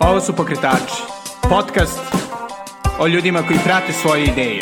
Ovo 0.00 0.20
su 0.20 0.36
Pokretači, 0.36 1.02
podcast 1.42 2.00
o 3.00 3.06
ljudima 3.06 3.42
koji 3.42 3.58
prate 3.64 3.92
svoje 3.92 4.24
ideje. 4.24 4.60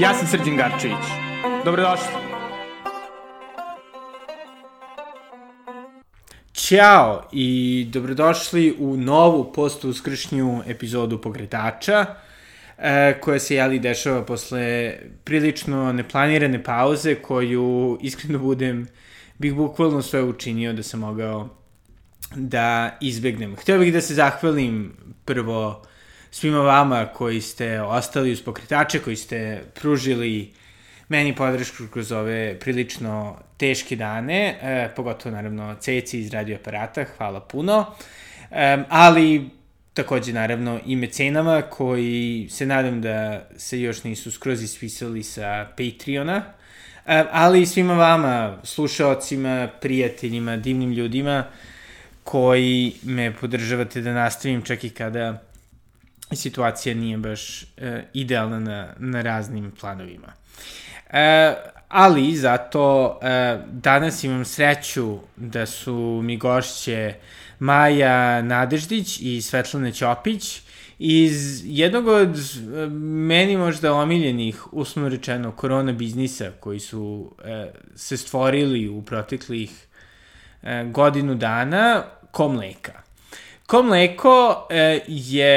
Ja 0.00 0.14
sam 0.14 0.26
Srđan 0.26 0.56
Garčević. 0.56 1.04
Dobrodošli. 1.64 2.06
Ćao 6.52 7.22
i 7.32 7.86
dobrodošli 7.92 8.76
u 8.78 8.96
novu 8.96 9.52
post-uskršnju 9.52 10.62
epizodu 10.66 11.20
Pokretača 11.20 12.06
e, 12.78 13.20
koja 13.20 13.38
se 13.38 13.54
jeli 13.54 13.78
dešava 13.78 14.24
posle 14.24 14.94
prilično 15.24 15.92
neplanirane 15.92 16.64
pauze 16.64 17.14
koju, 17.14 17.98
iskreno 18.00 18.38
budem, 18.38 18.88
bih 19.38 19.54
bukvalno 19.54 20.02
sve 20.02 20.22
učinio 20.22 20.72
da 20.72 20.82
sam 20.82 21.00
mogao 21.00 21.48
da 22.34 22.96
izbegnem. 23.00 23.56
Hteo 23.56 23.78
bih 23.78 23.92
da 23.92 24.00
se 24.00 24.14
zahvalim 24.14 24.96
prvo 25.24 25.82
svima 26.30 26.60
vama 26.60 27.06
koji 27.06 27.40
ste 27.40 27.80
ostali 27.80 28.32
uz 28.32 28.42
pokretače, 28.42 28.98
koji 28.98 29.16
ste 29.16 29.62
pružili 29.74 30.52
meni 31.08 31.36
podršku 31.36 31.82
kroz 31.92 32.12
ove 32.12 32.58
prilično 32.60 33.36
teške 33.56 33.96
dane, 33.96 34.58
e, 34.62 34.88
pogotovo 34.96 35.34
naravno 35.34 35.76
Ceci 35.80 36.20
iz 36.20 36.32
radioaparata, 36.32 37.04
hvala 37.16 37.40
puno, 37.40 37.86
e, 38.50 38.84
ali 38.88 39.50
takođe 39.94 40.32
naravno 40.32 40.80
i 40.86 40.96
mecenama 40.96 41.62
koji 41.62 42.48
se 42.50 42.66
nadam 42.66 43.00
da 43.00 43.48
se 43.56 43.80
još 43.80 44.04
nisu 44.04 44.30
skroz 44.30 44.62
ispisali 44.62 45.22
sa 45.22 45.66
Patreona, 45.76 46.42
e, 47.06 47.24
ali 47.30 47.62
i 47.62 47.66
svima 47.66 47.94
vama, 47.94 48.58
slušaocima, 48.62 49.68
prijateljima, 49.80 50.56
divnim 50.56 50.92
ljudima, 50.92 51.44
koji 52.26 52.92
me 53.02 53.34
podržavate 53.40 54.00
da 54.00 54.12
nastavim 54.12 54.62
čak 54.62 54.84
i 54.84 54.90
kada 54.90 55.42
situacija 56.32 56.94
nije 56.94 57.18
baš 57.18 57.62
e, 57.62 57.66
idealna 58.14 58.58
na, 58.60 58.88
na 58.98 59.22
raznim 59.22 59.72
planovima. 59.80 60.32
E, 61.10 61.54
ali 61.88 62.36
zato 62.36 63.18
e, 63.22 63.58
danas 63.72 64.24
imam 64.24 64.44
sreću 64.44 65.18
da 65.36 65.66
su 65.66 66.20
mi 66.24 66.36
gošće 66.36 67.14
Maja 67.58 68.42
Nadeždić 68.42 69.20
i 69.20 69.42
Svetlana 69.42 69.92
Ćopić 69.92 70.60
iz 70.98 71.62
jednog 71.64 72.06
od 72.06 72.38
meni 73.00 73.56
možda 73.56 73.92
omiljenih, 73.92 74.72
uslovno 74.72 75.08
rečeno, 75.08 75.52
korona 75.52 75.92
biznisa 75.92 76.50
koji 76.60 76.80
su 76.80 77.32
e, 77.44 77.70
se 77.94 78.16
stvorili 78.16 78.88
u 78.88 79.02
proteklih 79.02 79.86
e, 80.62 80.84
godinu 80.84 81.34
dana, 81.34 82.04
ko 82.36 82.48
mleka. 82.48 82.92
Ko 83.66 83.82
mleko 83.82 84.66
e, 84.70 85.00
je 85.06 85.56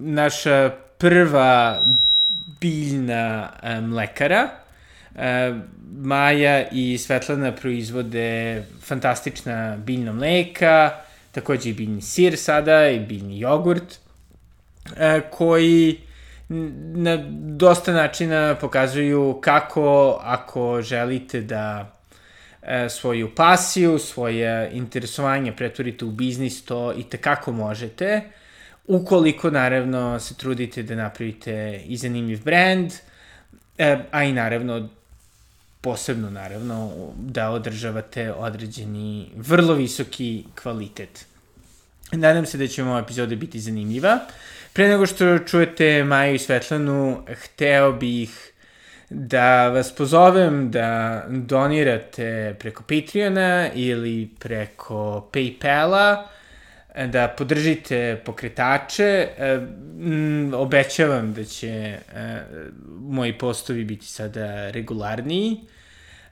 naša 0.00 0.70
prva 0.98 1.82
biljna 2.60 3.50
e, 3.62 3.80
mlekara. 3.80 4.48
E, 5.14 5.52
Maja 5.98 6.68
i 6.68 6.98
Svetlana 6.98 7.52
proizvode 7.52 8.62
fantastična 8.80 9.76
biljna 9.76 10.12
mleka, 10.12 10.90
takođe 11.32 11.70
i 11.70 11.74
biljni 11.74 12.02
sir 12.02 12.36
sada 12.36 12.88
i 12.88 13.00
biljni 13.00 13.40
jogurt, 13.40 13.98
e, 14.96 15.20
koji 15.30 16.00
na 16.94 17.16
dosta 17.56 17.92
načina 17.92 18.54
pokazuju 18.60 19.38
kako 19.40 20.20
ako 20.22 20.82
želite 20.82 21.40
da 21.40 21.97
svoju 22.88 23.34
pasiju, 23.34 23.98
svoje 23.98 24.70
interesovanje 24.72 25.52
pretvorite 25.52 26.04
u 26.04 26.10
biznis, 26.10 26.64
to 26.64 26.92
i 26.92 27.04
tekako 27.04 27.52
možete. 27.52 28.22
Ukoliko, 28.86 29.50
naravno, 29.50 30.20
se 30.20 30.34
trudite 30.34 30.82
da 30.82 30.94
napravite 30.94 31.82
i 31.86 31.96
zanimljiv 31.96 32.44
brand, 32.44 32.92
e, 33.78 33.98
a 34.10 34.24
i 34.24 34.32
naravno, 34.32 34.88
posebno, 35.80 36.30
naravno, 36.30 36.92
da 37.16 37.50
održavate 37.50 38.32
određeni, 38.32 39.30
vrlo 39.36 39.74
visoki 39.74 40.44
kvalitet. 40.62 41.26
Nadam 42.12 42.46
se 42.46 42.58
da 42.58 42.66
će 42.66 42.82
ova 42.82 42.98
epizoda 42.98 43.36
biti 43.36 43.60
zanimljiva. 43.60 44.18
Pre 44.72 44.88
nego 44.88 45.06
što 45.06 45.38
čujete 45.38 46.04
Maju 46.04 46.34
i 46.34 46.38
Svetlanu, 46.38 47.24
hteo 47.28 47.92
bih 47.92 48.52
da 49.10 49.68
vas 49.68 49.94
pozovem 49.94 50.70
da 50.70 51.24
donirate 51.28 52.56
preko 52.58 52.82
Patreona 52.82 53.72
ili 53.74 54.30
preko 54.38 55.30
Paypala, 55.32 56.26
da 57.06 57.28
podržite 57.28 58.20
pokretače. 58.24 59.28
E, 59.38 59.60
obećavam 60.54 61.34
da 61.34 61.44
će 61.44 61.68
e, 61.68 61.98
moji 63.00 63.38
postovi 63.38 63.84
biti 63.84 64.06
sada 64.06 64.70
regularniji. 64.70 65.60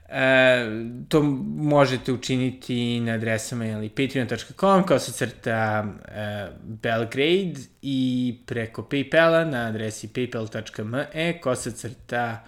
E, 0.09 0.67
to 1.09 1.23
možete 1.57 2.13
učiniti 2.13 3.01
na 3.01 3.13
adresama 3.13 3.65
patreon.com 3.89 4.87
kao 4.87 4.99
se 4.99 5.13
crta 5.13 5.85
e, 6.09 6.47
Belgrade 6.63 7.61
i 7.83 8.35
preko 8.47 8.83
Paypala 8.83 9.51
na 9.51 9.67
adresi 9.67 10.09
paypal.me 10.09 11.41
kao 11.41 11.55
se 11.55 11.73
crta 11.73 12.45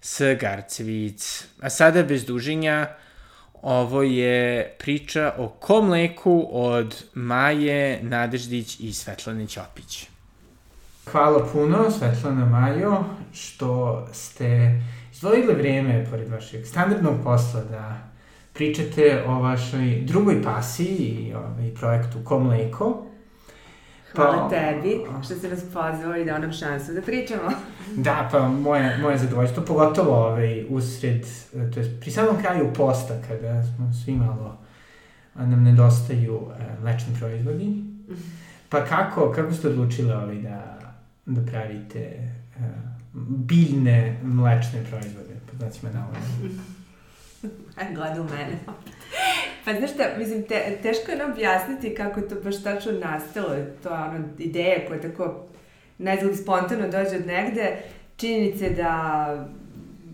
S. 0.00 0.36
Garcevic. 0.40 1.46
A 1.60 1.70
sada 1.70 2.02
bez 2.02 2.24
duženja, 2.24 2.88
ovo 3.62 4.02
je 4.02 4.74
priča 4.78 5.34
o 5.38 5.48
ko 5.48 5.82
mleku 5.82 6.48
od 6.52 7.04
Maje 7.14 7.98
Nadeždić 8.02 8.80
i 8.80 8.92
Svetlane 8.92 9.46
Ćopić. 9.46 10.06
Hvala 11.10 11.48
puno, 11.52 11.90
Svetlana 11.90 12.44
Majo, 12.44 13.04
što 13.32 14.02
ste 14.12 14.80
izdvojili 15.12 15.54
vreme, 15.54 16.06
pored 16.10 16.28
vašeg 16.28 16.66
standardnog 16.66 17.14
posla, 17.24 17.60
da 17.70 17.98
pričate 18.52 19.24
o 19.26 19.40
vašoj 19.40 20.00
drugoj 20.04 20.42
pasiji 20.42 20.96
i 20.96 21.34
ovaj 21.34 21.74
projektu 21.74 22.18
Ko 22.24 22.38
mleko. 22.38 23.06
Hvala 24.16 24.48
pa, 24.48 24.48
tebi 24.48 25.00
što 25.24 25.34
ste 25.34 25.48
nas 25.48 25.62
pozvali 25.64 26.24
da 26.24 26.38
nam 26.38 26.52
šansu 26.52 26.92
da 26.92 27.02
pričamo. 27.02 27.50
Da, 27.96 28.28
pa 28.32 28.48
moje, 28.48 28.98
moje 28.98 29.18
zadovoljstvo, 29.18 29.62
pogotovo 29.64 30.26
ovaj, 30.26 30.64
usred, 30.68 31.26
to 31.74 31.80
je 31.80 32.00
pri 32.00 32.10
samom 32.10 32.42
kraju 32.42 32.72
posta, 32.74 33.14
kada 33.28 33.62
smo 33.64 33.92
svi 34.04 34.12
malo, 34.12 34.58
nam 35.34 35.62
nedostaju 35.62 36.36
uh, 36.36 36.52
mlečni 36.82 37.14
proizvodi. 37.18 37.84
Pa 38.68 38.84
kako, 38.84 39.32
kako 39.32 39.52
ste 39.52 39.68
odlučili 39.68 40.12
ovaj, 40.12 40.36
da, 40.36 40.78
da 41.26 41.50
pravite 41.50 42.30
uh, 42.56 42.62
biljne 43.28 44.20
mlečne 44.22 44.84
proizvode, 44.90 45.34
po 45.50 45.56
znacima 45.56 45.92
navoda? 45.92 46.18
Gleda 47.94 48.20
u 48.20 48.24
mene. 48.24 48.58
Pa 49.66 49.72
znaš 49.72 49.90
šta, 49.90 50.04
mislim, 50.18 50.42
te, 50.42 50.78
teško 50.82 51.10
je 51.10 51.18
nam 51.18 51.32
objasniti 51.32 51.94
kako 51.94 52.20
je 52.20 52.28
to 52.28 52.34
baš 52.44 52.62
tačno 52.62 52.92
nastalo, 52.92 53.48
to 53.82 53.88
je 53.88 53.94
ono 53.94 54.24
ideja 54.38 54.88
koja 54.88 55.00
tako 55.00 55.44
najzgled 55.98 56.38
spontano 56.38 56.88
dođe 56.88 57.16
od 57.16 57.26
negde, 57.26 57.76
činjenice 58.16 58.70
da 58.70 59.46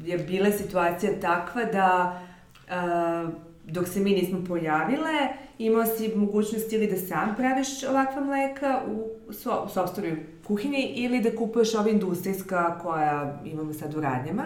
je 0.04 0.18
bila 0.18 0.50
situacija 0.50 1.12
takva 1.20 1.64
da 1.64 2.20
uh, 2.68 3.32
dok 3.64 3.88
se 3.88 4.00
mi 4.00 4.10
nismo 4.10 4.44
pojavile, 4.48 5.28
imao 5.58 5.86
si 5.86 6.12
mogućnost 6.16 6.72
ili 6.72 6.86
da 6.86 6.96
sam 6.96 7.34
praviš 7.36 7.84
ovakva 7.90 8.24
mleka 8.24 8.80
u, 8.88 9.32
so, 9.32 9.62
u 9.66 9.68
sobstvenoj 9.68 10.16
kuhinji 10.46 10.92
ili 10.96 11.20
da 11.20 11.36
kupuješ 11.36 11.74
ova 11.74 11.90
industrijska 11.90 12.78
koja 12.78 13.40
imamo 13.44 13.72
sad 13.72 13.94
u 13.94 14.00
radnjama. 14.00 14.44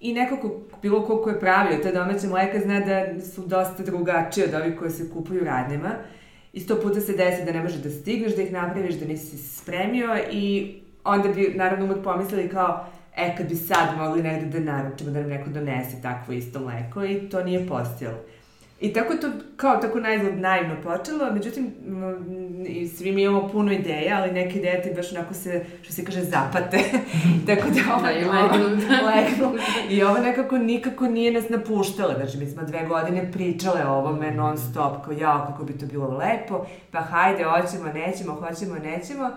I 0.00 0.14
nekako, 0.14 0.60
bilo 0.82 1.06
ko 1.06 1.22
ko 1.22 1.30
je 1.30 1.40
pravio 1.40 1.78
te 1.82 1.92
domaće 1.92 2.26
mleka 2.26 2.60
zna 2.60 2.80
da 2.80 3.20
su 3.20 3.46
dosta 3.46 3.82
drugačije 3.82 4.46
od 4.46 4.54
ovih 4.54 4.78
koje 4.78 4.90
se 4.90 5.10
kupuju 5.10 5.44
radnjama. 5.44 5.90
I 6.52 6.60
sto 6.60 6.80
puta 6.80 7.00
se 7.00 7.12
desi 7.12 7.44
da 7.44 7.52
ne 7.52 7.62
možeš 7.62 7.78
da 7.78 7.90
stigneš, 7.90 8.36
da 8.36 8.42
ih 8.42 8.52
napraviš, 8.52 8.94
da 8.94 9.06
nisi 9.06 9.38
spremio 9.38 10.18
i 10.32 10.74
onda 11.04 11.28
bi 11.28 11.52
naravno 11.56 11.84
uvek 11.84 12.04
pomislili 12.04 12.48
kao, 12.48 12.86
e, 13.16 13.36
kad 13.36 13.48
bi 13.48 13.54
sad 13.54 13.98
mogli 13.98 14.22
negde 14.22 14.60
da 14.60 14.72
naručimo, 14.72 15.10
da 15.10 15.20
nam 15.20 15.28
neko 15.28 15.50
donese 15.50 16.02
takvo 16.02 16.34
isto 16.34 16.60
mleko 16.60 17.04
i 17.04 17.28
to 17.28 17.44
nije 17.44 17.68
postojalo. 17.68 18.18
I 18.84 18.92
tako 18.92 19.12
je 19.12 19.20
to 19.20 19.28
kao 19.56 19.76
tako 19.76 20.00
najzgled 20.00 20.38
naivno 20.38 20.74
počelo, 20.82 21.32
međutim, 21.32 21.74
i 22.66 22.88
svi 22.88 23.12
mi 23.12 23.22
imamo 23.22 23.48
puno 23.48 23.72
ideja, 23.72 24.18
ali 24.18 24.32
neke 24.32 24.58
ideje 24.58 24.82
ti 24.82 24.90
baš 24.96 25.12
onako 25.12 25.34
se, 25.34 25.64
što 25.82 25.92
se 25.92 26.04
kaže, 26.04 26.22
zapate. 26.22 26.78
tako 27.46 27.68
da 27.70 27.94
ovo... 27.94 28.02
Da, 28.02 28.08
legnu. 28.08 28.76
legnu. 29.08 29.58
I 29.90 30.02
ovo 30.02 30.18
nekako 30.18 30.58
nikako 30.58 31.06
nije 31.06 31.32
nas 31.32 31.48
napuštalo. 31.48 32.14
Znači, 32.14 32.38
mi 32.38 32.46
smo 32.46 32.62
dve 32.62 32.86
godine 32.86 33.32
pričale 33.32 33.86
o 33.86 33.94
ovome 33.94 34.30
non 34.30 34.58
stop, 34.58 35.04
kao 35.04 35.12
jao, 35.12 35.46
kako 35.46 35.64
bi 35.64 35.78
to 35.78 35.86
bilo 35.86 36.18
lepo, 36.18 36.66
pa 36.90 37.00
hajde, 37.00 37.44
hoćemo, 37.44 37.92
nećemo, 37.92 38.32
hoćemo, 38.32 38.74
nećemo. 38.74 39.30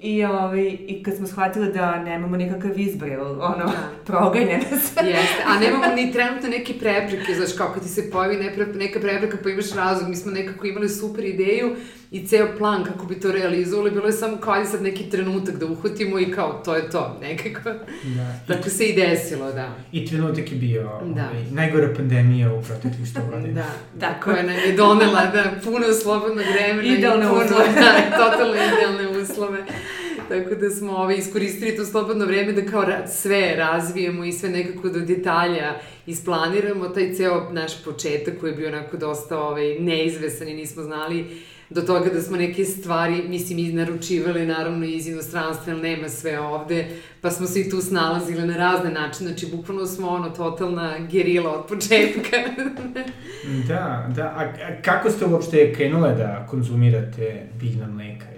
I, 0.00 0.24
ovaj, 0.24 0.78
I 0.86 1.02
kad 1.02 1.16
smo 1.16 1.26
shvatili 1.26 1.72
da 1.72 2.02
nemamo 2.02 2.36
nikakav 2.36 2.78
izbor, 2.78 3.10
ono, 3.20 3.56
da. 3.56 3.90
proganja 4.06 4.58
nas. 4.70 4.92
Jeste, 4.96 5.42
a 5.46 5.58
nemamo 5.58 5.86
ni 5.96 6.12
trenutno 6.12 6.48
neke 6.48 6.72
prepreke, 6.72 7.34
znaš, 7.34 7.52
kao 7.58 7.70
kad 7.74 7.82
ti 7.82 7.88
se 7.88 8.10
pojavi 8.10 8.36
neka 8.74 9.00
prepreka 9.00 9.36
pa 9.42 9.50
imaš 9.50 9.72
razlog, 9.72 10.08
mi 10.08 10.16
smo 10.16 10.32
nekako 10.32 10.66
imali 10.66 10.88
super 10.88 11.24
ideju 11.24 11.76
i 12.14 12.26
ceo 12.26 12.48
plan 12.58 12.84
kako 12.84 13.06
bi 13.06 13.20
to 13.20 13.32
realizovali, 13.32 13.90
bilo 13.90 14.06
je 14.06 14.12
samo 14.12 14.36
kao 14.36 14.54
ajde 14.54 14.68
sad 14.68 14.82
neki 14.82 15.10
trenutak 15.10 15.54
da 15.56 15.66
uhvatimo 15.66 16.18
i 16.18 16.30
kao 16.30 16.62
to 16.64 16.76
je 16.76 16.90
to, 16.90 17.18
nekako. 17.20 17.70
Da. 18.04 18.38
Tako 18.54 18.68
se 18.70 18.84
i 18.86 18.96
desilo, 18.96 19.52
da. 19.52 19.74
I 19.92 20.06
trenutak 20.06 20.52
je 20.52 20.58
bio 20.58 20.82
da. 20.82 21.28
ovaj, 21.30 21.44
najgora 21.50 21.94
pandemija 21.96 22.52
u 22.54 22.62
proteklih 22.62 23.08
sto 23.08 23.20
godina. 23.30 23.54
Da, 23.54 23.66
da, 24.06 24.20
koja 24.20 24.42
nam 24.42 24.56
je 24.56 24.72
donela 24.72 25.26
da 25.26 25.44
puno 25.64 25.92
slobodnog 26.02 26.44
vremena 26.54 26.88
idealne 26.98 27.26
i 27.26 27.28
puno, 27.28 27.44
uslove. 27.44 27.64
da, 27.74 28.16
totalno 28.18 28.54
idealne 28.54 29.22
uslove. 29.22 29.58
Tako 30.28 30.54
da 30.54 30.70
smo 30.70 30.92
ovaj, 30.92 31.16
iskoristili 31.16 31.76
to 31.76 31.84
slobodno 31.84 32.26
vreme 32.26 32.52
da 32.52 32.70
kao 32.70 32.82
ra 32.82 33.06
sve 33.06 33.54
razvijemo 33.56 34.24
i 34.24 34.32
sve 34.32 34.48
nekako 34.48 34.88
do 34.88 35.00
detalja 35.00 35.74
isplaniramo. 36.06 36.88
Taj 36.88 37.14
ceo 37.14 37.52
naš 37.52 37.84
početak 37.84 38.34
koji 38.40 38.50
je 38.50 38.56
bio 38.56 38.68
onako 38.68 38.96
dosta 38.96 39.38
ovaj, 39.38 39.78
neizvesan 39.78 40.48
i 40.48 40.54
nismo 40.54 40.82
znali 40.82 41.26
do 41.70 41.82
toga 41.82 42.10
da 42.10 42.20
smo 42.20 42.36
neke 42.36 42.64
stvari, 42.64 43.22
mislim, 43.28 43.58
iznaručivali 43.58 44.46
naravno 44.46 44.86
iz 44.86 45.06
inostranstva, 45.06 45.72
jer 45.72 45.82
nema 45.82 46.08
sve 46.08 46.40
ovde, 46.40 46.86
pa 47.20 47.30
smo 47.30 47.46
se 47.46 47.60
i 47.60 47.70
tu 47.70 47.80
snalazili 47.80 48.46
na 48.46 48.56
razne 48.56 48.90
načine, 48.90 49.30
znači 49.30 49.56
bukvalno 49.56 49.86
smo 49.86 50.08
ono 50.08 50.30
totalna 50.30 50.98
gerila 50.98 51.58
od 51.58 51.66
početka. 51.66 52.36
da, 53.68 54.10
da, 54.16 54.22
a, 54.22 54.42
a 54.42 54.82
kako 54.82 55.10
ste 55.10 55.26
uopšte 55.26 55.72
krenule 55.74 56.14
da 56.14 56.46
konzumirate 56.50 57.46
biljna 57.60 57.86
mleka? 57.86 58.33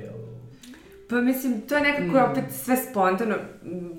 Pa 1.08 1.16
mislim, 1.16 1.60
to 1.60 1.76
je 1.76 1.82
nekako 1.82 2.18
mm. 2.18 2.30
opet 2.30 2.44
sve 2.50 2.76
spontano. 2.76 3.34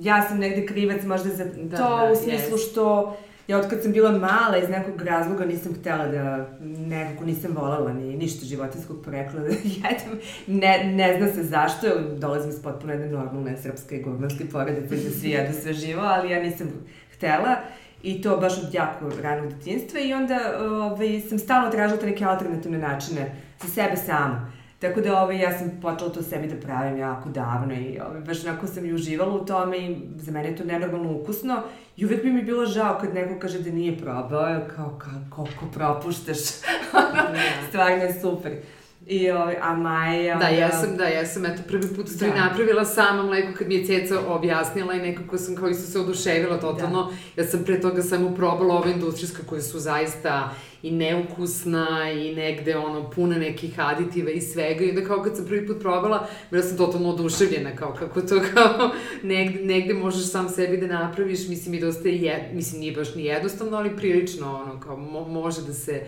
Ja 0.01 0.27
sam 0.27 0.37
negde 0.37 0.65
krivac 0.65 1.03
možda 1.03 1.29
za 1.29 1.45
da, 1.45 1.77
to, 1.77 1.97
da, 1.97 2.11
u 2.11 2.15
smislu 2.15 2.57
yes. 2.57 2.71
što 2.71 3.17
ja 3.47 3.57
od 3.57 3.69
kad 3.69 3.83
sam 3.83 3.91
bila 3.91 4.11
mala 4.11 4.57
iz 4.63 4.69
nekog 4.69 5.01
razloga 5.01 5.45
nisam 5.45 5.73
htela 5.73 6.07
da, 6.07 6.49
nekako 6.87 7.25
nisam 7.25 7.51
volela 7.55 7.93
ni 7.93 8.17
ništa 8.17 8.45
životinskog 8.45 8.97
porekla 9.05 9.39
da 9.39 9.47
jedem. 9.75 10.19
Ne, 10.47 10.91
ne 10.93 11.17
zna 11.17 11.27
se 11.33 11.43
zašto, 11.43 11.87
dolazim 12.17 12.49
iz 12.49 12.61
potpuno 12.63 12.93
jedne 12.93 13.07
normalne 13.07 13.57
srpske 13.57 13.97
i 13.97 14.03
gurmanske 14.03 14.49
porodice 14.49 14.95
da 14.95 15.11
svi 15.11 15.29
jedu 15.29 15.53
sve 15.61 15.73
živo, 15.73 16.01
ali 16.01 16.31
ja 16.31 16.43
nisam 16.43 16.67
htela 17.15 17.55
i 18.03 18.21
to 18.21 18.37
baš 18.37 18.57
od 18.57 18.73
jako 18.73 19.11
ranog 19.21 19.53
detinstva 19.53 19.99
i 19.99 20.13
onda 20.13 20.39
ovaj, 20.61 21.21
sam 21.29 21.39
stalno 21.39 21.71
tražila 21.71 21.99
te 21.99 22.05
neke 22.05 22.25
alternativne 22.25 22.77
načine 22.77 23.31
za 23.61 23.67
sebe 23.67 23.95
sama. 23.95 24.51
Tako 24.79 25.01
da 25.01 25.21
ovaj, 25.21 25.39
ja 25.39 25.57
sam 25.57 25.71
počela 25.81 26.09
to 26.11 26.21
sebi 26.23 26.47
da 26.47 26.55
pravim 26.55 26.97
jako 26.97 27.29
davno 27.29 27.73
i 27.73 27.99
ovaj, 27.99 28.21
baš 28.21 28.45
onako 28.45 28.67
sam 28.67 28.85
i 28.85 28.93
uživala 28.93 29.33
u 29.33 29.45
tome 29.45 29.77
i 29.77 29.97
za 30.15 30.31
mene 30.31 30.49
je 30.49 30.55
to 30.55 30.63
nenormalno 30.63 31.11
ukusno 31.11 31.61
i 31.95 32.05
uvek 32.05 32.23
bi 32.23 32.31
mi 32.31 32.43
bilo 32.43 32.65
žao 32.65 32.97
kad 33.01 33.13
neko 33.13 33.39
kaže 33.39 33.59
da 33.59 33.71
nije 33.71 33.97
probao, 33.97 34.59
kao, 34.75 34.99
kao 34.99 35.13
koliko 35.29 35.65
propuštaš, 35.73 36.37
da. 36.93 37.67
stvarno 37.69 38.03
je 38.03 38.21
super. 38.21 38.51
I 39.09 39.31
ovaj, 39.31 39.55
a 39.61 39.75
Maja... 39.75 40.35
Da, 40.35 40.47
ja 40.47 40.71
sam, 40.71 40.97
da, 40.97 41.03
ja 41.03 41.25
sam, 41.25 41.45
eto, 41.45 41.61
prvi 41.67 41.95
put 41.95 42.09
stvari 42.09 42.33
da. 42.33 42.45
napravila 42.45 42.85
sama 42.85 43.23
mleko 43.23 43.57
kad 43.57 43.67
mi 43.67 43.75
je 43.75 43.85
ceca 43.85 44.19
objasnila 44.27 44.93
i 44.93 44.99
nekako 44.99 45.37
sam 45.37 45.55
kao 45.55 45.69
isto 45.69 45.91
se 45.91 45.99
oduševila 45.99 46.59
totalno. 46.59 47.03
Da. 47.35 47.41
Ja 47.41 47.47
sam 47.47 47.63
pre 47.63 47.81
toga 47.81 48.01
samo 48.01 48.35
probala 48.35 48.75
ove 48.75 48.91
industrijske 48.91 49.41
koje 49.49 49.61
su 49.61 49.79
zaista 49.79 50.55
i 50.83 50.91
neukusna 50.91 52.11
i 52.11 52.35
negde 52.35 52.77
ono 52.77 53.09
puna 53.09 53.37
nekih 53.37 53.79
aditiva 53.79 54.31
i 54.31 54.41
svega 54.41 54.85
i 54.85 54.89
onda 54.89 55.05
kao 55.05 55.23
kad 55.23 55.35
sam 55.35 55.45
prvi 55.45 55.67
put 55.67 55.79
probala, 55.79 56.27
bila 56.51 56.63
sam 56.63 56.77
totalno 56.77 57.09
oduševljena 57.09 57.75
kao 57.75 57.93
kako 57.93 58.21
to 58.21 58.41
kao 58.53 58.91
negde, 59.23 59.65
negde 59.65 59.93
možeš 59.93 60.31
sam 60.31 60.49
sebi 60.49 60.77
da 60.77 60.87
napraviš, 60.87 61.47
mislim 61.47 61.73
i 61.73 61.79
dosta 61.79 62.09
je, 62.09 62.51
mislim 62.53 62.79
nije 62.79 62.91
baš 62.91 63.15
ni 63.15 63.25
jednostavno, 63.25 63.77
ali 63.77 63.95
prilično 63.95 64.55
ono 64.55 64.79
kao 64.79 64.97
mo, 64.97 65.27
može 65.27 65.61
da 65.61 65.73
se 65.73 66.03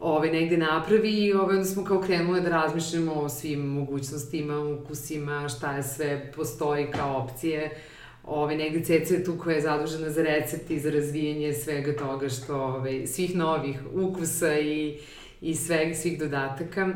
ovaj, 0.00 0.30
negde 0.30 0.56
napravi 0.56 1.10
i 1.10 1.32
ovaj, 1.32 1.56
onda 1.56 1.68
smo 1.68 1.84
kao 1.84 2.00
krenule 2.00 2.40
da 2.40 2.48
razmišljamo 2.48 3.12
o 3.12 3.28
svim 3.28 3.60
mogućnostima, 3.60 4.60
ukusima, 4.60 5.48
šta 5.48 5.76
je 5.76 5.82
sve 5.82 6.32
postoji 6.36 6.86
kao 6.90 7.16
opcije. 7.16 7.82
Ove, 8.24 8.56
negde 8.56 8.84
Ceca 8.84 9.14
je 9.14 9.24
tu 9.24 9.38
koja 9.38 9.54
je 9.54 9.62
zadužena 9.62 10.10
za 10.10 10.22
recept 10.22 10.70
i 10.70 10.80
za 10.80 10.90
razvijanje 10.90 11.52
svega 11.54 11.96
toga 11.96 12.28
što, 12.28 12.56
ove, 12.56 13.06
svih 13.06 13.36
novih 13.36 13.80
ukusa 13.94 14.58
i, 14.58 14.98
i 15.40 15.54
sveg, 15.54 15.96
svih 15.96 16.18
dodataka. 16.18 16.88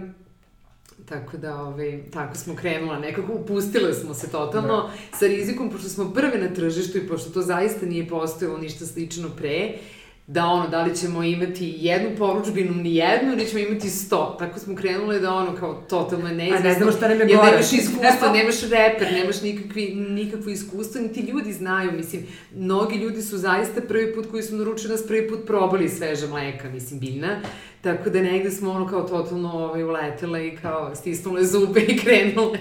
Tako 1.08 1.36
da, 1.36 1.62
ove, 1.62 2.10
tako 2.10 2.36
smo 2.36 2.56
krenula, 2.56 2.98
nekako 2.98 3.32
upustile 3.32 3.94
smo 3.94 4.14
se 4.14 4.30
totalno 4.30 4.76
da. 4.76 5.18
sa 5.18 5.26
rizikom, 5.26 5.70
pošto 5.70 5.88
smo 5.88 6.12
prve 6.12 6.38
na 6.38 6.54
tržištu 6.54 6.98
i 6.98 7.08
pošto 7.08 7.30
to 7.30 7.42
zaista 7.42 7.86
nije 7.86 8.08
postojalo 8.08 8.58
ništa 8.58 8.86
slično 8.86 9.28
pre, 9.36 9.78
da 10.26 10.46
ono, 10.46 10.68
da 10.68 10.82
li 10.82 10.96
ćemo 10.96 11.22
imati 11.22 11.74
jednu 11.76 12.10
poručbinu, 12.18 12.74
ni 12.74 12.94
jednu, 12.96 13.32
ili 13.32 13.46
ćemo 13.46 13.58
imati 13.58 13.90
sto. 13.90 14.36
Tako 14.38 14.58
smo 14.58 14.74
krenule 14.74 15.18
da 15.18 15.34
ono, 15.34 15.56
kao 15.56 15.74
totalno 15.74 16.28
neizvestno. 16.28 16.68
A 16.68 16.72
ne 16.72 16.74
znamo 16.74 16.92
šta 16.92 17.08
nam 17.08 17.18
je 17.18 17.26
gore. 17.26 17.38
Jer 17.38 17.52
nemaš 17.52 17.72
iskustva, 17.72 18.32
nemaš 18.32 18.60
reper, 18.62 19.12
nemaš 19.12 19.42
nikakvi, 19.42 19.94
nikakvo 19.94 20.50
iskustvo, 20.50 21.00
ni 21.00 21.12
ti 21.12 21.20
ljudi 21.20 21.52
znaju, 21.52 21.92
mislim, 21.92 22.26
mnogi 22.54 22.96
ljudi 22.96 23.22
su 23.22 23.38
zaista 23.38 23.80
prvi 23.88 24.14
put 24.14 24.30
koji 24.30 24.42
su 24.42 24.56
naručili 24.56 24.92
nas 24.92 25.06
prvi 25.06 25.28
put 25.28 25.46
probali 25.46 25.88
sveža 25.88 26.26
mleka, 26.26 26.70
mislim, 26.70 27.00
biljna. 27.00 27.40
Tako 27.80 28.10
da 28.10 28.22
negde 28.22 28.50
smo 28.50 28.70
ono 28.70 28.88
kao 28.88 29.02
totalno 29.02 29.52
ovaj, 29.52 29.82
uletele 29.82 30.48
i 30.48 30.56
kao 30.56 30.94
stisnule 30.94 31.44
zube 31.44 31.80
i 31.80 31.98
krenule. 31.98 32.58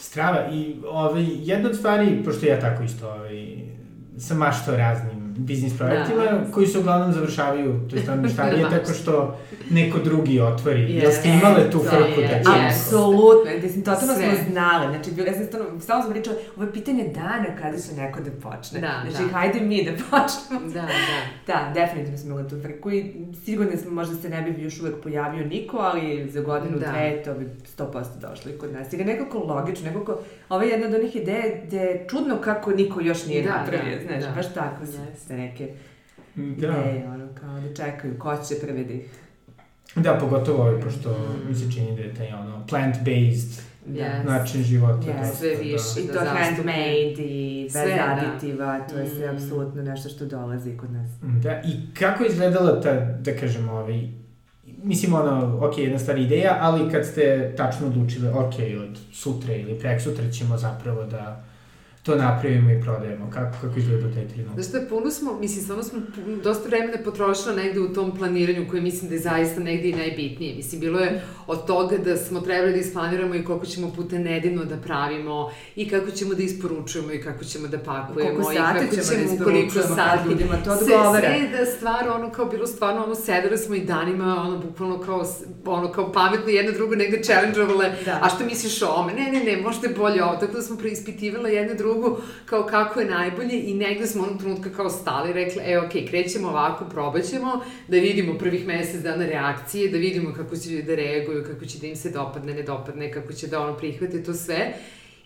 Strava, 0.00 0.48
i 0.52 0.76
ovaj, 0.86 1.26
jedna 1.42 1.68
od 1.68 1.76
stvari, 1.76 2.22
pošto 2.24 2.46
ja 2.46 2.60
tako 2.60 2.82
isto 2.82 3.10
ovaj, 3.10 3.58
sam 4.18 4.36
maštao 4.36 4.76
raznim 4.76 5.27
biznis 5.38 5.78
projektima 5.78 6.24
da. 6.24 6.52
koji 6.52 6.66
se 6.66 6.78
uglavnom 6.78 7.12
završavaju, 7.12 7.80
to 7.90 7.96
je 7.96 8.04
tamo 8.04 8.28
šta 8.28 8.46
je 8.46 8.70
tako 8.78 8.92
što 8.92 9.38
neko 9.70 9.98
drugi 9.98 10.40
otvori. 10.40 10.80
Yes. 10.80 11.02
Jel 11.02 11.12
ste 11.12 11.28
imale 11.28 11.70
tu 11.70 11.78
frku 11.78 12.20
da 12.20 12.28
će... 12.28 12.66
Apsolutno, 12.68 13.50
mislim, 13.62 13.84
totalno 13.84 14.14
smo 14.14 14.50
znali. 14.50 14.94
Znači, 14.94 15.10
bilo, 15.10 15.26
ja 15.26 15.34
sam 15.34 15.46
stvarno, 15.46 15.80
stvarno 15.80 16.02
sam 16.04 16.12
pričala, 16.12 16.36
ovo 16.56 16.64
je 16.64 16.72
pitanje 16.72 17.08
dana 17.14 17.46
kada 17.62 17.78
će 17.78 17.92
neko 17.96 18.20
da 18.20 18.30
počne. 18.30 18.80
Da, 18.80 19.02
znači, 19.10 19.24
da. 19.24 19.38
hajde 19.38 19.60
mi 19.60 19.84
da 19.84 19.90
počnemo. 19.90 20.72
Da, 20.72 20.80
da. 21.10 21.18
Da, 21.46 21.72
definitivno 21.74 22.18
smo 22.18 22.30
imali 22.30 22.48
tu 22.48 22.60
frku 22.62 22.90
i 22.90 23.14
sigurno 23.44 23.76
smo, 23.76 23.90
možda 23.90 24.16
se 24.16 24.28
ne 24.28 24.42
bi 24.42 24.62
još 24.62 24.80
uvek 24.80 24.94
pojavio 25.02 25.46
niko, 25.46 25.76
ali 25.76 26.30
za 26.30 26.40
godinu, 26.40 26.78
da. 26.78 26.86
dve, 26.86 27.22
to 27.24 27.34
bi 27.34 27.46
100% 27.78 28.04
došlo 28.20 28.50
i 28.50 28.58
kod 28.58 28.72
nas. 28.72 28.92
Je 28.92 29.04
nekako 29.04 29.38
logično, 29.38 29.86
nekako, 29.90 30.18
ovo 30.48 30.62
je 30.62 30.68
jedna 30.68 30.86
od 30.86 30.94
onih 30.94 31.16
ideja 31.16 31.44
gde 31.66 31.76
je 31.76 32.06
čudno 32.10 32.36
kako 32.36 32.70
niko 32.70 33.00
još 33.00 33.26
nije 33.26 33.42
da, 33.42 33.48
napravio, 33.48 33.96
da, 33.96 34.02
znaš, 34.06 34.24
da. 34.24 34.30
baš 34.30 34.54
tako. 34.54 34.84
Yes 34.84 35.27
jeste 35.28 35.36
neke 35.36 35.68
da. 36.34 36.66
ideje, 36.66 37.08
ono, 37.08 37.28
kao 37.40 37.60
da 37.60 37.74
čekaju 37.74 38.18
ko 38.18 38.36
će 38.48 38.54
prvi 38.60 38.84
da 38.84 38.92
ih... 38.92 39.10
Da, 39.96 40.18
pogotovo 40.20 40.62
ovaj, 40.62 40.80
pošto 40.80 41.10
mm. 41.10 41.48
mi 41.48 41.54
se 41.54 41.72
čini 41.72 41.96
da 41.96 42.02
je 42.02 42.14
taj 42.14 42.32
ono 42.32 42.66
plant-based 42.70 43.60
yes. 43.88 44.24
način 44.24 44.62
života. 44.62 45.06
Yes, 45.06 45.20
dosta, 45.20 45.36
sve 45.36 45.48
više. 45.48 45.94
Da. 45.96 46.00
I 46.00 46.06
to 46.06 46.20
handmade 46.24 47.14
i 47.18 47.62
bez 47.64 47.72
sve, 47.72 47.94
da. 47.94 48.16
aditiva, 48.16 48.80
to 48.88 48.98
je 48.98 49.04
mm. 49.04 49.08
sve 49.16 49.28
apsolutno 49.28 49.82
nešto 49.82 50.08
što 50.08 50.26
dolazi 50.26 50.76
kod 50.76 50.92
nas. 50.92 51.10
Da, 51.42 51.62
i 51.64 51.94
kako 51.98 52.22
je 52.24 52.28
izgledala 52.28 52.80
ta, 52.80 52.94
da 53.00 53.36
kažemo, 53.36 53.72
ovaj, 53.72 54.08
mislim, 54.82 55.14
ono, 55.14 55.58
ok, 55.66 55.78
jedna 55.78 55.98
stvar 55.98 56.18
ideja, 56.18 56.58
ali 56.60 56.90
kad 56.90 57.06
ste 57.06 57.54
tačno 57.56 57.86
odlučili, 57.86 58.28
ok, 58.28 58.54
od 58.82 58.98
sutra 59.12 59.54
ili 59.54 59.78
prek 59.78 60.00
sutra 60.00 60.30
ćemo 60.30 60.56
zapravo 60.56 61.04
da 61.04 61.47
to 62.08 62.16
napravimo 62.16 62.70
i 62.70 62.80
prodajemo. 62.80 63.30
Kako, 63.34 63.56
kako 63.60 63.78
izgleda 63.78 64.14
taj 64.14 64.28
trenutak? 64.28 64.54
Znaš 64.54 64.66
što, 64.68 64.78
puno 64.88 65.10
smo, 65.10 65.38
mislim, 65.40 65.62
stvarno 65.62 65.84
smo 65.84 65.98
dosta 66.44 66.68
vremena 66.68 66.98
potrošila 67.04 67.54
negde 67.54 67.80
u 67.80 67.92
tom 67.92 68.16
planiranju 68.18 68.66
koje 68.70 68.82
mislim 68.82 69.08
da 69.08 69.14
je 69.14 69.20
zaista 69.20 69.60
negde 69.60 69.88
i 69.88 69.92
najbitnije. 69.92 70.56
Mislim, 70.56 70.80
bilo 70.80 71.00
je 71.00 71.22
od 71.46 71.66
toga 71.66 71.96
da 71.96 72.16
smo 72.16 72.40
trebali 72.40 72.72
da 72.72 72.78
isplaniramo 72.78 73.34
i 73.34 73.44
koliko 73.44 73.66
ćemo 73.66 73.92
puta 73.96 74.18
nedeljno 74.18 74.64
da 74.64 74.76
pravimo 74.76 75.50
i 75.76 75.88
kako 75.88 76.10
ćemo 76.10 76.34
da 76.34 76.42
isporučujemo 76.42 77.12
i 77.12 77.22
kako 77.22 77.44
ćemo 77.44 77.68
da 77.68 77.78
pakujemo 77.78 78.30
koliko 78.30 78.52
i 78.52 78.56
kako 78.56 78.94
ćemo, 78.94 79.02
ćemo 79.02 79.38
da 79.38 79.44
koliko 79.44 79.82
sati. 79.82 80.28
ljudima 80.28 80.54
to 80.64 80.72
odgovara. 80.72 81.20
Sve, 81.20 81.48
sve 81.48 81.58
da 81.58 81.66
stvar, 81.66 82.08
ono, 82.08 82.30
kao 82.30 82.44
bilo 82.44 82.66
stvarno, 82.66 83.04
ono, 83.04 83.14
sedeli 83.14 83.58
smo 83.58 83.74
i 83.74 83.80
danima, 83.80 84.42
ono, 84.46 84.58
bukvalno 84.58 84.98
kao, 84.98 85.24
ono, 85.66 85.92
kao 85.92 86.12
pametno 86.12 86.48
jedno 86.48 86.72
drugo 86.72 86.94
negde 86.94 87.20
challenge-ovale, 87.22 87.90
da. 88.04 88.18
a 88.22 88.28
što 88.28 88.44
misliš 88.44 88.82
o 88.82 88.86
ome? 88.86 89.12
Ne, 89.12 89.32
ne, 89.32 89.44
ne, 89.44 89.62
možda 89.62 89.88
je 89.88 89.94
bolje 89.94 90.24
ovo. 90.24 90.36
Tako 90.36 90.52
da 90.52 90.62
smo 90.62 90.76
preispitivala 90.76 91.48
jedne 91.48 91.74
drugo 91.74 91.97
drugu, 91.98 92.16
kao 92.46 92.66
kako 92.66 93.00
je 93.00 93.10
najbolje 93.10 93.62
i 93.62 93.74
negde 93.74 94.06
smo 94.06 94.22
onog 94.22 94.38
trenutka 94.38 94.70
kao 94.70 94.90
stali, 94.90 95.32
rekli, 95.32 95.62
e, 95.64 95.78
ok, 95.78 95.92
krećemo 96.10 96.48
ovako, 96.48 96.84
probat 96.84 97.24
ćemo, 97.24 97.60
da 97.88 97.96
vidimo 97.96 98.38
prvih 98.38 98.66
mesec 98.66 99.02
dana 99.02 99.26
reakcije, 99.26 99.88
da 99.88 99.98
vidimo 99.98 100.32
kako 100.32 100.56
će 100.56 100.82
da 100.82 100.94
reaguju, 100.94 101.44
kako 101.44 101.64
će 101.64 101.78
da 101.78 101.86
im 101.86 101.96
se 101.96 102.10
dopadne, 102.10 102.54
ne 102.54 102.62
dopadne, 102.62 103.12
kako 103.12 103.32
će 103.32 103.46
da 103.46 103.60
ono 103.60 103.76
prihvate 103.76 104.22
to 104.22 104.34
sve. 104.34 104.74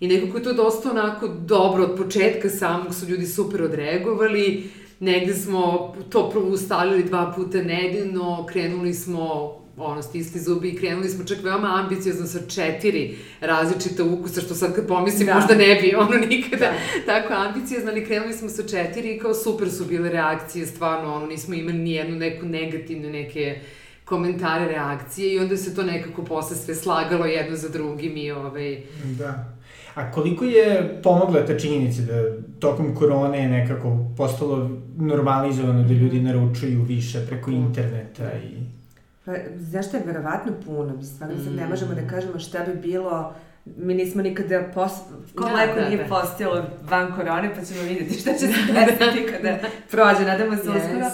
I 0.00 0.08
nekako 0.08 0.38
je 0.38 0.44
to 0.44 0.52
dosta 0.52 0.90
onako 0.90 1.28
dobro, 1.28 1.84
od 1.84 1.96
početka 1.96 2.48
samog 2.48 2.94
su 2.94 3.06
ljudi 3.06 3.26
super 3.26 3.62
odreagovali, 3.62 4.70
negde 5.00 5.34
smo 5.34 5.94
to 6.10 6.32
ustalili 6.52 7.04
dva 7.04 7.32
puta 7.36 7.62
nedeljno, 7.62 8.46
krenuli 8.46 8.94
smo 8.94 9.61
ono, 9.84 10.02
stisli 10.02 10.40
zubi 10.40 10.68
i 10.68 10.76
krenuli 10.76 11.08
smo 11.08 11.24
čak 11.24 11.38
veoma 11.42 11.80
ambiciozno 11.82 12.26
sa 12.26 12.38
četiri 12.48 13.16
različita 13.40 14.04
ukusa, 14.04 14.40
što 14.40 14.54
sad 14.54 14.74
kad 14.74 14.86
pomislim 14.86 15.26
da. 15.26 15.34
možda 15.34 15.54
ne 15.54 15.74
bi 15.74 15.94
ono 15.94 16.16
nikada 16.30 16.66
da. 16.66 16.72
tako 17.06 17.34
ambiciozno, 17.34 17.90
ali 17.90 18.06
krenuli 18.06 18.32
smo 18.32 18.48
sa 18.48 18.62
četiri 18.62 19.14
i 19.14 19.18
kao 19.18 19.34
super 19.34 19.70
su 19.70 19.84
bile 19.84 20.10
reakcije, 20.10 20.66
stvarno, 20.66 21.14
ono, 21.14 21.26
nismo 21.26 21.54
imali 21.54 21.78
ni 21.78 21.92
jednu 21.92 22.16
neku 22.16 22.46
negativnu, 22.46 23.10
neke 23.10 23.60
komentare, 24.04 24.64
reakcije 24.66 25.34
i 25.34 25.38
onda 25.38 25.56
se 25.56 25.74
to 25.74 25.82
nekako 25.82 26.24
posle 26.24 26.56
sve 26.56 26.74
slagalo 26.74 27.26
jedno 27.26 27.56
za 27.56 27.68
drugim 27.68 28.16
i 28.16 28.30
ovaj... 28.30 28.82
Da. 29.18 29.54
A 29.94 30.10
koliko 30.12 30.44
je 30.44 31.00
pomogla 31.02 31.46
ta 31.46 31.58
činjenica 31.58 32.02
da 32.02 32.42
tokom 32.58 32.94
korone 32.94 33.38
je 33.38 33.48
nekako 33.48 33.98
postalo 34.16 34.70
normalizovano 34.96 35.82
da 35.82 35.94
ljudi 35.94 36.20
naručuju 36.20 36.82
više 36.82 37.26
preko 37.28 37.50
interneta 37.50 38.32
i... 38.32 38.81
Pa, 39.24 39.32
zašto 39.56 39.96
je 39.96 40.02
verovatno 40.06 40.52
puno? 40.66 40.96
Mi 40.96 41.04
stvarno 41.04 41.36
sad 41.44 41.54
ne 41.54 41.66
možemo 41.66 41.94
da 41.94 42.06
kažemo 42.06 42.38
šta 42.38 42.64
bi 42.64 42.74
bilo 42.74 43.34
mi 43.64 43.94
nismo 43.94 44.22
nikada 44.22 44.62
pos... 44.74 44.92
ko 45.34 45.44
da, 45.44 45.50
mleko 45.50 45.80
da, 45.80 45.88
nije 45.88 46.06
da. 46.38 46.66
van 46.82 47.12
korone, 47.16 47.54
pa 47.54 47.64
ćemo 47.64 47.82
vidjeti 47.82 48.14
šta 48.14 48.32
će 48.32 48.38
se 48.38 48.72
desiti 48.72 49.32
kada 49.32 49.58
prođe, 49.90 50.24
nadamo 50.24 50.56
se 50.56 50.62
yes. 50.62 50.76
uskoro. 50.76 51.06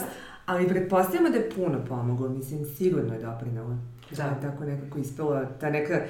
Ali 0.46 0.68
pretpostavljamo 0.68 1.30
da 1.30 1.36
je 1.36 1.50
puno 1.50 1.84
pomoglo, 1.88 2.28
mislim, 2.28 2.64
sigurno 2.64 3.14
je 3.14 3.20
doprinalo. 3.20 3.76
Da, 4.10 4.22
da 4.22 4.50
tako 4.50 4.64
nekako 4.64 4.98
ispalo, 4.98 5.40
ta 5.60 5.70
neka, 5.70 6.00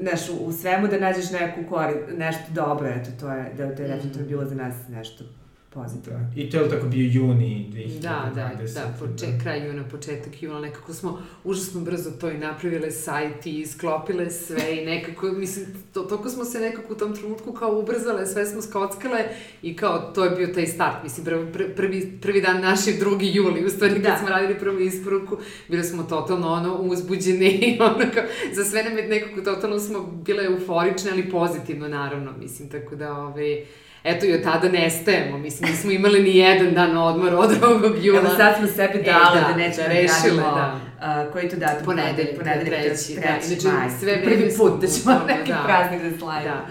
znaš, 0.00 0.20
u 0.40 0.52
svemu 0.52 0.88
da 0.88 0.98
nađeš 0.98 1.30
neku 1.30 1.60
kori, 1.70 1.94
nešto 2.16 2.44
dobro, 2.54 2.88
eto, 2.88 3.10
to 3.20 3.32
je, 3.32 3.54
da 3.56 3.76
to 3.76 3.82
je 3.82 3.88
definitivno 3.88 4.28
bilo 4.28 4.44
za 4.44 4.54
nas 4.54 4.74
nešto 4.88 5.24
pozitivno. 5.76 6.18
Da. 6.18 6.40
I 6.40 6.50
to 6.50 6.56
je 6.56 6.70
tako 6.70 6.86
bio 6.86 7.10
juni 7.12 7.70
2020. 7.72 8.00
Da, 8.00 8.32
da, 8.34 8.50
da, 8.74 8.94
poče, 8.98 9.26
da. 9.26 9.38
kraj 9.42 9.66
juna, 9.66 9.84
početak 9.90 10.42
juna, 10.42 10.60
nekako 10.60 10.92
smo 10.94 11.22
užasno 11.44 11.80
brzo 11.80 12.10
to 12.10 12.30
i 12.30 12.38
napravile 12.38 12.90
sajt 12.90 13.46
i 13.46 13.66
sklopile 13.66 14.30
sve 14.30 14.82
i 14.82 14.86
nekako, 14.86 15.26
mislim, 15.26 15.66
to, 15.94 16.02
toko 16.02 16.28
smo 16.28 16.44
se 16.44 16.60
nekako 16.60 16.92
u 16.92 16.96
tom 16.96 17.16
trenutku 17.16 17.52
kao 17.52 17.78
ubrzale, 17.78 18.26
sve 18.26 18.46
smo 18.46 18.62
skockale 18.62 19.24
i 19.62 19.76
kao 19.76 19.98
to 20.14 20.24
je 20.24 20.30
bio 20.30 20.46
taj 20.46 20.66
start, 20.66 20.96
mislim, 21.02 21.24
prvi, 21.24 21.74
prvi, 21.76 22.18
prvi 22.22 22.40
dan 22.40 22.60
našeg 22.60 22.98
drugi 22.98 23.30
juli, 23.34 23.64
u 23.64 23.70
stvari 23.70 23.94
kad 23.94 24.02
da. 24.02 24.16
smo 24.18 24.28
radili 24.28 24.58
prvu 24.58 24.80
isporuku, 24.80 25.38
bili 25.68 25.84
smo 25.84 26.02
totalno 26.02 26.48
ono 26.48 26.74
uzbuđeni 26.74 27.48
i 27.48 27.78
ono 27.90 28.10
kao, 28.14 28.22
za 28.54 28.64
sve 28.64 28.84
nam 28.84 28.98
je 28.98 29.08
nekako 29.08 29.40
totalno 29.40 29.80
smo 29.80 30.02
bile 30.02 30.44
euforične, 30.44 31.10
ali 31.10 31.30
pozitivno 31.30 31.88
naravno, 31.88 32.32
mislim, 32.38 32.68
tako 32.68 32.96
da, 32.96 33.12
ove, 33.12 33.26
ovaj, 33.26 33.64
eto 34.06 34.26
i 34.26 34.34
od 34.34 34.42
tada 34.42 34.68
nestajemo, 34.68 35.38
mislim, 35.38 35.70
nismo 35.70 35.90
imali 35.90 36.22
ni 36.22 36.36
jedan 36.36 36.74
dan 36.74 36.96
odmor 36.96 37.34
od 37.34 37.50
2. 37.50 38.04
jula. 38.04 38.20
Evo 38.20 38.28
sad 38.36 38.56
smo 38.58 38.66
sebi 38.66 39.02
dali 39.02 39.38
e, 39.38 39.40
da, 39.40 39.48
da 39.48 39.56
nećemo 39.56 39.88
da, 39.88 39.94
da 39.94 40.00
rešile, 40.00 40.42
da. 40.42 40.80
Uh, 40.96 41.32
koji 41.32 41.48
to 41.48 41.56
datum? 41.56 41.84
Ponedeljak, 41.84 42.36
ponedeljak, 42.38 42.66
treći, 42.66 43.14
treći, 43.14 43.16
da, 43.20 43.52
inače 43.52 43.68
maj. 43.68 43.90
sve 44.00 44.22
prvi 44.24 44.50
put 44.56 44.80
da 44.80 44.86
ćemo 44.86 45.20
neki 45.26 45.50
da, 45.50 45.62
praznik 45.66 46.12
da 46.12 46.18
slavimo. 46.18 46.54
Da, 46.54 46.66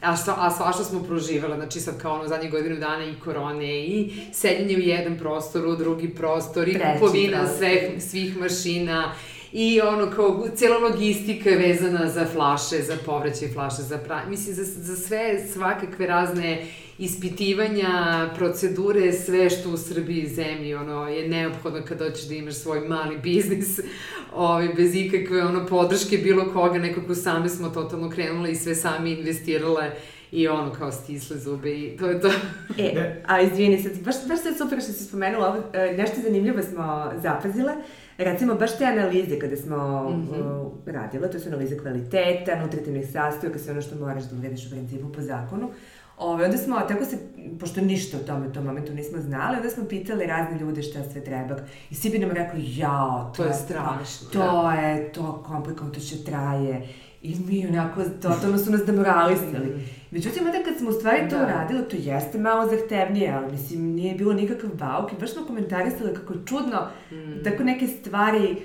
da. 0.00 0.10
A, 0.10 0.16
šta, 0.16 0.36
a 0.38 0.50
svašta 0.50 0.84
smo 0.84 1.02
proživjela, 1.02 1.56
znači 1.56 1.80
sad 1.80 2.02
kao 2.02 2.14
ono 2.14 2.28
zadnjih 2.28 2.50
godinu 2.50 2.76
dana 2.76 3.04
i 3.04 3.14
korone 3.24 3.86
i 3.86 4.12
sedjenje 4.32 4.76
u 4.76 4.80
jedan 4.80 5.18
prostor, 5.18 5.66
u 5.66 5.76
drugi 5.76 6.08
prostor 6.08 6.68
i 6.68 6.78
kupovina 6.92 7.46
svih, 7.58 8.02
svih 8.02 8.36
mašina 8.36 9.12
i 9.56 9.80
ono 9.80 10.10
kao 10.10 10.46
cijela 10.54 10.78
logistika 10.78 11.50
je 11.50 11.58
vezana 11.58 12.08
za 12.08 12.26
flaše, 12.26 12.82
za 12.82 12.96
povraćaj 13.06 13.48
flaše, 13.48 13.82
za 13.82 13.98
pra... 13.98 14.22
mislim 14.28 14.54
za, 14.54 14.64
za 14.64 14.96
sve 14.96 15.46
svakakve 15.52 16.06
razne 16.06 16.66
ispitivanja, 16.98 18.30
procedure, 18.36 19.12
sve 19.12 19.50
što 19.50 19.70
u 19.70 19.76
Srbiji 19.76 20.26
zemlji 20.26 20.74
ono, 20.74 21.08
je 21.08 21.28
neophodno 21.28 21.80
kad 21.88 21.98
hoćeš 21.98 22.28
da 22.28 22.34
imaš 22.34 22.54
svoj 22.54 22.80
mali 22.80 23.18
biznis 23.18 23.80
ovaj, 24.34 24.68
bez 24.76 24.94
ikakve 24.94 25.44
ono, 25.44 25.66
podrške 25.66 26.18
bilo 26.18 26.52
koga, 26.52 26.78
nekako 26.78 27.14
sami 27.14 27.48
smo 27.48 27.68
totalno 27.68 28.10
krenule 28.10 28.50
i 28.50 28.56
sve 28.56 28.74
sami 28.74 29.12
investirale 29.12 29.90
i 30.32 30.48
ono 30.48 30.72
kao 30.72 30.92
stisle 30.92 31.38
zube 31.38 31.78
i 31.78 31.96
to 31.96 32.06
je 32.06 32.20
to. 32.20 32.28
e, 32.78 33.22
a 33.26 33.40
izvini 33.40 33.82
sad, 33.82 33.92
baš, 34.04 34.14
baš 34.28 34.42
sad 34.42 34.58
super 34.58 34.80
što 34.82 34.92
si 34.92 35.04
spomenula, 35.04 35.48
ovo, 35.48 35.62
e, 35.72 35.94
nešto 35.98 36.16
zanimljivo 36.22 36.62
smo 36.62 37.12
zapazile, 37.22 37.72
Recimo, 38.18 38.54
baš 38.54 38.78
te 38.78 38.84
analize 38.84 39.38
kada 39.38 39.56
smo 39.56 40.10
mm 40.10 40.28
-hmm. 40.32 40.66
uh, 40.66 40.72
radile, 40.86 41.30
to 41.30 41.38
su 41.38 41.48
analize 41.48 41.78
kvaliteta, 41.78 42.60
nutritivnih 42.62 43.10
sastojaka, 43.12 43.58
sve 43.58 43.72
ono 43.72 43.82
što 43.82 43.96
moraš 43.96 44.24
da 44.24 44.36
urediš 44.36 44.66
u 44.66 44.70
principu 44.70 45.12
po 45.12 45.20
zakonu. 45.20 45.70
Ove, 46.18 46.44
onda 46.44 46.56
smo, 46.56 46.80
tako 46.80 47.04
se, 47.04 47.18
pošto 47.60 47.80
ništa 47.80 48.16
o 48.16 48.20
tome 48.20 48.48
u 48.48 48.52
tom 48.52 48.64
momentu 48.64 48.94
nismo 48.94 49.20
znali, 49.20 49.56
onda 49.56 49.70
smo 49.70 49.84
pitali 49.84 50.26
razne 50.26 50.58
ljude 50.58 50.82
šta 50.82 50.98
sve 51.12 51.24
treba. 51.24 51.56
I 51.90 51.94
svi 51.94 52.10
bi 52.10 52.18
nam 52.18 52.30
rekli, 52.30 52.78
jao, 52.78 53.32
to, 53.36 53.42
to 53.42 53.48
je 53.48 53.54
strašno. 53.54 54.28
To 54.32 54.62
da. 54.62 54.72
je, 54.72 55.12
to 55.12 55.42
komplikovano, 55.46 55.94
to 55.94 56.00
će 56.00 56.24
traje. 56.24 56.88
I 57.24 57.34
mi 57.48 57.66
onako, 57.66 58.02
totalno 58.22 58.58
su 58.58 58.70
nas 58.70 58.84
demoralisali. 58.86 59.66
Mm. 59.66 59.84
Međutim, 60.10 60.46
onda 60.46 60.58
kad 60.64 60.78
smo 60.78 60.90
u 60.90 60.92
stvari 60.92 61.28
to 61.30 61.38
da. 61.38 61.44
uradili, 61.44 61.88
to 61.88 61.96
jeste 61.98 62.38
malo 62.38 62.68
zahtevnije, 62.68 63.32
ali 63.32 63.52
mislim, 63.52 63.94
nije 63.94 64.14
bilo 64.14 64.32
nikakav 64.32 64.70
bauk 64.74 65.12
i 65.12 65.16
baš 65.20 65.32
smo 65.32 65.46
komentarisali 65.46 66.14
kako 66.14 66.32
je 66.32 66.38
čudno, 66.46 66.88
mm. 67.12 67.44
tako 67.44 67.64
neke 67.64 67.86
stvari, 67.86 68.56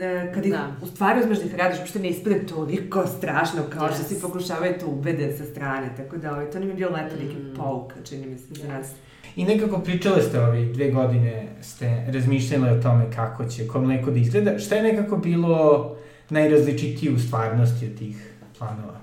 e, 0.00 0.32
kad 0.34 0.46
ih 0.46 0.52
da. 0.52 0.72
u 0.82 0.86
stvari 0.86 1.20
uzmeš 1.20 1.38
da 1.38 1.44
ih 1.44 1.54
radiš, 1.54 1.78
uopšte 1.78 1.98
ne 1.98 2.08
ispade 2.08 2.46
toliko 2.46 3.06
strašno 3.06 3.62
kao 3.70 3.88
yes. 3.88 3.94
što 3.94 4.02
si 4.02 4.20
pokušavaju 4.20 4.74
to 4.80 4.86
ubede 4.86 5.36
sa 5.36 5.44
strane, 5.44 5.90
tako 5.96 6.16
da 6.16 6.32
ovaj, 6.32 6.50
to 6.50 6.58
nam 6.58 6.68
je 6.68 6.74
bilo 6.74 6.90
leto 6.90 7.16
neki 7.16 7.36
mm. 7.36 7.54
pouk, 7.56 7.92
čini 8.08 8.26
mi 8.26 8.38
se, 8.38 8.54
za 8.54 8.68
nas. 8.68 8.92
I 9.36 9.44
nekako 9.44 9.78
pričale 9.78 10.22
ste 10.22 10.40
ove 10.40 10.64
dve 10.64 10.90
godine, 10.90 11.48
ste 11.62 12.04
razmišljali 12.12 12.78
o 12.78 12.82
tome 12.82 13.06
kako 13.14 13.44
će 13.44 13.68
ko 13.68 13.80
mleko 13.80 14.10
da 14.10 14.18
izgleda. 14.18 14.58
Šta 14.58 14.74
je 14.74 14.82
nekako 14.82 15.16
bilo 15.16 15.97
najrazličitije 16.30 17.12
u 17.12 17.18
stvarnosti 17.18 17.86
od 17.86 17.98
tih 17.98 18.32
planova? 18.58 19.00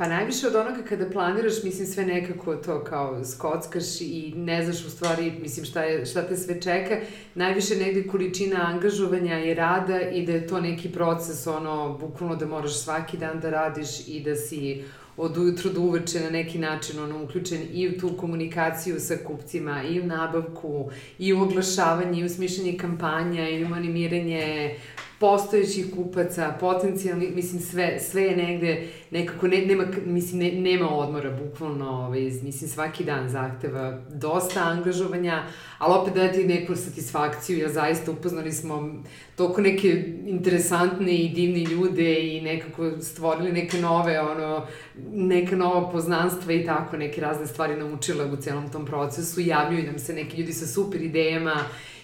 Pa 0.00 0.08
najviše 0.08 0.46
od 0.46 0.54
onoga 0.54 0.82
kada 0.88 1.10
planiraš, 1.10 1.62
mislim, 1.64 1.86
sve 1.86 2.04
nekako 2.06 2.56
to 2.56 2.84
kao 2.84 3.24
skockaš 3.24 4.00
i 4.00 4.32
ne 4.36 4.64
znaš 4.64 4.84
u 4.84 4.90
stvari, 4.90 5.32
mislim, 5.42 5.66
šta, 5.66 5.82
je, 5.82 6.06
šta 6.06 6.22
te 6.22 6.36
sve 6.36 6.60
čeka. 6.60 6.96
Najviše 7.34 7.76
negde 7.76 8.06
količina 8.06 8.66
angažovanja 8.66 9.44
i 9.44 9.54
rada 9.54 10.00
i 10.00 10.26
da 10.26 10.32
je 10.32 10.46
to 10.46 10.60
neki 10.60 10.88
proces, 10.92 11.46
ono, 11.46 11.98
bukvalno 11.98 12.36
da 12.36 12.46
moraš 12.46 12.78
svaki 12.78 13.16
dan 13.16 13.40
da 13.40 13.50
radiš 13.50 14.08
i 14.08 14.22
da 14.24 14.36
si 14.36 14.84
od 15.16 15.38
ujutru 15.38 15.70
do 15.70 15.80
uveče 15.80 16.20
na 16.20 16.30
neki 16.30 16.58
način 16.58 17.00
ono, 17.00 17.24
uključen 17.24 17.60
i 17.72 17.88
u 17.88 18.00
tu 18.00 18.16
komunikaciju 18.16 19.00
sa 19.00 19.16
kupcima, 19.26 19.82
i 19.82 20.00
u 20.00 20.06
nabavku, 20.06 20.90
i 21.18 21.32
u 21.32 21.42
oglašavanje, 21.42 22.20
i 22.20 22.24
u 22.24 22.28
smišljanje 22.28 22.76
kampanja, 22.78 23.48
i 23.48 23.64
u 23.64 23.74
animiranje 23.74 24.74
postojećih 25.20 25.86
kupaca, 25.96 26.56
potencijalni, 26.60 27.30
mislim, 27.34 27.60
sve, 27.60 28.00
sve 28.00 28.22
je 28.22 28.36
negde, 28.36 28.86
nekako, 29.10 29.48
ne, 29.48 29.66
nema, 29.66 29.84
mislim, 30.06 30.40
ne, 30.40 30.52
nema 30.52 30.88
odmora, 30.88 31.30
bukvalno, 31.30 31.90
ovaj, 31.90 32.20
mislim, 32.20 32.70
svaki 32.70 33.04
dan 33.04 33.28
zahteva 33.28 34.00
dosta 34.08 34.60
angažovanja, 34.60 35.42
ali 35.78 35.94
opet 36.00 36.14
da 36.14 36.32
ti 36.32 36.46
neku 36.46 36.76
satisfakciju, 36.76 37.58
jer 37.58 37.70
zaista 37.70 38.10
upoznali 38.10 38.52
smo 38.52 39.02
toliko 39.36 39.60
neke 39.60 40.04
interesantne 40.26 41.14
i 41.14 41.28
divne 41.28 41.64
ljude 41.64 42.36
i 42.36 42.40
nekako 42.40 42.90
stvorili 43.00 43.52
neke 43.52 43.78
nove, 43.78 44.20
ono, 44.20 44.66
neka 45.12 45.56
nova 45.56 45.90
poznanstva 45.90 46.52
i 46.52 46.64
tako, 46.66 46.96
neke 46.96 47.20
razne 47.20 47.46
stvari 47.46 47.76
naučile 47.76 48.24
u 48.24 48.36
celom 48.36 48.72
tom 48.72 48.86
procesu, 48.86 49.40
javljuju 49.40 49.86
nam 49.86 49.98
se 49.98 50.12
neki 50.12 50.36
ljudi 50.36 50.52
sa 50.52 50.66
super 50.66 51.02
idejama, 51.02 51.56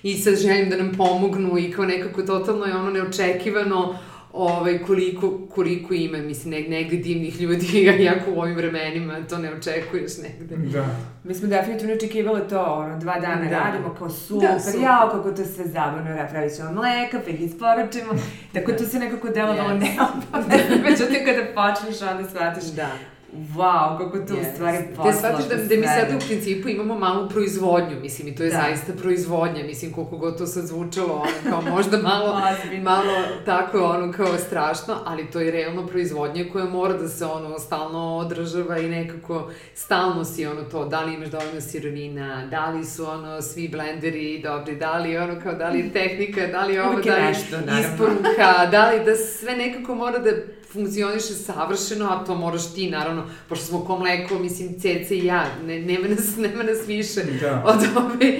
i 0.06 0.14
sa 0.18 0.30
željom 0.30 0.70
da 0.70 0.76
nam 0.76 0.92
pomognu 0.96 1.58
i 1.58 1.72
kao 1.72 1.84
nekako 1.84 2.22
totalno 2.22 2.64
je 2.64 2.76
ono 2.76 2.90
neočekivano 2.90 3.98
ovaj, 4.32 4.78
koliko, 4.78 5.38
koliko 5.54 5.94
ima, 5.94 6.18
mislim, 6.18 6.50
neg, 6.50 6.68
negde 6.70 6.96
divnih 6.96 7.40
ljudi, 7.40 7.84
jako 8.10 8.30
u 8.30 8.40
ovim 8.40 8.56
vremenima 8.56 9.26
to 9.28 9.38
ne 9.38 9.52
očekuješ 9.52 10.12
negde. 10.22 10.56
Da. 10.56 10.86
Mi 11.24 11.34
smo 11.34 11.48
definitivno 11.48 11.94
očekivali 11.94 12.40
to, 12.48 12.62
ono, 12.62 12.98
dva 12.98 13.20
dana 13.20 13.50
da. 13.50 13.58
radimo 13.58 13.94
kao 13.98 14.10
super, 14.10 14.48
da, 14.48 14.60
super. 14.60 14.80
jao, 14.80 15.10
kako 15.10 15.30
to 15.30 15.44
sve 15.44 15.64
zabavno, 15.64 16.28
pravit 16.30 16.56
ćemo 16.56 16.72
mleka, 16.72 17.20
pa 17.24 17.30
ih 17.30 17.40
isporučimo, 17.40 18.12
tako 18.52 18.72
to 18.72 18.84
se 18.84 18.98
nekako 18.98 19.28
delovalo 19.28 19.70
yes. 19.70 19.80
neopavno. 19.80 20.56
Međutim, 20.90 21.20
kada 21.24 21.42
počneš, 21.54 22.10
onda 22.10 22.28
shvatiš 22.28 22.64
da 22.64 23.15
wow, 23.56 23.98
kako 23.98 24.18
to 24.18 24.34
yes. 24.34 24.40
u 24.40 24.54
stvari 24.54 24.78
posla. 24.96 25.12
Te 25.12 25.18
shvatiš 25.18 25.46
da, 25.46 25.56
da 25.56 25.80
mi 25.80 25.86
sad 25.86 26.22
u 26.22 26.26
principu 26.26 26.68
imamo 26.68 26.98
malu 26.98 27.28
proizvodnju, 27.28 28.00
mislim, 28.00 28.28
i 28.28 28.34
to 28.34 28.42
je 28.42 28.50
da. 28.50 28.56
zaista 28.56 28.92
proizvodnja, 28.92 29.64
mislim, 29.64 29.92
koliko 29.92 30.16
god 30.16 30.38
to 30.38 30.46
sad 30.46 30.66
zvučalo, 30.66 31.14
ono, 31.14 31.50
kao 31.50 31.74
možda 31.74 31.98
malo, 31.98 32.40
malo 32.82 33.12
tako, 33.44 33.84
ono, 33.84 34.12
kao 34.12 34.38
strašno, 34.38 34.96
ali 35.04 35.30
to 35.30 35.40
je 35.40 35.50
realno 35.50 35.86
proizvodnja 35.86 36.44
koja 36.52 36.64
mora 36.64 36.94
da 36.94 37.08
se, 37.08 37.24
ono, 37.24 37.58
stalno 37.58 38.16
održava 38.16 38.78
i 38.78 38.88
nekako 38.88 39.50
stalno 39.74 40.24
si, 40.24 40.46
ono, 40.46 40.62
to, 40.62 40.84
da 40.84 41.00
li 41.00 41.14
imaš 41.14 41.28
dovoljno 41.28 41.60
sirovina, 41.60 42.46
da 42.46 42.70
li 42.70 42.84
su, 42.84 43.06
ono, 43.06 43.42
svi 43.42 43.68
blenderi 43.68 44.42
dobri, 44.42 44.76
da 44.76 44.98
li, 44.98 45.18
ono, 45.18 45.40
kao, 45.42 45.54
da 45.54 45.68
li 45.68 45.90
tehnika, 45.92 46.46
da 46.46 46.64
li 46.64 46.78
ovo, 46.78 47.00
da 47.00 47.16
li 47.16 47.22
nešto, 47.22 47.56
isporuka, 47.80 48.66
da 48.70 48.90
li, 48.90 49.04
da 49.04 49.16
sve 49.16 49.56
nekako 49.56 49.94
mora 49.94 50.18
da 50.18 50.30
funkcioniše 50.76 51.34
savršeno, 51.34 52.06
a 52.06 52.24
to 52.24 52.34
moraš 52.34 52.74
ti, 52.74 52.90
naravno, 52.90 53.24
pošto 53.48 53.66
smo 53.66 53.84
ko 53.84 53.98
mleko, 53.98 54.38
mislim, 54.38 54.80
Cece 54.80 55.16
i 55.16 55.24
ja, 55.24 55.46
ne, 55.66 55.80
nema, 55.80 56.08
nas, 56.08 56.36
nema 56.46 56.62
nas 56.62 56.88
više 56.88 57.20
da. 57.40 57.62
od 57.66 58.04
ove, 58.04 58.38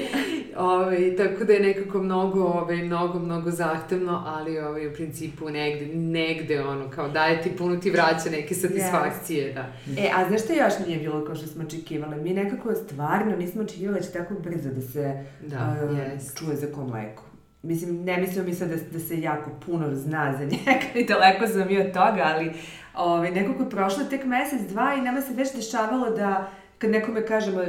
ove, 0.57 1.17
tako 1.17 1.45
da 1.45 1.53
je 1.53 1.61
nekako 1.61 2.03
mnogo, 2.03 2.45
ove, 2.45 2.77
mnogo, 2.77 3.19
mnogo 3.19 3.51
zahtevno, 3.51 4.23
ali 4.27 4.59
ove, 4.59 4.89
u 4.89 4.93
principu 4.95 5.51
negde, 5.51 5.87
negde, 5.95 6.63
ono, 6.63 6.91
kao 6.91 7.09
daje 7.09 7.43
ti 7.43 7.51
puno 7.59 7.77
ti 7.77 7.91
vraća 7.91 8.31
neke 8.31 8.55
satisfakcije, 8.55 9.49
yes. 9.49 9.55
da. 9.55 10.03
E, 10.03 10.11
a 10.17 10.29
znaš 10.29 10.45
što 10.45 10.53
još 10.53 10.73
nije 10.87 10.99
bilo 10.99 11.25
kao 11.25 11.35
što 11.35 11.47
smo 11.47 11.65
očekivali? 11.65 12.23
Mi 12.23 12.35
nekako 12.35 12.75
stvarno 12.75 13.37
nismo 13.37 13.63
očekivali 13.63 13.99
da 14.01 14.07
će 14.07 14.13
tako 14.13 14.35
brzo 14.35 14.69
da 14.69 14.81
se 14.81 15.25
da, 15.47 15.77
uh, 15.85 15.99
yes. 15.99 16.39
čuje 16.39 16.57
za 16.57 16.67
ko 16.67 16.85
mleko. 16.85 17.26
Mislim, 17.67 18.05
ne 18.05 18.17
mislim 18.17 18.45
mi 18.45 18.55
sad 18.55 18.69
da, 18.69 18.77
da 18.93 18.99
se 18.99 19.21
jako 19.21 19.51
puno 19.67 19.95
zna 19.95 20.35
za 20.39 20.45
njega 20.45 20.87
i 20.95 21.05
daleko 21.05 21.47
sam 21.47 21.69
mi 21.69 21.81
od 21.81 21.87
toga, 21.87 22.33
ali 22.35 22.53
ovaj, 22.95 23.31
nekako 23.31 23.63
je 23.63 23.71
prošlo 23.71 24.05
tek 24.05 24.25
mesec, 24.25 24.61
dva 24.69 24.95
i 24.99 25.01
nama 25.01 25.21
se 25.21 25.35
već 25.35 25.55
dešavalo 25.55 26.11
da 26.11 26.51
kad 26.79 26.91
nekome 26.91 27.27
kažemo, 27.27 27.61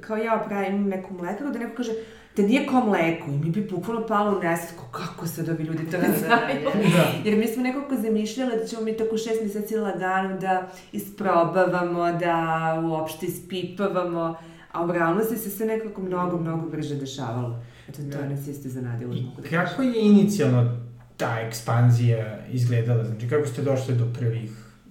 kao 0.00 0.16
ja 0.16 0.44
pravim 0.48 0.88
neku 0.88 1.14
mlekaru, 1.14 1.50
da 1.50 1.58
neko 1.58 1.76
kaže, 1.76 1.92
da 2.36 2.42
nije 2.42 2.66
ko 2.66 2.80
mleko 2.80 3.30
i 3.30 3.38
mi 3.44 3.50
bi 3.50 3.68
bukvalno 3.70 4.06
palo 4.06 4.38
u 4.38 4.42
nesvetko, 4.42 4.84
kako 4.92 5.26
sad 5.26 5.48
ovi 5.48 5.64
ljudi 5.64 5.90
to 5.90 5.98
ne 5.98 6.08
znaju. 6.18 6.90
da. 6.96 7.30
Jer 7.30 7.38
mi 7.38 7.46
smo 7.46 7.62
nekako 7.62 7.94
zamišljali 7.94 8.56
da 8.56 8.66
ćemo 8.66 8.82
mi 8.82 8.96
tako 8.96 9.16
šest 9.16 9.42
meseci 9.42 9.76
lagano 9.76 10.38
da 10.38 10.68
isprobavamo, 10.92 12.12
da 12.12 12.82
uopšte 12.84 13.26
ispipavamo, 13.26 14.36
a 14.72 14.84
u 14.84 14.92
realnosti 14.92 15.36
se 15.36 15.50
sve 15.50 15.66
nekako 15.66 16.00
mnogo, 16.00 16.38
mnogo 16.38 16.68
brže 16.68 16.94
dešavalo. 16.94 17.62
Eto, 17.88 17.96
to 18.12 18.18
da. 18.18 18.28
nas 18.28 18.46
isto 18.46 18.68
zanadilo. 18.68 19.14
I 19.14 19.26
da 19.36 19.48
kako 19.48 19.82
je 19.82 20.06
inicijalno 20.06 20.76
ta 21.16 21.40
ekspanzija 21.40 22.38
izgledala? 22.50 23.04
Znači, 23.04 23.28
kako 23.28 23.46
ste 23.46 23.62
došli 23.62 23.94
do 23.94 24.12
prvih 24.18 24.50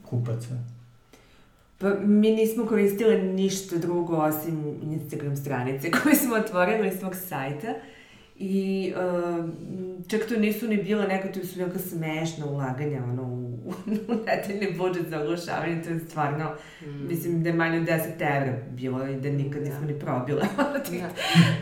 kupaca? 0.10 0.56
Pa 1.78 1.90
mi 2.00 2.32
nismo 2.32 2.66
koristile 2.66 3.18
ništa 3.18 3.78
drugo 3.78 4.16
osim 4.18 4.80
Instagram 4.84 5.38
stranice 5.38 5.92
koje 6.04 6.16
smo 6.16 6.36
otvorili 6.36 6.98
svog 7.00 7.16
sajta. 7.16 7.68
I 8.40 8.94
uh, 8.96 9.50
čak 10.08 10.26
to 10.30 10.40
nisu 10.40 10.68
ni 10.68 10.78
bila 10.78 11.08
neka, 11.08 11.32
to 11.32 11.46
su 11.46 11.60
neka 11.60 11.80
smešna 11.80 12.46
ulaganja, 12.46 13.04
ono, 13.04 13.24
u, 13.24 13.72
u 14.08 14.16
nedeljni 14.26 14.78
budžet 14.78 15.08
za 15.10 15.22
oglašavanje, 15.22 15.84
to 15.84 15.90
je 15.90 16.00
stvarno, 16.00 16.52
mm. 16.82 17.08
mislim 17.08 17.44
da 17.44 17.50
je 17.50 17.56
manje 17.56 17.78
od 17.78 17.84
10 17.84 17.98
evra 18.20 18.54
bilo 18.70 19.08
i 19.08 19.16
da 19.16 19.30
nikad 19.30 19.64
nismo 19.64 19.80
da. 19.80 19.86
ni 19.86 20.00
probile. 20.00 20.42
da. 20.58 21.10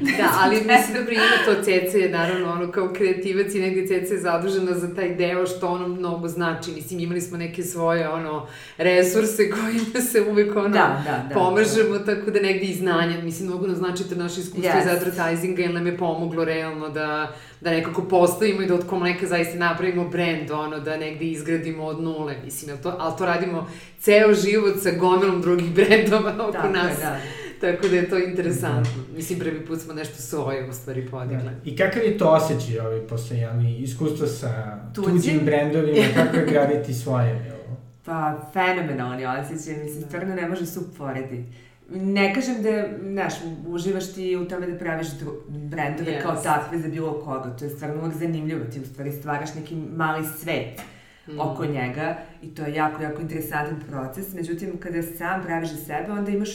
da, 0.17 0.29
ali 0.41 0.55
mislim 0.55 0.97
da 0.99 1.05
prima 1.05 1.23
to 1.45 1.63
Ceca 1.63 1.97
je 1.97 2.09
naravno 2.09 2.51
ono 2.51 2.71
kao 2.71 2.93
kreativac 2.93 3.55
i 3.55 3.59
negde 3.59 3.87
Ceca 3.87 4.13
je 4.13 4.19
zadužena 4.19 4.73
za 4.73 4.95
taj 4.95 5.15
deo 5.15 5.45
što 5.45 5.67
ono 5.67 5.87
mnogo 5.87 6.27
znači. 6.27 6.71
Mislim, 6.71 6.99
imali 6.99 7.21
smo 7.21 7.37
neke 7.37 7.63
svoje 7.63 8.09
ono 8.09 8.47
resurse 8.77 9.49
kojima 9.55 10.07
se 10.11 10.21
uvek 10.21 10.55
ono 10.55 10.69
da, 10.69 11.03
da, 11.05 11.25
da, 11.29 11.33
pomažemo, 11.33 11.97
da. 11.97 12.15
tako 12.15 12.31
da 12.31 12.39
negde 12.39 12.65
i 12.65 12.73
znanja, 12.73 13.21
mislim, 13.23 13.47
mnogo 13.47 13.67
nam 13.67 13.75
značite 13.75 14.15
naše 14.15 14.41
iskustvo 14.41 14.71
yes. 14.71 14.81
iz 14.81 14.87
advertisinga, 14.87 15.61
jer 15.61 15.73
nam 15.73 15.87
je 15.87 15.97
pomoglo 15.97 16.45
realno 16.45 16.64
da 16.93 17.35
da 17.61 17.71
nekako 17.71 18.01
postavimo 18.01 18.61
i 18.61 18.65
da 18.65 18.75
od 18.75 18.87
komleka 18.87 19.27
zaista 19.27 19.57
napravimo 19.57 20.09
brand, 20.09 20.51
ono, 20.51 20.79
da 20.79 20.97
negde 20.97 21.25
izgradimo 21.25 21.83
od 21.83 22.01
nule, 22.01 22.35
mislim, 22.45 22.77
to, 22.77 22.95
ali 22.99 23.13
to 23.17 23.25
radimo 23.25 23.69
ceo 23.99 24.33
život 24.33 24.73
sa 24.83 24.91
gomilom 24.91 25.41
drugih 25.41 25.73
brendova 25.75 26.33
oko 26.39 26.51
da, 26.51 26.69
nas. 26.69 26.97
Da, 26.99 27.05
da. 27.05 27.19
Tako 27.61 27.87
da 27.87 27.95
je 27.95 28.09
to 28.09 28.17
interesantno. 28.17 29.03
Mislim, 29.15 29.39
prvi 29.39 29.65
put 29.65 29.81
smo 29.81 29.93
nešto 29.93 30.15
svoje 30.15 30.69
u 30.69 30.73
stvari 30.73 31.07
podigle. 31.11 31.43
Da. 31.43 31.51
I 31.65 31.75
kakav 31.75 32.03
je 32.03 32.17
to 32.17 32.29
osjećaj 32.29 32.79
ovaj, 32.79 33.07
posle 33.07 33.37
jeli, 33.37 33.75
iskustva 33.77 34.27
sa 34.27 34.79
tuđim, 34.95 35.13
tuđim 35.13 35.39
brendovima, 35.45 36.05
kako 36.15 36.37
je 36.37 36.45
graditi 36.45 36.93
svoje? 36.93 37.51
Pa, 38.05 38.49
fenomenalni 38.53 39.25
osjećaj, 39.25 39.83
mislim, 39.83 40.03
stvarno 40.07 40.35
ne 40.35 40.49
može 40.49 40.65
se 40.65 40.79
uporediti. 40.79 41.43
Ne 41.89 42.33
kažem 42.33 42.63
da, 42.63 42.87
znaš, 43.01 43.33
uživaš 43.67 44.13
ti 44.13 44.35
u 44.35 44.47
tome 44.47 44.67
da 44.67 44.77
praviš 44.77 45.07
brendove 45.47 46.11
yes. 46.11 46.21
kao 46.21 46.35
takve 46.35 46.79
za 46.79 46.87
bilo 46.87 47.21
koga. 47.25 47.55
To 47.57 47.65
je 47.65 47.69
stvarno 47.69 48.01
uvek 48.01 48.15
zanimljivo. 48.15 48.65
Ti 48.65 48.79
u 48.79 48.85
stvari 48.85 49.11
stvaraš 49.11 49.53
neki 49.55 49.75
mali 49.75 50.25
svet 50.25 50.81
mm. 51.27 51.39
oko 51.39 51.65
njega 51.65 52.17
i 52.41 52.55
to 52.55 52.61
je 52.61 52.73
jako, 52.73 53.03
jako 53.03 53.21
interesantan 53.21 53.81
proces. 53.89 54.33
Međutim, 54.33 54.77
kada 54.79 55.01
sam 55.01 55.43
praviš 55.43 55.69
za 55.69 55.77
sebe, 55.77 56.11
onda 56.11 56.31
imaš 56.31 56.49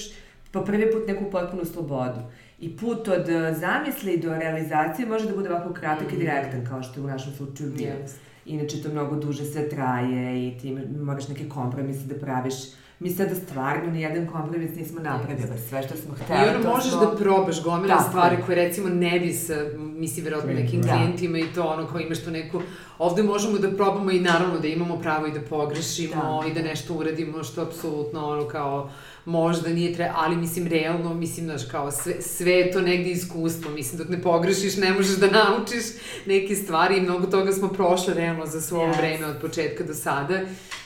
po 0.50 0.64
prvi 0.64 0.92
put 0.92 1.08
neku 1.08 1.30
potpunu 1.30 1.64
slobodu. 1.64 2.20
I 2.58 2.76
put 2.76 3.08
od 3.08 3.28
eh, 3.28 3.54
zamisli 3.54 4.16
do 4.16 4.34
realizacije 4.34 5.08
može 5.08 5.28
da 5.28 5.34
bude 5.34 5.50
ovako 5.50 5.72
kratak 5.72 6.12
mm. 6.12 6.14
i 6.14 6.18
direktan, 6.18 6.66
kao 6.66 6.82
što 6.82 7.00
je 7.00 7.04
u 7.04 7.08
našem 7.08 7.32
slučaju 7.32 7.72
bio. 7.76 7.92
Yes. 8.04 8.10
Inače, 8.46 8.82
to 8.82 8.88
mnogo 8.88 9.16
duže 9.16 9.44
sve 9.44 9.68
traje 9.68 10.48
i 10.48 10.58
ti 10.58 10.78
moraš 11.00 11.28
neke 11.28 11.48
kompromise 11.48 12.06
da 12.06 12.14
praviš 12.14 12.54
mi 13.00 13.10
sada 13.10 13.34
stvarno 13.34 13.92
ni 13.92 14.00
jedan 14.00 14.26
kompromis 14.26 14.76
nismo 14.76 15.00
napravili, 15.00 15.58
sve 15.68 15.82
što 15.82 15.96
smo 15.96 16.14
hteli. 16.14 16.46
I 16.46 16.54
ono 16.54 16.70
možeš 16.74 16.92
smo... 16.92 17.00
da 17.00 17.16
probaš 17.16 17.62
gomila 17.62 18.00
stvari 18.00 18.36
koje 18.46 18.56
recimo 18.56 18.88
ne 18.88 19.20
bi 19.20 19.32
sa, 19.32 19.54
mislim, 19.76 20.24
verovatno 20.24 20.52
nekim 20.52 20.82
da. 20.82 20.88
klijentima 20.88 21.38
i 21.38 21.46
to 21.54 21.62
ono 21.62 21.86
kao 21.86 22.00
imaš 22.00 22.24
tu 22.24 22.30
neku, 22.30 22.60
ovde 22.98 23.22
možemo 23.22 23.58
da 23.58 23.70
probamo 23.70 24.10
i 24.10 24.20
naravno 24.20 24.58
da 24.58 24.68
imamo 24.68 24.96
pravo 24.96 25.26
i 25.26 25.32
da 25.32 25.40
pogrešimo 25.40 26.42
da. 26.42 26.48
i 26.48 26.54
da 26.54 26.62
nešto 26.62 26.94
uradimo 26.94 27.44
što 27.44 27.62
apsolutno 27.62 28.28
ono 28.28 28.48
kao 28.48 28.90
možda 29.24 29.68
nije 29.68 29.94
treba, 29.94 30.12
ali 30.16 30.36
mislim 30.36 30.66
realno, 30.66 31.14
mislim 31.14 31.46
znaš 31.46 31.64
kao 31.70 31.90
sve, 31.90 32.22
sve 32.22 32.52
je 32.52 32.70
to 32.70 32.80
negde 32.80 33.10
iskustvo, 33.10 33.70
mislim 33.70 33.98
dok 33.98 34.08
ne 34.08 34.22
pogrešiš 34.22 34.76
ne 34.76 34.92
možeš 34.92 35.16
da 35.16 35.26
naučiš 35.40 35.84
neke 36.26 36.54
stvari 36.54 36.96
i 36.96 37.00
mnogo 37.00 37.26
toga 37.26 37.52
smo 37.52 37.68
prošle 37.68 38.14
realno 38.14 38.46
za 38.46 38.60
svo 38.60 38.78
yes. 38.78 38.98
vreme 38.98 39.26
od 39.26 39.36
početka 39.40 39.84
do 39.84 39.94
sada 39.94 40.40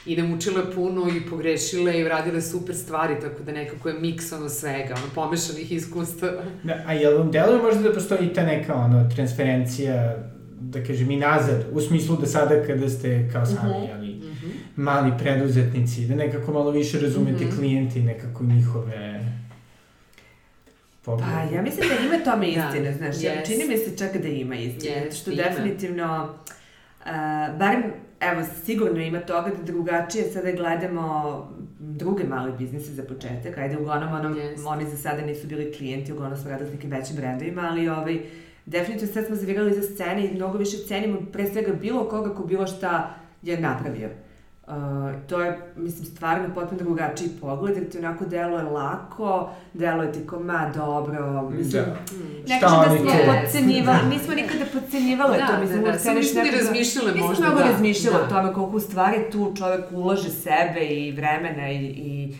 i 0.05 0.17
naučile 0.17 0.71
puno 0.75 1.07
i 1.17 1.29
pogrešile 1.29 1.99
i 1.99 2.05
uradile 2.05 2.41
super 2.41 2.75
stvari, 2.75 3.15
tako 3.21 3.43
da 3.43 3.51
nekako 3.51 3.89
je 3.89 3.99
miks 3.99 4.31
ono 4.31 4.49
svega, 4.49 4.93
ono 4.93 5.13
pomešanih 5.15 5.71
iskustava. 5.71 6.43
Da, 6.63 6.83
a 6.85 6.93
jel 6.93 7.17
vam 7.17 7.31
deluje 7.31 7.61
možda 7.61 7.81
da 7.81 7.93
postoji 7.93 8.33
ta 8.33 8.43
neka 8.43 8.75
ono 8.75 9.09
transferencija 9.15 10.15
da 10.61 10.83
kažem 10.83 11.11
i 11.11 11.17
nazad, 11.17 11.65
u 11.71 11.81
smislu 11.81 12.17
da 12.17 12.25
sada 12.25 12.63
kada 12.67 12.89
ste 12.89 13.29
kao 13.33 13.45
sami, 13.45 13.69
mhm. 13.69 13.69
-huh. 13.69 13.95
ali. 13.95 14.14
Mali 14.75 15.11
preduzetnici, 15.19 16.07
da 16.07 16.15
nekako 16.15 16.51
malo 16.51 16.71
više 16.71 16.99
razumete 16.99 17.35
uh 17.35 17.41
mhm. 17.41 17.51
-huh. 17.51 17.57
klijente 17.57 17.99
i 17.99 18.03
nekako 18.03 18.43
njihove 18.43 19.25
poglede. 21.05 21.31
Pa, 21.49 21.55
ja 21.55 21.61
mislim 21.61 21.89
da 21.89 22.15
ima 22.15 22.23
tome 22.23 22.51
da. 22.51 22.67
istine, 22.67 22.91
da. 22.91 22.97
znaš, 22.97 23.15
yes. 23.15 23.45
čini 23.45 23.67
mi 23.67 23.77
se 23.77 23.97
čak 23.97 24.17
da 24.17 24.27
ima 24.27 24.55
istine, 24.55 25.07
yes, 25.09 25.21
što 25.21 25.31
ima. 25.31 25.43
definitivno, 25.43 26.35
uh, 26.99 27.05
barem 27.59 27.83
evo, 28.19 28.41
sigurno 28.65 29.01
ima 29.01 29.19
toga 29.19 29.51
da 29.57 29.63
drugačije 29.63 30.23
sada 30.23 30.51
gledamo 30.51 31.47
druge 31.79 32.23
male 32.23 32.51
biznise 32.57 32.93
za 32.93 33.03
početak. 33.03 33.57
Ajde, 33.57 33.77
uglavnom 33.77 34.13
ono, 34.13 34.29
yes. 34.29 34.67
oni 34.67 34.89
za 34.89 34.97
sada 34.97 35.21
nisu 35.21 35.47
bili 35.47 35.73
klijenti, 35.77 36.13
uglavnom 36.13 36.39
smo 36.39 36.49
radili 36.49 36.69
s 36.69 36.73
nekim 36.73 36.91
većim 36.91 37.15
brendovima, 37.15 37.67
ali 37.71 37.89
ovaj, 37.89 38.19
definitivno 38.65 39.13
sad 39.13 39.25
smo 39.25 39.35
zavirali 39.35 39.73
za 39.73 39.81
scene 39.81 40.25
i 40.25 40.35
mnogo 40.35 40.57
više 40.57 40.77
cenimo 40.87 41.19
pre 41.31 41.45
svega 41.47 41.73
bilo 41.73 42.09
koga 42.09 42.35
ko 42.35 42.43
bilo 42.43 42.67
šta 42.67 43.15
je 43.41 43.59
napravio. 43.59 44.09
Uh, 44.67 44.73
to 45.27 45.41
je, 45.41 45.59
mislim, 45.75 46.05
stvarno 46.05 46.53
potpuno 46.55 46.81
drugačiji 46.81 47.29
pogled, 47.41 47.77
jer 47.77 47.89
ti 47.89 47.97
onako 47.97 48.25
deluje 48.25 48.63
lako, 48.63 49.49
deluje 49.73 50.11
ti 50.11 50.27
ko, 50.27 50.39
ma, 50.39 50.71
dobro, 50.75 51.49
mislim, 51.49 51.83
da. 51.83 51.95
ne 52.47 52.59
kažem 52.59 52.93
da 52.93 52.97
smo 52.97 53.09
yes. 53.09 53.41
podcenjivali, 53.41 53.99
da. 54.01 54.09
nismo 54.09 54.35
nikada 54.35 54.65
podcenjivali 54.73 55.37
da, 55.37 55.47
to, 55.47 55.59
mislim, 55.61 55.83
da, 55.83 55.91
da, 55.91 55.97
da. 55.97 56.13
nismo 56.13 56.41
ni 56.41 56.51
razmišljale 56.51 57.11
možda, 57.11 57.29
Nismo 57.29 57.45
mnogo 57.45 57.59
da. 57.59 57.71
razmišljali 57.71 58.17
da. 58.17 58.23
o 58.23 58.27
tome 58.27 58.53
koliko 58.53 58.77
u 58.77 58.79
stvari 58.79 59.17
tu 59.31 59.53
čovek 59.57 59.85
ulaže 59.91 60.29
sebe 60.29 60.85
i 60.85 61.11
vremena 61.11 61.71
i, 61.71 61.85
i 61.85 62.35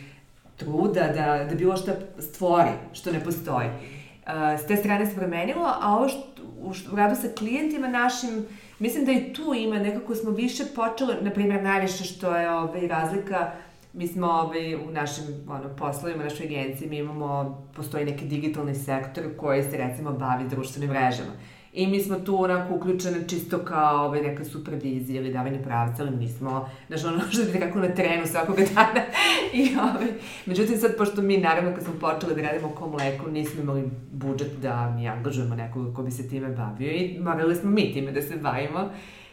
truda 0.56 1.08
da, 1.14 1.44
da 1.48 1.54
bilo 1.54 1.76
šta 1.76 1.92
stvori, 2.18 2.70
što 2.92 3.12
ne 3.12 3.24
postoji. 3.24 3.68
Uh, 3.68 4.32
s 4.64 4.66
te 4.66 4.76
strane 4.76 5.06
se 5.06 5.16
promenilo, 5.16 5.66
a 5.80 5.96
ovo 5.96 6.08
što, 6.08 6.42
u, 6.58 6.72
u 6.92 6.96
radu 6.96 7.16
sa 7.22 7.28
klijentima 7.38 7.88
našim, 7.88 8.46
Mislim 8.78 9.04
da 9.04 9.12
i 9.12 9.32
tu 9.32 9.54
ima, 9.54 9.78
nekako 9.78 10.14
smo 10.14 10.30
više 10.30 10.64
počeli, 10.74 11.14
na 11.20 11.30
primjer, 11.30 11.62
najviše 11.62 12.04
što 12.04 12.36
je 12.36 12.50
ovaj, 12.50 12.86
razlika, 12.88 13.50
mi 13.92 14.06
smo 14.08 14.26
ovaj, 14.26 14.74
u 14.74 14.90
našim 14.90 15.24
ono, 15.48 15.76
poslovima, 15.76 16.24
našoj 16.24 16.46
agenciji, 16.46 16.88
mi 16.88 16.98
imamo, 16.98 17.62
postoji 17.76 18.04
neki 18.04 18.24
digitalni 18.24 18.74
sektor 18.74 19.24
koji 19.36 19.62
se 19.62 19.76
recimo 19.76 20.12
bavi 20.12 20.48
društvenim 20.48 20.90
mrežama. 20.90 21.32
I 21.76 21.86
mi 21.86 22.00
smo 22.00 22.18
tu 22.18 22.42
onako 22.42 22.74
uključene 22.74 23.28
čisto 23.28 23.58
kao 23.58 24.04
ovaj, 24.04 24.22
neka 24.22 24.44
supervizija 24.44 25.20
ili 25.20 25.32
davanje 25.32 25.62
pravca, 25.62 26.02
ali 26.02 26.16
nismo, 26.16 26.68
znaš, 26.88 27.04
ono 27.04 27.20
što 27.32 27.52
bi 27.52 27.60
kako 27.60 27.78
na 27.78 27.94
trenu 27.94 28.26
svakoga 28.26 28.62
dana. 28.74 29.04
I, 29.52 29.76
ovaj, 29.76 30.06
međutim, 30.46 30.78
sad, 30.78 30.96
pošto 30.96 31.22
mi, 31.22 31.36
naravno, 31.38 31.74
kad 31.74 31.84
smo 31.84 31.92
počeli 32.00 32.34
da 32.34 32.42
radimo 32.42 32.68
ko 32.68 32.88
mleko, 32.88 33.30
nismo 33.30 33.62
imali 33.62 33.90
budžet 34.12 34.52
da 34.62 34.90
mi 34.90 35.08
angažujemo 35.08 35.54
nekog 35.54 35.94
ko 35.94 36.02
bi 36.02 36.10
se 36.10 36.28
time 36.28 36.48
bavio 36.48 36.92
i 36.92 37.18
morali 37.20 37.56
smo 37.56 37.70
mi 37.70 37.92
time 37.92 38.12
da 38.12 38.22
se 38.22 38.36
bavimo. 38.36 38.90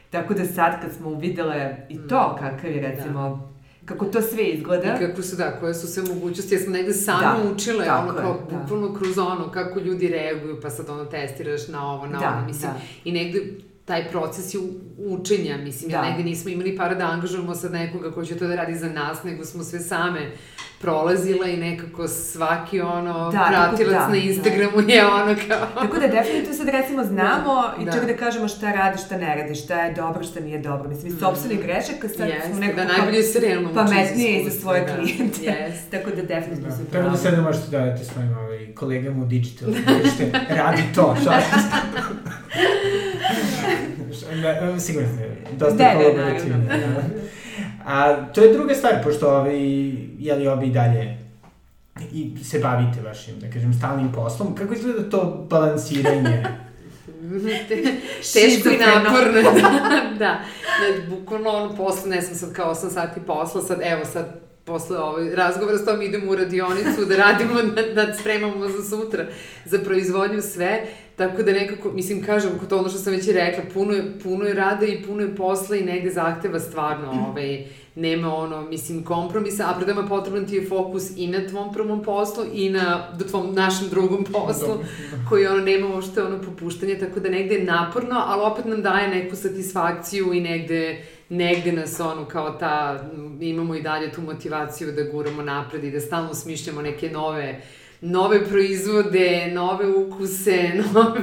Tako 0.10 0.34
da 0.34 0.46
sad, 0.46 0.82
kad 0.82 0.92
smo 0.92 1.10
uvidele 1.10 1.76
i 1.90 1.98
to, 2.08 2.34
mm. 2.34 2.40
kakav 2.40 2.72
je, 2.72 2.82
recimo, 2.82 3.30
da 3.30 3.53
kako 3.86 4.06
to 4.06 4.22
sve 4.22 4.44
izgleda. 4.44 4.96
I 4.96 5.08
kako 5.08 5.22
su, 5.22 5.36
da, 5.36 5.60
koje 5.60 5.74
su 5.74 5.88
sve 5.88 6.04
mogućnosti. 6.04 6.56
Ja 6.56 6.62
sam 6.62 6.74
negde 6.74 6.94
sama 6.94 7.22
da, 7.22 7.52
učila, 7.52 8.04
ono, 8.04 8.14
kao, 8.14 8.48
da. 8.50 8.58
bukvalno 8.58 8.94
kroz 8.94 9.18
ono, 9.18 9.52
kako 9.52 9.80
ljudi 9.80 10.08
reaguju, 10.08 10.62
pa 10.62 10.70
sad 10.70 10.90
ono 10.90 11.06
testiraš 11.06 11.68
na 11.68 11.92
ovo, 11.94 12.08
na 12.08 12.20
da, 12.20 12.36
ono, 12.38 12.46
mislim. 12.48 12.72
Da. 12.72 12.80
I 13.04 13.12
negde 13.12 13.42
taj 13.86 14.10
proces 14.10 14.54
je 14.54 14.60
učenja, 14.98 15.58
mislim, 15.58 15.92
da. 15.92 15.98
ja 15.98 16.04
negde 16.04 16.24
nismo 16.24 16.52
imali 16.52 16.78
para 16.78 16.96
da 16.96 17.06
angažujemo 17.06 17.56
sad 17.56 17.72
nekoga 17.72 18.12
ko 18.12 18.26
će 18.26 18.38
to 18.38 18.48
da 18.48 18.56
radi 18.56 18.76
za 18.76 18.90
nas, 18.90 19.24
nego 19.24 19.46
smo 19.46 19.64
sve 19.64 19.80
same 19.80 20.32
prolazila 20.82 21.48
i 21.48 21.58
nekako 21.58 22.08
svaki 22.08 22.82
ono 22.82 23.32
da, 23.32 23.48
pratilac 23.50 23.94
da, 23.94 24.08
na 24.08 24.16
Instagramu 24.16 24.82
da. 24.82 24.94
je 24.94 25.06
ono 25.06 25.36
kao... 25.48 25.68
Tako 25.82 26.00
da 26.00 26.08
definitivno 26.08 26.58
sad 26.58 26.68
recimo 26.68 27.04
znamo 27.04 27.62
da, 27.78 27.82
i 27.82 27.86
da. 27.86 27.92
čak 27.92 28.06
da 28.06 28.18
kažemo 28.18 28.48
šta 28.48 28.72
radi, 28.72 28.98
šta 28.98 29.18
ne 29.18 29.36
radi, 29.36 29.56
šta 29.56 29.82
je 29.82 29.94
dobro, 29.94 30.24
šta 30.24 30.40
nije 30.40 30.60
dobro. 30.60 30.90
Mislim, 30.90 31.14
mm. 31.14 31.20
sobstveni 31.20 31.62
grešaka 31.62 32.10
sad 32.10 32.28
yes, 32.28 32.50
smo 32.50 32.60
nekako... 32.60 32.88
Da 32.88 32.98
najbolje 32.98 33.24
se 33.24 33.40
realno 33.40 33.74
Pametnije 33.74 34.42
i 34.42 34.50
za 34.50 34.60
svoje 34.60 34.82
da. 34.82 34.96
klijente. 34.96 35.42
Yes. 35.42 35.76
Tako 35.92 36.10
da 36.10 36.22
definitivno 36.22 36.70
da. 36.70 36.76
se 36.76 36.86
Prvo 36.92 37.10
da 37.10 37.18
sad 37.18 37.34
ne 37.34 37.42
možete 37.42 37.66
da 37.72 37.80
date 37.80 38.06
svojim 38.06 38.38
ovaj, 38.38 38.74
kolegama 38.76 39.24
u 39.24 39.28
digital, 39.28 39.70
da 40.50 40.56
radi 40.56 40.82
to, 40.96 41.16
šta 41.22 41.32
da, 41.94 42.02
sigurno 44.80 45.10
ste, 45.14 45.30
dosta 45.58 45.76
da. 45.76 45.94
Da, 45.94 46.78
da, 46.78 47.04
A 47.86 48.26
to 48.34 48.42
je 48.42 48.54
druga 48.54 48.76
stvar, 48.76 49.04
pošto 49.04 49.30
ovaj, 49.30 49.60
jeli 50.20 50.48
obi 50.48 50.70
dalje 50.70 51.18
i 52.12 52.44
se 52.44 52.60
bavite 52.60 53.02
vašim, 53.02 53.40
da 53.40 53.50
kažem, 53.50 53.74
stalnim 53.74 54.12
poslom, 54.12 54.56
kako 54.56 54.74
izgleda 54.74 55.10
to 55.10 55.48
balansiranje? 55.50 56.44
Teško 58.34 58.70
i 58.70 58.78
naporno, 58.78 59.42
da, 59.42 59.52
da. 59.62 60.18
da. 60.20 60.40
Bukvalno 61.10 61.50
ono 61.50 61.76
posle, 61.76 62.10
ne 62.10 62.22
sam 62.22 62.36
sad 62.36 62.54
kao 62.54 62.76
8 62.76 62.94
sati 62.94 63.20
posla, 63.28 63.62
sad 63.62 63.80
evo 63.84 64.06
sad 64.06 64.43
posle 64.66 64.98
ovaj 64.98 65.36
razgovora 65.36 65.78
s 65.78 65.86
tom 65.86 66.02
idemo 66.02 66.32
u 66.32 66.36
radionicu 66.36 67.06
da 67.08 67.16
radimo, 67.16 67.62
da, 67.62 68.06
da 68.06 68.14
spremamo 68.14 68.70
za 68.70 68.84
sutra, 68.84 69.26
za 69.66 69.80
proizvodnju 69.80 70.42
sve, 70.42 70.88
tako 71.16 71.44
da 71.44 71.52
nekako, 71.52 71.92
mislim, 71.92 72.24
kažem, 72.24 72.52
kod 72.60 72.70
to 72.70 72.78
ono 72.78 72.90
što 72.90 73.00
sam 73.00 73.14
već 73.14 73.28
i 73.28 73.34
rekla, 73.34 73.64
puno 73.74 73.94
je, 73.94 74.20
puno 74.24 74.46
je 74.46 74.54
rada 74.54 74.86
i 74.86 75.04
puno 75.04 75.22
je 75.22 75.36
posla 75.36 75.76
i 75.76 75.84
negde 75.84 76.12
zahteva 76.12 76.60
stvarno, 76.60 77.28
ovaj, 77.30 77.66
nema 77.96 78.36
ono, 78.36 78.62
mislim, 78.62 79.04
kompromisa, 79.04 79.70
a 79.70 79.78
predama 79.78 80.08
potreban 80.08 80.46
ti 80.46 80.56
je 80.56 80.68
fokus 80.68 81.04
i 81.18 81.28
na 81.28 81.48
tvom 81.48 81.74
prvom 81.74 82.04
poslu 82.04 82.44
i 82.54 82.70
na 82.70 83.18
tvom 83.30 83.54
našem 83.54 83.90
drugom 83.90 84.24
poslu, 84.24 84.80
koji 85.30 85.48
ono, 85.48 85.64
nema 85.64 85.88
uopšte 85.88 86.24
ono 86.24 86.42
popuštanje, 86.42 87.00
tako 87.00 87.20
da 87.20 87.30
negde 87.30 87.56
je 87.56 87.64
naporno, 87.64 88.24
ali 88.28 88.42
opet 88.52 88.66
nam 88.66 88.82
daje 88.82 89.08
neku 89.08 89.36
satisfakciju 89.36 90.34
i 90.34 90.42
negde 90.42 91.04
negde 91.34 91.72
nas 91.72 92.00
ono 92.00 92.26
kao 92.26 92.50
ta, 92.52 93.04
imamo 93.42 93.76
i 93.76 93.82
dalje 93.82 94.12
tu 94.12 94.22
motivaciju 94.22 94.92
da 94.92 95.04
guramo 95.04 95.42
napred 95.42 95.84
i 95.84 95.92
da 95.92 96.00
stalno 96.00 96.34
smišljamo 96.34 96.82
neke 96.82 97.10
nove 97.10 97.62
nove 98.06 98.46
proizvode, 98.46 99.52
nove 99.54 99.88
ukuse, 99.88 100.72
nove... 100.94 101.22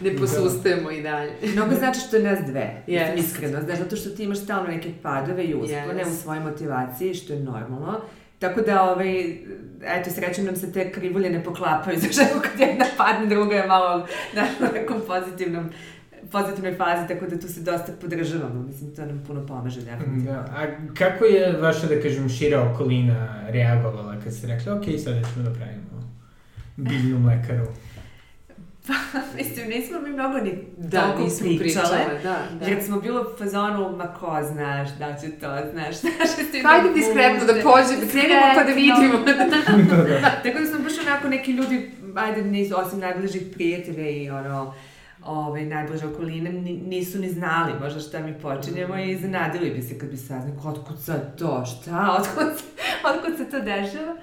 ne 0.00 0.16
posustajemo 0.16 0.88
da. 0.88 0.94
i 0.94 1.02
dalje. 1.02 1.32
Mnogo 1.52 1.74
znači 1.74 2.00
što 2.00 2.16
je 2.16 2.22
nas 2.22 2.38
dve, 2.46 2.82
yes. 2.86 3.18
iskreno, 3.18 3.60
znaš, 3.62 3.78
zato 3.78 3.96
što 3.96 4.10
ti 4.10 4.24
imaš 4.24 4.38
stalno 4.38 4.68
neke 4.68 4.88
padove 5.02 5.44
i 5.44 5.54
uspone 5.54 6.04
yes. 6.04 6.10
u 6.12 6.22
svojoj 6.22 6.40
motivaciji, 6.40 7.14
što 7.14 7.32
je 7.32 7.40
normalno. 7.40 8.00
Tako 8.38 8.60
da, 8.60 8.82
ovaj, 8.82 9.30
eto, 9.84 10.10
srećom 10.10 10.44
nam 10.44 10.56
se 10.56 10.72
te 10.72 10.92
krivulje 10.92 11.30
ne 11.30 11.44
poklapaju, 11.44 11.98
znaš, 12.00 12.28
kad 12.42 12.60
jedna 12.60 12.84
padne, 12.96 13.26
druga 13.26 13.56
je 13.56 13.66
malo 13.66 14.06
na 14.34 14.42
nekom 14.74 15.00
pozitivnom 15.06 15.70
pozitivnoj 16.32 16.74
fazi, 16.74 17.08
tako 17.08 17.26
da 17.26 17.40
tu 17.40 17.48
se 17.48 17.60
dosta 17.60 17.92
podržavamo. 18.00 18.62
Mislim, 18.62 18.94
to 18.96 19.06
nam 19.06 19.22
puno 19.26 19.46
pomaže, 19.46 19.80
definitivno. 19.80 20.32
Da. 20.32 20.38
A 20.38 20.66
kako 20.98 21.24
je 21.24 21.56
vaša, 21.60 21.86
da 21.86 22.00
kažem, 22.00 22.28
šira 22.28 22.70
okolina 22.70 23.44
reagovala 23.48 24.16
kad 24.24 24.34
ste 24.34 24.46
rekli, 24.46 24.72
ok, 24.72 24.84
sada 25.04 25.22
ćemo 25.22 25.48
da 25.48 25.54
pravimo 25.54 26.12
biljnu 26.76 27.18
mlekaru? 27.18 27.66
Pa, 28.86 28.94
mislim, 29.38 29.68
nismo 29.68 30.00
mi 30.00 30.10
mnogo 30.10 30.38
ni 30.38 30.58
da, 30.76 31.00
toliko 31.00 31.22
nismo 31.22 31.46
pričale. 31.58 31.86
pričale 31.86 32.22
da, 32.22 32.38
da. 32.60 32.66
Jer 32.66 32.82
smo 32.82 33.00
bilo 33.00 33.20
u 33.20 33.38
fazonu, 33.38 33.96
ma 33.96 34.14
ko 34.14 34.38
znaš, 34.52 34.88
da 34.98 35.16
će 35.20 35.30
to, 35.30 35.56
znaš, 35.72 35.96
znaš, 36.00 36.36
ti 36.52 36.62
Hajde 36.64 36.88
diskretno 36.94 37.46
da 37.46 37.52
pođe, 37.62 38.00
da 38.00 38.10
krenemo 38.10 38.46
pa 38.54 38.64
da 38.64 38.72
vidimo. 38.72 39.18
da, 39.90 39.96
da. 39.96 40.40
Tako 40.42 40.58
da 40.58 40.66
smo 40.66 40.78
baš 40.78 40.92
onako 41.06 41.28
neki 41.28 41.52
ljudi, 41.52 41.90
ajde, 42.14 42.42
nisu, 42.42 42.74
osim 42.78 42.98
najbližih 42.98 43.42
prijatelja 43.54 44.10
i 44.10 44.30
ono, 44.30 44.74
ovaj, 45.26 45.64
najbliže 45.64 46.06
okoline 46.06 46.52
nisu 46.86 47.18
ni 47.18 47.28
znali 47.28 47.72
možda 47.80 48.00
šta 48.00 48.20
mi 48.20 48.38
počinjemo 48.38 48.94
mm. 48.94 48.98
i 48.98 49.10
iznenadili 49.10 49.70
bi 49.70 49.82
se 49.82 49.98
kad 49.98 50.10
bi 50.10 50.16
saznali 50.16 50.58
otkud 50.64 50.98
sad 51.00 51.38
to, 51.38 51.64
šta, 51.64 52.16
otkud, 52.20 52.46
otkud 53.14 53.36
se 53.36 53.50
to 53.50 53.60
dešava. 53.60 54.16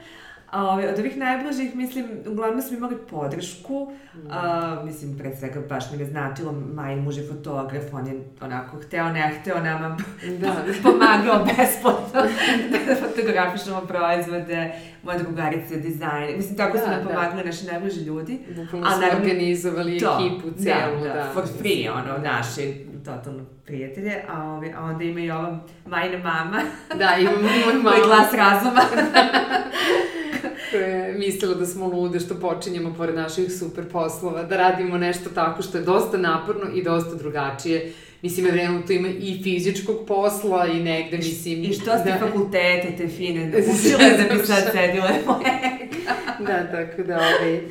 A 0.54 0.64
ove, 0.64 0.72
ovaj, 0.72 0.88
od 0.88 1.00
ovih 1.00 1.18
najbližih, 1.18 1.76
mislim, 1.76 2.06
uglavnom 2.28 2.62
smo 2.62 2.78
imali 2.78 2.98
podršku, 3.10 3.92
mm. 4.14 4.28
a, 4.32 4.82
mislim, 4.86 5.18
pre 5.18 5.36
svega 5.36 5.60
baš 5.70 5.92
mi 5.92 6.00
je 6.00 6.06
značilo, 6.06 6.52
maj 6.52 6.96
muž 6.96 7.18
je 7.18 7.28
fotograf, 7.28 7.84
on 7.94 8.08
je 8.08 8.24
onako 8.42 8.78
hteo, 8.78 9.10
ne 9.10 9.40
hteo 9.42 9.60
nama 9.60 9.98
da. 10.42 10.54
pomagao 10.84 11.46
besplatno 11.46 12.22
da 12.72 12.96
fotografišemo 12.96 13.82
proizvode, 13.82 14.72
moja 15.04 15.18
drugarica 15.18 15.74
je 15.74 15.80
dizajn, 15.80 16.38
mislim, 16.38 16.58
tako 16.58 16.78
da, 16.78 16.84
su 16.84 16.90
nam 16.90 17.04
da. 17.04 17.10
pomagali 17.10 17.44
naši 17.44 17.66
najbliži 17.66 18.00
ljudi. 18.00 18.40
Bukvalno 18.48 18.90
smo 18.90 19.00
naravno, 19.00 19.18
organizovali 19.18 20.00
to, 20.00 20.18
ekipu 20.20 20.50
da, 20.50 20.64
celu, 20.64 21.04
da. 21.04 21.14
Da, 21.14 21.30
for 21.34 21.44
free, 21.60 21.92
ono, 21.92 22.18
naši 22.18 22.86
totalno 23.06 23.46
prijatelje, 23.66 24.22
a, 24.30 24.44
ove, 24.44 24.74
a 24.78 24.84
onda 24.84 25.04
ima 25.04 25.20
i 25.20 25.32
ova 25.32 25.60
majna 25.86 26.18
mama. 26.18 26.62
Da, 26.96 27.16
imamo 27.20 27.38
moju 27.42 27.82
mamu. 27.84 27.90
Koji 27.90 28.02
glas 28.08 28.34
razuma. 28.34 28.82
Je 30.78 31.14
mislila 31.18 31.56
da 31.56 31.66
smo 31.66 31.88
lude 31.88 32.20
što 32.20 32.36
počinjemo 32.36 32.94
pored 32.98 33.16
naših 33.16 33.52
super 33.60 33.86
poslova, 33.92 34.44
da 34.44 34.58
radimo 34.58 34.98
nešto 34.98 35.30
tako 35.30 35.62
što 35.62 35.78
je 35.78 35.84
dosta 35.84 36.18
naporno 36.18 36.66
i 36.76 36.84
dosta 36.84 37.16
drugačije. 37.16 37.94
Mislim, 38.22 38.46
vremenu 38.46 38.86
to 38.88 38.94
ima 38.94 39.08
i 39.08 39.44
fizičkog 39.44 39.98
posla 40.08 40.68
i 40.68 40.84
negde, 40.84 41.18
mislim... 41.18 41.64
I 41.64 41.74
što 41.74 41.98
ste 41.98 42.10
da... 42.10 42.18
fakultete 42.20 42.94
te 42.98 43.08
fine 43.08 43.52
učile 43.74 44.10
da 44.18 44.34
bi 44.34 44.46
sad 44.46 44.64
sedile 44.72 45.10
da, 46.48 46.72
tako 46.72 47.04
da, 47.04 47.16
ovaj, 47.16 47.62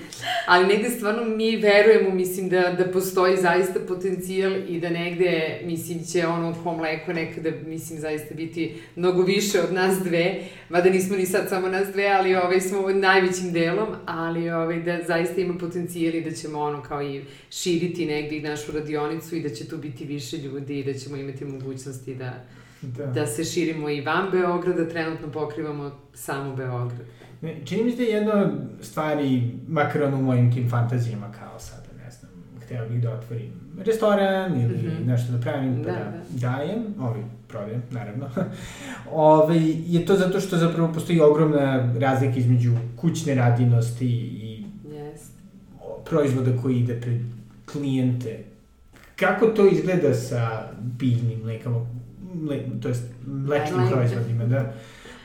ali 0.47 0.67
negde 0.67 0.91
stvarno 0.91 1.25
mi 1.25 1.57
verujemo, 1.57 2.15
mislim, 2.15 2.49
da, 2.49 2.75
da 2.79 2.93
postoji 2.93 3.37
zaista 3.37 3.81
potencijal 3.89 4.53
i 4.69 4.81
da 4.81 4.91
negde, 4.91 5.61
mislim, 5.65 6.05
će 6.05 6.27
ono 6.27 6.55
ko 6.63 6.73
mleko 6.73 7.13
nekada, 7.13 7.51
mislim, 7.67 8.01
zaista 8.01 8.35
biti 8.35 8.75
mnogo 8.97 9.23
više 9.23 9.61
od 9.61 9.73
nas 9.73 9.99
dve, 9.99 10.35
mada 10.69 10.91
nismo 10.91 11.17
ni 11.17 11.27
sad 11.27 11.49
samo 11.49 11.69
nas 11.69 11.89
dve, 11.93 12.07
ali 12.07 12.35
ovaj, 12.35 12.61
smo 12.61 12.89
najvećim 12.89 13.53
delom, 13.53 13.89
ali 14.07 14.51
ovaj, 14.51 14.81
da 14.81 14.99
zaista 15.07 15.41
ima 15.41 15.59
potencijal 15.59 16.15
i 16.15 16.21
da 16.21 16.31
ćemo 16.31 16.61
ono 16.61 16.83
kao 16.83 17.03
i 17.03 17.25
širiti 17.51 18.07
negde 18.07 18.37
i 18.37 18.43
našu 18.43 18.73
radionicu 18.73 19.37
i 19.37 19.43
da 19.43 19.49
će 19.49 19.69
tu 19.69 19.77
biti 19.77 20.05
više 20.05 20.37
ljudi 20.37 20.79
i 20.79 20.85
da 20.85 20.95
ćemo 20.95 21.17
imati 21.17 21.45
mogućnosti 21.45 22.15
da, 22.15 22.45
da. 22.83 23.07
da 23.07 23.27
se 23.27 23.45
širimo 23.45 23.91
i 23.91 24.01
van 24.01 24.31
Beograda, 24.31 24.89
trenutno 24.89 25.33
pokrivamo 25.33 26.01
samo 26.15 26.57
Beograd. 26.57 27.22
Čini 27.65 27.85
mi 27.85 27.91
se 27.91 27.97
da 27.97 28.03
je 28.03 28.11
jedna 28.11 28.33
od 28.33 28.51
stvari, 28.81 29.51
makar 29.69 30.03
ono 30.03 30.17
u 30.17 30.23
mojim 30.23 30.53
tim 30.53 30.71
fantazijama 30.71 31.33
kao 31.33 31.59
sada, 31.59 31.89
ne 32.05 32.11
znam, 32.11 32.31
hteo 32.65 32.89
bih 32.89 33.03
da 33.03 33.11
otvorim 33.11 33.63
restoran 33.79 34.61
ili 34.61 34.77
mm 34.77 34.91
-hmm. 34.91 35.07
nešto 35.07 35.33
da 35.33 35.41
pravim, 35.41 35.83
pa 35.85 35.91
da, 35.91 35.99
da, 35.99 36.05
da. 36.05 36.49
dajem, 36.49 36.85
ovi, 37.01 37.21
prodajem, 37.49 37.83
naravno. 37.91 38.31
Ove, 39.13 39.57
je 39.87 40.07
to 40.07 40.17
zato 40.17 40.41
što 40.41 40.57
zapravo 40.57 40.93
postoji 40.93 41.21
ogromna 41.21 41.95
razlika 41.99 42.39
između 42.39 42.73
kućne 42.97 43.35
radinosti 43.35 44.07
i 44.07 44.65
yes. 44.87 45.21
proizvoda 46.05 46.63
koji 46.63 46.77
ide 46.77 47.01
pred 47.01 47.21
klijente. 47.73 48.39
Kako 49.17 49.47
to 49.47 49.69
izgleda 49.69 50.15
sa 50.15 50.69
biljnim 50.81 51.41
mlekama, 51.43 51.87
mle, 52.35 52.59
to 52.83 52.89
jest 52.89 53.05
mlečnim 53.27 53.89
proizvodima, 53.91 54.45
da? 54.45 54.73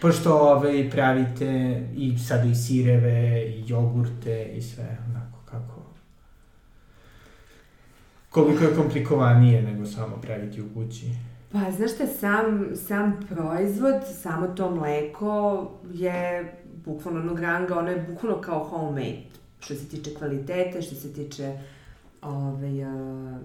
Pošto 0.02 0.38
ovaj, 0.38 0.90
pravite 0.90 1.82
i 1.96 2.18
sada 2.20 2.44
i 2.44 2.56
sireve, 2.56 3.42
i 3.50 3.64
jogurte 3.68 4.46
i 4.46 4.62
sve, 4.62 4.98
onako 5.10 5.40
kako... 5.46 5.82
Koliko 8.30 8.64
je 8.64 8.76
komplikovanije 8.76 9.62
nego 9.62 9.86
samo 9.86 10.18
praviti 10.22 10.62
u 10.62 10.66
kući? 10.74 11.06
Pa, 11.52 11.72
znaš 11.72 11.94
šta, 11.94 12.08
sam, 12.08 12.66
sam 12.76 13.28
proizvod, 13.30 13.96
samo 14.22 14.48
to 14.48 14.76
mleko 14.76 15.68
je 15.94 16.54
bukvalno 16.86 17.20
onog 17.20 17.40
ranga, 17.40 17.80
ono 17.80 17.90
je 17.90 18.06
bukvalno 18.10 18.42
kao 18.42 18.64
homemade, 18.64 19.18
što 19.60 19.76
se 19.76 19.90
tiče 19.90 20.14
kvalitete, 20.14 20.82
što 20.82 20.96
se 20.96 21.14
tiče 21.14 21.58
ovaj, 22.22 22.84
a, 22.84 23.40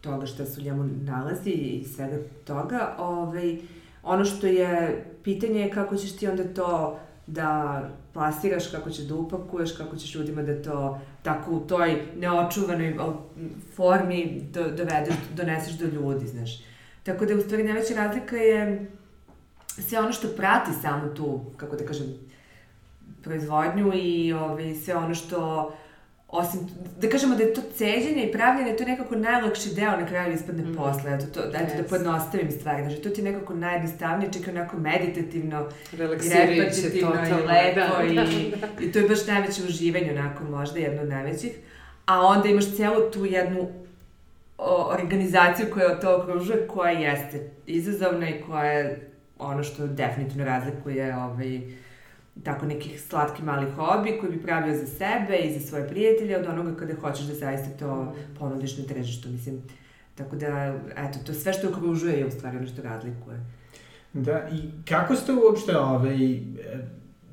toga 0.00 0.26
što 0.26 0.44
se 0.44 0.60
u 0.60 0.64
njemu 0.64 0.84
nalazi 0.84 1.50
i 1.50 1.84
svega 1.84 2.16
toga. 2.44 2.96
Ovaj, 2.98 3.58
ono 4.02 4.24
što 4.24 4.46
je, 4.46 5.04
pitanje 5.26 5.60
je 5.60 5.70
kako 5.70 5.96
ćeš 5.96 6.16
ti 6.16 6.28
onda 6.28 6.44
to 6.44 6.98
da 7.26 7.80
plasiraš, 8.12 8.70
kako 8.70 8.90
ćeš 8.90 9.04
da 9.04 9.14
upakuješ, 9.14 9.72
kako 9.76 9.96
ćeš 9.96 10.14
ljudima 10.14 10.42
da 10.42 10.62
to 10.62 11.00
tako 11.22 11.50
u 11.52 11.60
toj 11.60 12.02
neočuvanoj 12.16 12.96
formi 13.74 14.40
do, 14.52 14.62
dovedeš, 14.62 15.14
doneseš 15.34 15.78
do 15.78 15.86
ljudi, 15.86 16.26
znaš. 16.26 16.62
Tako 17.02 17.26
da, 17.26 17.34
u 17.34 17.40
stvari, 17.40 17.64
najveća 17.64 17.94
razlika 17.94 18.36
je 18.36 18.90
sve 19.66 19.98
ono 19.98 20.12
što 20.12 20.28
prati 20.28 20.70
samo 20.82 21.08
tu, 21.08 21.40
kako 21.56 21.76
da 21.76 21.86
kažem, 21.86 22.06
proizvodnju 23.22 23.92
i 23.94 24.32
ovaj, 24.32 24.74
sve 24.74 24.96
ono 24.96 25.14
što 25.14 25.72
osim, 26.28 26.60
da 27.00 27.08
kažemo 27.08 27.36
da 27.36 27.42
je 27.42 27.54
to 27.54 27.62
ceđenje 27.74 28.24
i 28.24 28.32
pravljenje, 28.32 28.76
to 28.76 28.82
je 28.82 28.88
nekako 28.88 29.16
najlakši 29.16 29.74
deo 29.74 29.90
na 29.90 30.06
kraju 30.06 30.34
ispadne 30.34 30.62
mm. 30.62 30.74
posle, 30.76 31.14
eto, 31.14 31.26
to, 31.34 31.40
eto 31.40 31.58
yes. 31.58 31.76
da 31.76 31.88
podnostavim 31.88 32.50
stvari, 32.50 32.82
znači 32.82 33.02
to 33.02 33.10
ti 33.10 33.20
je 33.20 33.32
nekako 33.32 33.54
najjednostavnije, 33.54 34.32
čak 34.32 34.48
onako 34.48 34.76
meditativno, 34.76 35.68
repetitivno 35.92 37.14
i 37.28 37.46
lepo 37.46 37.96
da, 37.96 38.04
i, 38.04 38.14
da, 38.50 38.56
da. 38.56 38.84
i 38.84 38.92
to 38.92 38.98
je 38.98 39.08
baš 39.08 39.26
najveće 39.26 39.62
uživanje 39.68 40.10
onako 40.10 40.44
možda, 40.44 40.78
jedno 40.78 41.02
od 41.02 41.08
najvećih, 41.08 41.52
a 42.06 42.26
onda 42.26 42.48
imaš 42.48 42.76
celu 42.76 43.10
tu 43.10 43.24
jednu 43.24 43.68
o, 44.58 44.94
organizaciju 44.94 45.66
koja 45.74 46.00
to 46.00 46.16
okružuje, 46.16 46.68
koja 46.68 46.90
jeste 46.90 47.50
izazovna 47.66 48.28
i 48.28 48.42
koja 48.46 48.64
je 48.64 49.10
ono 49.38 49.62
što 49.62 49.86
definitivno 49.86 50.44
razlikuje 50.44 51.16
ovaj, 51.16 51.60
tako 52.44 52.66
nekih 52.66 53.00
slatki 53.00 53.42
mali 53.42 53.70
hobi 53.70 54.18
koji 54.20 54.32
bi 54.32 54.42
pravio 54.42 54.76
za 54.76 54.86
sebe 54.86 55.38
i 55.38 55.58
za 55.58 55.66
svoje 55.66 55.88
prijatelje 55.88 56.38
od 56.38 56.46
onoga 56.46 56.76
kada 56.76 56.94
hoćeš 57.00 57.26
da 57.26 57.34
zaista 57.34 57.70
to 57.78 58.14
ponudiš 58.38 58.78
na 58.78 58.84
tržištu. 58.84 59.28
Mislim, 59.28 59.62
Tako 60.16 60.36
da, 60.36 60.78
eto, 60.96 61.18
to 61.26 61.34
sve 61.34 61.52
što 61.52 61.68
okružuje 61.68 62.18
je 62.18 62.26
u 62.26 62.30
stvari 62.30 62.56
ono 62.56 62.66
što 62.66 62.82
razlikuje. 62.82 63.40
Da, 64.12 64.48
i 64.52 64.84
kako 64.88 65.14
ste 65.16 65.32
uopšte, 65.32 65.78
ovaj, 65.78 66.16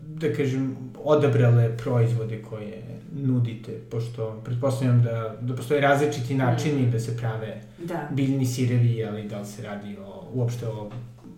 da 0.05 0.33
kažem, 0.33 0.77
odabrale 1.03 1.77
proizvode 1.77 2.41
koje 2.41 2.83
nudite, 3.15 3.71
pošto 3.91 4.41
pretpostavljam 4.45 5.03
da, 5.03 5.37
da 5.41 5.55
postoje 5.55 5.81
različiti 5.81 6.35
načini 6.35 6.81
mm. 6.81 6.91
da 6.91 6.99
se 6.99 7.17
prave 7.17 7.61
da. 7.77 8.07
biljni 8.11 8.45
sirevi, 8.45 9.05
ali 9.05 9.23
da 9.23 9.39
li 9.39 9.45
se 9.45 9.63
radi 9.63 9.97
o, 9.97 10.29
uopšte 10.33 10.67
o 10.67 10.91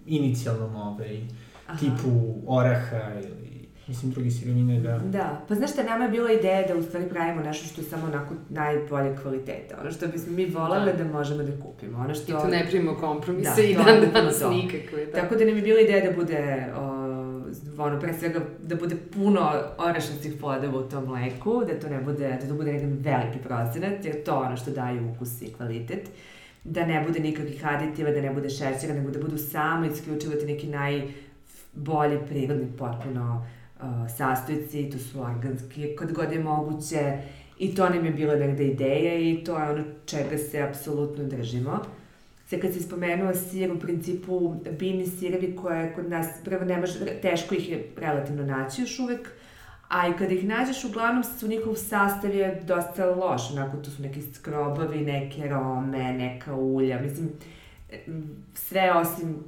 inicijalnom 0.05 0.75
ovaj, 0.75 1.21
Aha. 1.67 1.79
tipu 1.79 2.35
oraha 2.47 3.13
ili 3.23 3.54
mislim, 3.87 4.11
drugi 4.11 4.31
sirovine 4.31 4.79
da... 4.79 4.97
Da, 4.97 5.41
pa 5.47 5.55
znaš 5.55 5.71
šta, 5.71 5.83
nama 5.83 6.03
je 6.03 6.11
bila 6.11 6.31
ideja 6.31 6.67
da 6.67 6.75
u 6.75 6.83
stvari 6.83 7.09
pravimo 7.09 7.41
nešto 7.41 7.67
što 7.67 7.81
je 7.81 7.85
samo 7.85 8.05
onako 8.05 8.33
najbolje 8.49 9.17
kvaliteta. 9.21 9.77
Ono 9.81 9.91
što 9.91 10.07
bismo 10.07 10.33
mi 10.33 10.45
volele 10.45 10.93
da. 10.93 11.03
da 11.03 11.11
možemo 11.11 11.43
da 11.43 11.51
kupimo. 11.63 11.97
Ono 11.99 12.15
što... 12.15 12.31
I 12.31 12.41
tu 12.41 12.47
ne 12.47 12.65
primimo 12.69 12.95
kompromise 12.95 13.61
da, 13.61 13.63
i 13.63 13.73
dan 13.73 14.11
danas 14.13 14.43
nikakve. 14.49 15.05
Da. 15.05 15.11
Tako 15.11 15.35
da 15.35 15.45
nam 15.45 15.55
je 15.55 15.61
bila 15.61 15.79
ideja 15.79 16.11
da 16.11 16.15
bude 16.15 16.65
o, 16.77 16.81
ono, 17.77 17.99
pre 17.99 18.13
svega, 18.13 18.39
da 18.63 18.75
bude 18.75 18.95
puno 19.13 19.51
orešnicih 19.77 20.33
plodova 20.39 20.79
u 20.79 20.89
tom 20.89 21.05
mleku, 21.05 21.63
da 21.67 21.79
to 21.79 21.89
ne 21.89 22.01
bude, 22.01 22.37
da 22.41 22.47
to 22.47 22.53
bude 22.53 22.71
jedan 22.71 22.97
veliki 22.99 23.39
procenat, 23.39 24.05
jer 24.05 24.23
to 24.23 24.31
je 24.31 24.47
ono 24.47 24.57
što 24.57 24.71
daje 24.71 25.01
ukus 25.01 25.41
i 25.41 25.53
kvalitet. 25.53 26.09
Da 26.63 26.85
ne 26.85 27.03
bude 27.07 27.19
nikakvih 27.19 27.65
aditiva, 27.67 28.11
da 28.11 28.21
ne 28.21 28.33
bude 28.33 28.49
šećera, 28.49 28.93
nego 28.93 29.11
da 29.11 29.19
budu 29.19 29.37
samo 29.37 29.85
isključivo 29.85 30.33
neki 30.47 30.67
najbolji, 30.67 32.19
prirodni, 32.27 32.67
potpuno 32.77 33.45
uh, 33.79 34.15
sastojci, 34.17 34.89
to 34.89 34.97
su 34.97 35.21
organski, 35.21 35.95
kod 35.95 36.13
god 36.13 36.31
je 36.31 36.39
moguće, 36.39 37.17
i 37.59 37.75
to 37.75 37.89
nam 37.89 38.05
je 38.05 38.11
bila 38.11 38.35
negde 38.35 38.67
ideja 38.67 39.19
i 39.19 39.43
to 39.43 39.59
je 39.59 39.69
ono 39.69 39.83
čega 40.05 40.37
se 40.37 40.61
apsolutno 40.61 41.23
držimo. 41.23 41.79
Sve 42.47 42.59
kad 42.59 42.73
si 42.73 42.79
spomenuo 42.79 43.33
sir, 43.33 43.71
u 43.71 43.79
principu 43.79 44.55
biljni 44.79 45.07
sirevi 45.07 45.55
koje 45.55 45.93
kod 45.93 46.09
nas, 46.09 46.27
prvo 46.43 46.65
ne 46.65 46.77
može, 46.77 47.05
teško 47.21 47.55
ih 47.55 47.69
je 47.69 47.89
relativno 47.97 48.43
naći 48.43 48.81
još 48.81 48.99
uvek, 48.99 49.29
a 49.87 50.07
i 50.07 50.13
kada 50.17 50.33
ih 50.33 50.47
nađeš, 50.47 50.83
uglavnom 50.83 51.23
su 51.23 51.47
njihov 51.47 51.75
sastav 51.75 52.35
je 52.35 52.61
dosta 52.67 53.05
loš, 53.05 53.51
onako 53.51 53.77
tu 53.77 53.91
su 53.91 54.01
neki 54.01 54.21
skrobovi, 54.21 55.01
neke 55.01 55.47
rome, 55.47 56.13
neka 56.13 56.55
ulja, 56.55 57.01
mislim, 57.01 57.29
sve 58.53 58.91
osim, 58.91 59.43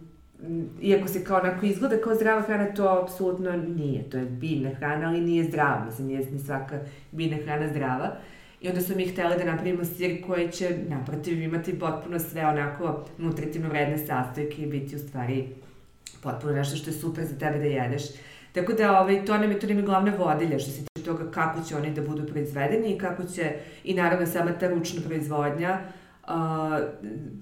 iako 0.82 1.08
se 1.08 1.24
kao 1.24 1.40
onako 1.40 1.66
izgleda 1.66 2.02
kao 2.04 2.16
zdrava 2.16 2.42
hrana, 2.42 2.74
to 2.74 3.02
apsolutno 3.04 3.52
nije, 3.52 4.10
to 4.10 4.18
je 4.18 4.26
biljna 4.26 4.70
hrana, 4.70 5.08
ali 5.08 5.22
nije 5.22 5.44
zdrava, 5.44 5.86
mislim, 5.86 6.08
nije 6.08 6.32
ni 6.32 6.40
svaka 6.40 6.80
biljna 7.12 7.38
hrana 7.38 7.68
zdrava. 7.68 8.16
I 8.62 8.70
onda 8.70 8.82
smo 8.82 8.96
mi 8.96 9.08
hteli 9.08 9.38
da 9.38 9.46
napravimo 9.46 9.86
sir 9.86 10.24
koji 10.28 10.52
će, 10.52 10.78
naprotiv, 10.90 11.42
imati 11.42 11.80
potpuno 11.80 12.20
sve 12.20 12.48
onako 12.48 13.06
nutritivno 13.18 13.70
vredne 13.70 13.98
sastojke 13.98 14.62
i 14.62 14.66
biti 14.68 14.96
u 14.96 15.00
stvari 15.00 15.48
potpuno 16.24 16.54
nešto 16.54 16.78
što 16.78 16.90
je 16.90 16.94
super 16.94 17.26
za 17.26 17.38
tebe 17.38 17.58
da 17.58 17.66
jedeš. 17.66 18.04
Tako 18.52 18.74
da 18.74 19.02
ovaj, 19.02 19.26
to 19.26 19.38
nam 19.38 19.52
je, 19.52 19.60
to 19.60 19.68
nam 19.68 19.78
je 19.78 19.84
glavna 19.84 20.14
vodilja 20.18 20.60
što 20.60 20.72
se 20.72 20.78
tiče 20.78 21.06
toga 21.06 21.32
kako 21.32 21.64
će 21.64 21.76
oni 21.76 21.94
da 21.94 22.02
budu 22.02 22.26
proizvedeni 22.26 22.96
i 22.96 22.98
kako 22.98 23.24
će, 23.24 23.54
i 23.84 23.94
naravno 23.94 24.26
sama 24.26 24.52
ta 24.52 24.68
ručna 24.70 25.02
proizvodnja, 25.06 25.80
uh, 25.84 25.97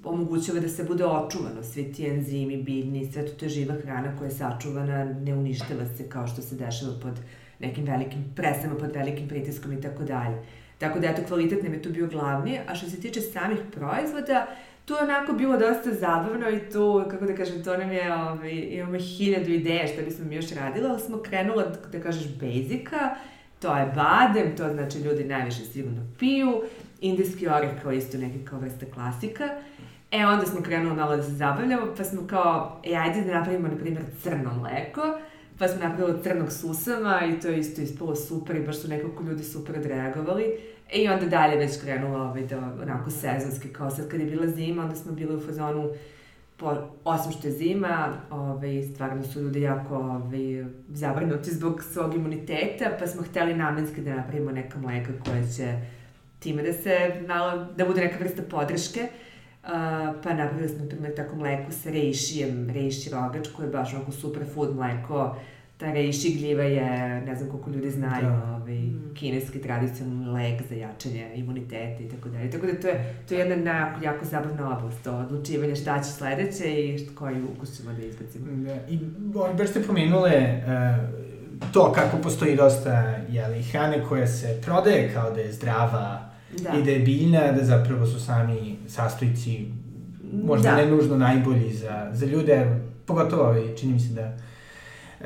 omogućava 0.04 0.60
da 0.60 0.70
se 0.70 0.84
bude 0.84 1.06
očuvano, 1.06 1.64
svi 1.64 1.94
ti 1.94 2.08
enzimi, 2.08 2.58
biljni, 2.58 3.12
sve 3.12 3.26
to, 3.26 3.32
to 3.32 3.46
je 3.46 3.50
živa 3.50 3.76
hrana 3.84 4.18
koja 4.18 4.28
je 4.28 4.36
sačuvana, 4.36 5.04
ne 5.04 5.34
uništava 5.34 5.86
se 5.98 6.10
kao 6.10 6.28
što 6.28 6.42
se 6.42 6.56
dešava 6.56 6.94
pod 7.02 7.20
nekim 7.60 7.86
velikim 7.86 8.26
presama, 8.36 8.76
pod 8.76 8.92
velikim 8.96 9.28
pritiskom 9.28 9.74
i 9.74 9.82
tako 9.82 10.04
dalje. 10.04 10.44
Tako 10.78 11.00
da, 11.00 11.08
eto, 11.08 11.22
kvalitet 11.28 11.64
nam 11.64 11.74
je 11.74 11.82
tu 11.82 11.90
bio 11.90 12.08
glavni. 12.08 12.60
A 12.68 12.76
što 12.76 12.90
se 12.90 13.02
tiče 13.02 13.22
samih 13.22 13.60
proizvoda, 13.72 14.48
tu 14.86 14.94
je 14.94 15.04
onako 15.04 15.34
bilo 15.34 15.58
dosta 15.58 15.94
zabavno 15.94 16.50
i 16.50 16.70
tu, 16.72 17.04
kako 17.12 17.26
da 17.26 17.36
kažem, 17.36 17.64
to 17.64 17.78
nam 17.78 17.92
je, 17.92 18.14
ovaj, 18.14 18.52
imamo 18.52 18.98
hiljadu 19.00 19.52
ideja 19.52 19.88
što 19.88 20.02
bismo 20.02 20.26
mi 20.26 20.36
još 20.36 20.52
radila, 20.52 20.90
ali 20.90 21.00
smo 21.00 21.18
krenula, 21.18 21.64
da 21.92 22.00
kažeš, 22.00 22.28
basica, 22.28 23.16
to 23.60 23.78
je 23.78 23.92
badem, 23.96 24.58
to 24.58 24.74
znači 24.74 25.00
ljudi 25.00 25.24
najviše 25.24 25.66
sigurno 25.66 26.02
piju, 26.20 26.62
indijski 27.08 27.48
oreh 27.48 27.82
kao 27.84 27.92
isto 27.92 28.18
neki 28.18 28.46
kao 28.46 28.60
vrsta 28.60 28.86
klasika. 28.94 29.50
E, 30.12 30.26
onda 30.26 30.46
smo 30.46 30.62
krenuli 30.62 30.96
malo 30.96 31.18
da 31.18 31.24
se 31.24 31.32
zabavljamo, 31.32 31.94
pa 31.98 32.04
smo 32.04 32.28
kao, 32.28 32.82
e, 32.84 32.96
ajde 32.96 33.22
da 33.22 33.34
napravimo, 33.34 33.68
na 33.68 33.78
primjer, 33.78 34.04
crno 34.24 34.54
mleko, 34.54 35.02
pa 35.60 35.68
smo 35.68 35.90
napravili 35.90 36.24
crnog 36.24 36.52
susama 36.52 37.22
i 37.26 37.40
to 37.40 37.48
je 37.48 37.60
isto 37.60 37.82
ispalo 37.82 38.16
super 38.16 38.56
i 38.56 38.66
baš 38.66 38.82
su 38.82 38.88
nekako 38.88 39.24
ljudi 39.24 39.44
super 39.44 39.80
odreagovali. 39.80 40.44
E, 40.94 41.02
I 41.02 41.08
onda 41.08 41.26
dalje 41.26 41.58
već 41.58 41.82
krenulo 41.82 42.20
ovaj, 42.24 42.44
da, 42.44 42.58
onako 42.82 43.10
sezonski, 43.10 43.70
kao 43.70 43.90
sad 43.90 44.08
kad 44.10 44.20
je 44.20 44.26
bila 44.26 44.48
zima, 44.48 44.84
onda 44.84 44.96
smo 44.96 45.12
bili 45.12 45.36
u 45.36 45.42
fazonu, 45.42 45.90
po, 46.58 46.76
osim 47.04 47.32
što 47.32 47.48
je 47.48 47.54
zima, 47.54 48.14
ovaj, 48.30 48.84
stvarno 48.94 49.24
su 49.24 49.42
ljudi 49.42 49.62
jako 49.62 49.96
ovaj, 49.96 50.66
zabrinuti 50.90 51.52
zbog 51.54 51.84
svog 51.84 52.16
imuniteta, 52.16 52.86
pa 53.00 53.08
smo 53.08 53.24
hteli 53.24 53.54
namenski 53.54 54.02
da 54.02 54.16
napravimo 54.16 54.52
neka 54.52 54.80
mleka 54.80 55.12
koja 55.26 55.48
će 55.58 55.78
time 56.46 56.64
da 56.64 56.74
se, 56.74 57.22
malo, 57.28 57.68
da 57.78 57.86
bude 57.86 58.02
neka 58.02 58.24
vrsta 58.24 58.42
podrške. 58.50 59.08
Uh, 59.66 59.72
pa 60.24 60.34
napravili 60.34 60.70
smo, 60.70 60.84
na 60.84 60.90
primjer, 60.90 61.16
tako 61.16 61.36
mleko 61.36 61.72
sa 61.72 61.90
rejšijem, 61.90 62.70
rejši 62.70 63.10
rogač, 63.10 63.48
koji 63.56 63.66
je 63.66 63.72
baš 63.72 63.94
onako 63.94 64.12
superfood 64.12 64.76
mleko. 64.76 65.36
Ta 65.78 65.92
rejši 65.92 66.38
gljiva 66.38 66.64
je, 66.64 67.22
ne 67.22 67.36
znam 67.36 67.50
koliko 67.50 67.70
ljudi 67.70 67.90
znaju, 67.92 68.26
da. 68.26 68.56
ovaj, 68.56 68.76
mm. 68.76 69.14
kineski 69.14 69.62
tradicionalni 69.62 70.28
lek 70.28 70.62
za 70.70 70.76
jačanje 70.76 71.32
imuniteta 71.36 72.04
i 72.04 72.10
tako 72.10 72.30
dalje. 72.30 72.52
Tako 72.52 72.66
da 72.66 72.80
to 72.82 72.88
je, 72.88 73.16
to 73.28 73.34
je 73.34 73.40
jedna 73.40 73.72
jako, 73.72 74.04
jako 74.04 74.26
zabavna 74.26 74.78
oblast, 74.78 75.04
to 75.04 75.18
odlučivanje 75.18 75.76
šta 75.76 76.04
će 76.04 76.10
sledeće 76.12 76.86
i 76.86 77.08
koji 77.16 77.44
ukus 77.56 77.78
ćemo 77.78 77.94
da 77.94 78.06
izbacimo. 78.06 78.46
Da, 78.52 78.76
I 78.90 79.00
baš 79.58 79.70
ste 79.70 79.84
pomenule 79.84 80.62
uh, 80.64 81.26
to 81.74 81.92
kako 81.92 82.18
postoji 82.18 82.56
dosta 82.56 83.16
jeli, 83.30 83.64
hrane 83.64 84.04
koja 84.10 84.28
se 84.28 84.62
prodaje 84.66 85.14
kao 85.14 85.32
da 85.32 85.42
je 85.42 85.52
zdrava, 85.52 86.35
da. 86.64 86.80
i 86.80 86.84
da 86.84 86.92
je 86.92 87.00
biljna, 87.00 87.52
da 87.52 87.66
zapravo 87.66 88.06
su 88.06 88.20
sami 88.20 88.76
sastojci 88.88 89.66
možda 90.44 90.70
da. 90.70 90.76
ne 90.76 90.86
nužno 90.86 91.18
najbolji 91.18 91.74
za, 91.74 92.10
za 92.14 92.26
ljude, 92.26 92.80
pogotovo 93.06 93.44
ovaj, 93.44 93.76
čini 93.76 93.94
mi 93.94 94.00
se 94.00 94.14
da 94.14 94.38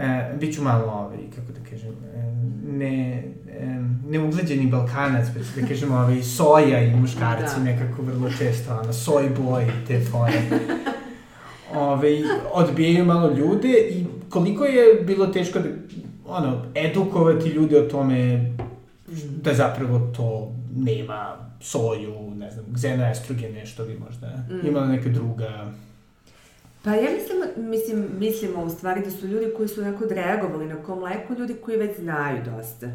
e, 0.04 0.34
bit 0.40 0.56
ću 0.56 0.64
malo, 0.64 0.92
ovaj, 0.92 1.18
kako 1.36 1.52
da 1.60 1.70
kažem, 1.70 1.90
e, 2.16 2.34
ne, 2.72 3.24
e, 3.60 3.80
neugleđeni 4.10 4.68
balkanac, 4.68 5.28
pa 5.34 5.62
da 5.62 5.68
kažem, 5.68 5.92
ovaj, 5.92 6.24
soja 6.24 6.82
i 6.82 6.96
muškarci 6.96 7.56
da. 7.58 7.64
nekako 7.64 8.02
vrlo 8.02 8.30
često, 8.38 8.80
ono, 8.84 8.94
soj 8.94 9.30
boj 9.30 9.64
i 9.64 9.88
te 9.88 10.00
fore. 10.00 10.42
Ove, 11.76 12.10
odbijaju 12.52 13.06
malo 13.06 13.34
ljude 13.34 13.88
i 13.92 14.06
koliko 14.30 14.66
je 14.66 15.02
bilo 15.04 15.28
teško 15.28 15.60
da, 15.60 15.70
ono, 16.26 16.66
edukovati 16.76 17.50
ljude 17.50 17.80
o 17.80 17.90
tome 17.90 18.52
da 19.42 19.54
zapravo 19.54 20.00
to 20.00 20.59
nema 20.80 21.50
soju, 21.62 22.36
ne 22.36 22.52
znam, 22.52 22.66
xenoestrogen 22.76 23.54
nešto 23.54 23.86
bi 23.86 23.98
možda 23.98 24.28
mm. 24.28 24.68
imala 24.68 24.88
neka 24.88 25.10
druga... 25.10 25.72
Pa 26.84 26.94
ja 26.94 27.10
mislim, 27.12 27.70
mislim, 27.70 28.08
mislimo 28.20 28.64
u 28.64 28.70
stvari 28.70 29.02
da 29.04 29.12
su 29.12 29.28
ljudi 29.28 29.46
koji 29.58 29.68
su 29.68 29.82
onako 29.82 30.06
reagovali 30.10 30.66
na 30.68 30.84
kom 30.84 31.00
mleku, 31.00 31.34
ljudi 31.34 31.56
koji 31.66 31.78
već 31.78 32.00
znaju 32.00 32.44
dosta. 32.46 32.88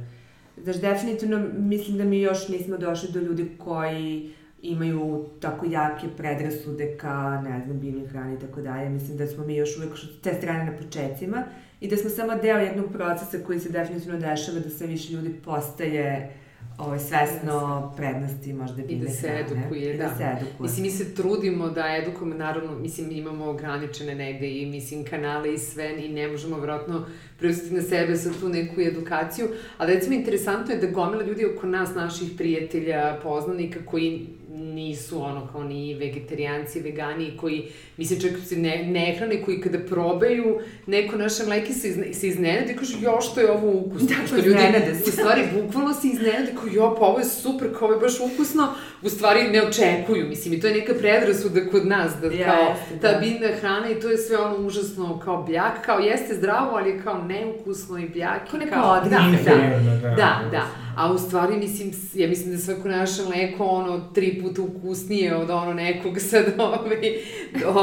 Znaš, 0.62 0.77
definitivno 0.77 1.47
mislim 1.59 1.99
da 1.99 2.05
mi 2.05 2.20
još 2.20 2.49
nismo 2.49 2.77
došli 2.77 3.12
do 3.12 3.20
ljudi 3.20 3.51
koji 3.59 4.33
imaju 4.62 5.27
tako 5.40 5.66
jake 5.66 6.07
predrasude 6.16 6.97
ka, 6.97 7.40
ne 7.40 7.62
znam, 7.64 7.81
biljnoj 7.81 8.07
hrani 8.07 8.35
i 8.35 8.38
tako 8.38 8.61
dalje. 8.61 8.88
Mislim 8.88 9.16
da 9.16 9.27
smo 9.27 9.44
mi 9.44 9.57
još 9.57 9.77
uvek 9.79 9.99
s 9.99 10.23
te 10.23 10.35
strane 10.35 10.64
na 10.64 10.77
početcima 10.77 11.44
i 11.81 11.88
da 11.88 11.97
smo 11.97 12.11
samo 12.11 12.37
deo 12.42 12.59
jednog 12.59 12.92
procesa 12.92 13.38
koji 13.47 13.61
se 13.61 13.68
definitivno 13.68 14.18
dešava 14.18 14.59
da 14.59 14.70
sve 14.70 14.87
više 14.87 15.12
ljudi 15.12 15.35
postaje 15.44 16.37
ovaj, 16.78 16.98
svesno 16.98 17.92
prednosti 17.96 18.52
možda 18.52 18.74
hrane. 18.74 18.92
I 18.92 18.98
da 18.98 19.10
se 19.10 19.44
edukuje, 19.46 19.96
da. 19.96 20.04
da. 20.04 20.16
se 20.16 20.22
edukuje. 20.22 20.56
Mislim, 20.60 20.82
mi 20.82 20.90
se 20.90 21.14
trudimo 21.14 21.68
da 21.68 21.96
edukujemo, 21.96 22.34
naravno, 22.34 22.78
mislim, 22.78 23.10
imamo 23.10 23.50
ograničene 23.50 24.14
negde 24.14 24.50
i, 24.50 24.66
mislim, 24.66 25.04
kanale 25.04 25.54
i 25.54 25.58
sve, 25.58 26.06
i 26.06 26.08
ne 26.08 26.28
možemo, 26.28 26.56
vjerojatno, 26.56 27.06
preuzeti 27.38 27.74
na 27.74 27.82
sebe 27.82 28.16
sa 28.16 28.30
tu 28.40 28.48
neku 28.48 28.80
edukaciju, 28.80 29.48
ali 29.78 29.94
recimo 29.94 30.14
interesantno 30.14 30.74
je 30.74 30.80
da 30.80 30.87
gomila 30.87 31.24
ljudi 31.24 31.46
oko 31.46 31.66
nas, 31.66 31.94
naših 31.94 32.30
prijatelja, 32.37 33.18
poznanika, 33.22 33.78
koji 33.84 34.26
nisu 34.54 35.22
ono 35.22 35.46
kao 35.52 35.64
ni 35.64 35.94
vegetarijanci, 35.94 36.80
vegani, 36.80 37.37
koji 37.37 37.68
Mislim, 37.96 38.20
čak 38.20 38.30
se 38.46 38.57
ne, 38.57 38.87
nehrane 38.87 39.42
koji 39.42 39.61
kada 39.61 39.78
probaju 39.78 40.61
neko 40.87 41.16
naše 41.16 41.44
mleke 41.46 41.72
se, 41.72 41.88
izne, 41.88 42.14
se 42.14 42.28
iznenade 42.28 42.72
i 42.72 42.76
kažu, 42.76 42.96
jo, 43.00 43.20
što 43.20 43.40
je 43.40 43.50
ovo 43.50 43.70
ukusno. 43.70 44.09
Da, 44.09 44.26
što 44.26 44.37
ljudi, 44.37 44.59
u 45.07 45.11
stvari, 45.11 45.42
bukvalno 45.54 45.94
se 45.94 46.09
iznenade, 46.09 46.52
kao, 46.54 46.68
jo, 46.72 46.96
pa 46.98 47.07
ovo 47.07 47.18
je 47.18 47.24
super, 47.24 47.68
kao 47.78 47.88
ovo 47.88 47.94
je 47.94 48.00
baš 48.00 48.12
ukusno. 48.20 48.68
U 49.02 49.09
stvari, 49.09 49.50
ne 49.50 49.62
očekuju, 49.62 50.28
mislim, 50.28 50.54
i 50.54 50.61
to 50.61 50.66
je 50.66 50.74
neka 50.74 50.94
predrasuda 50.94 51.61
kod 51.70 51.87
nas, 51.87 52.12
da 52.20 52.26
ja, 52.26 52.44
kao, 52.44 52.68
jeste, 52.68 52.98
ta 53.00 53.12
da. 53.12 53.18
biljna 53.18 53.48
hrana 53.61 53.90
i 53.90 54.00
to 54.00 54.09
je 54.11 54.18
sve 54.18 54.38
ono 54.38 54.66
užasno, 54.66 55.20
kao 55.24 55.42
bljak, 55.42 55.85
kao 55.87 55.98
jeste 55.98 56.35
zdravo, 56.35 56.76
ali 56.76 56.90
je 56.90 57.02
kao 57.02 57.22
neukusno 57.22 57.98
i 57.98 58.09
bljak. 58.09 58.50
Kao 58.50 58.61
neka 58.61 58.83
odrika. 58.90 59.22
da, 59.44 59.61
da, 59.85 59.96
da. 60.00 60.09
da, 60.09 60.40
da. 60.50 60.85
A 60.96 61.12
u 61.12 61.18
stvari, 61.18 61.57
mislim, 61.57 61.92
ja 62.14 62.28
mislim 62.28 62.52
da 62.52 62.59
svako 62.59 62.88
naše 62.88 63.22
mleko, 63.22 63.64
ono, 63.64 64.00
tri 64.14 64.42
puta 64.42 64.62
ukusnije 64.62 65.37
od 65.37 65.50
ono 65.50 65.72
nekog 65.72 66.20
sad, 66.20 66.44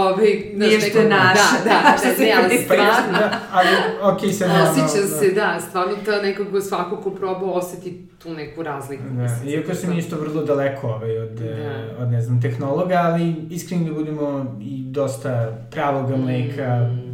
ove, 0.03 0.13
ove, 0.13 0.25
Nije 0.55 0.79
što 0.81 0.99
je 0.99 1.09
naše. 1.09 1.41
Da, 1.63 1.69
da, 1.69 1.95
Što 1.97 2.07
da, 2.07 2.15
se 2.15 2.21
ne, 2.21 2.33
ali 2.35 2.57
stvarno, 2.57 3.11
Da, 3.11 3.39
ali, 3.51 3.67
okej, 4.03 4.31
sad 4.31 4.49
ono... 4.51 4.63
osjeća 4.63 5.07
se, 5.09 5.31
da, 5.31 5.59
stvarno 5.61 5.95
to 5.95 6.21
nekako 6.21 6.61
svako 6.61 6.97
ko 6.97 7.09
proba 7.11 7.45
oseti 7.45 8.07
tu 8.19 8.33
neku 8.33 8.63
razliku. 8.63 9.03
Da, 9.05 9.21
mislim, 9.23 9.49
iako 9.49 9.75
sam 9.75 9.91
to- 9.91 9.97
isto 9.97 10.15
vrlo 10.17 10.43
daleko 10.43 10.87
ovaj, 10.87 11.17
od, 11.17 11.29
Da. 11.29 11.45
da. 11.45 11.97
od, 11.99 12.11
ne 12.11 12.21
znam, 12.21 12.41
tehnologa, 12.41 12.95
ali 12.95 13.35
iskreno 13.49 13.83
da 13.83 13.93
budemo 13.93 14.27
i 14.61 14.83
dosta 14.83 15.31
pravoga 15.71 16.17
mleka 16.17 16.79
Mm. 16.81 17.11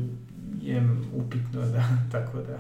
je 0.62 0.82
upitno, 1.15 1.62
da, 1.63 1.84
tako 2.13 2.38
da. 2.39 2.58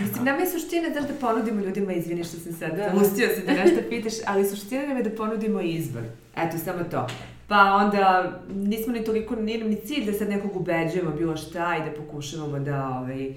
Mislim, 0.00 0.24
nama 0.24 0.38
je 0.38 0.46
suština, 0.48 0.88
znaš, 0.92 1.04
da 1.04 1.14
ponudimo 1.20 1.60
ljudima, 1.60 1.92
izvini 1.92 2.24
što 2.24 2.36
sam 2.36 2.52
sad 2.52 2.70
Da. 2.70 2.88
da. 2.88 2.96
ustio 2.96 3.28
se 3.28 3.42
da 3.46 3.52
nešto 3.54 3.80
pitaš, 3.90 4.12
ali 4.26 4.44
suština 4.46 4.82
nam 4.82 4.96
je 4.96 5.02
da 5.02 5.10
ponudimo 5.10 5.60
izbor. 5.60 6.02
Eto, 6.36 6.58
samo 6.58 6.84
to. 6.84 7.06
Pa 7.48 7.56
onda 7.84 8.32
nismo 8.54 8.92
ni 8.92 9.04
toliko, 9.04 9.36
nije 9.36 9.58
nam 9.58 9.68
ni 9.68 9.76
cilj 9.76 10.06
da 10.06 10.12
sad 10.12 10.28
nekog 10.28 10.56
ubeđujemo 10.56 11.10
bilo 11.10 11.36
šta 11.36 11.76
i 11.76 11.90
da 11.90 11.96
pokušavamo 11.96 12.58
da 12.58 12.88
ovaj, 12.88 13.34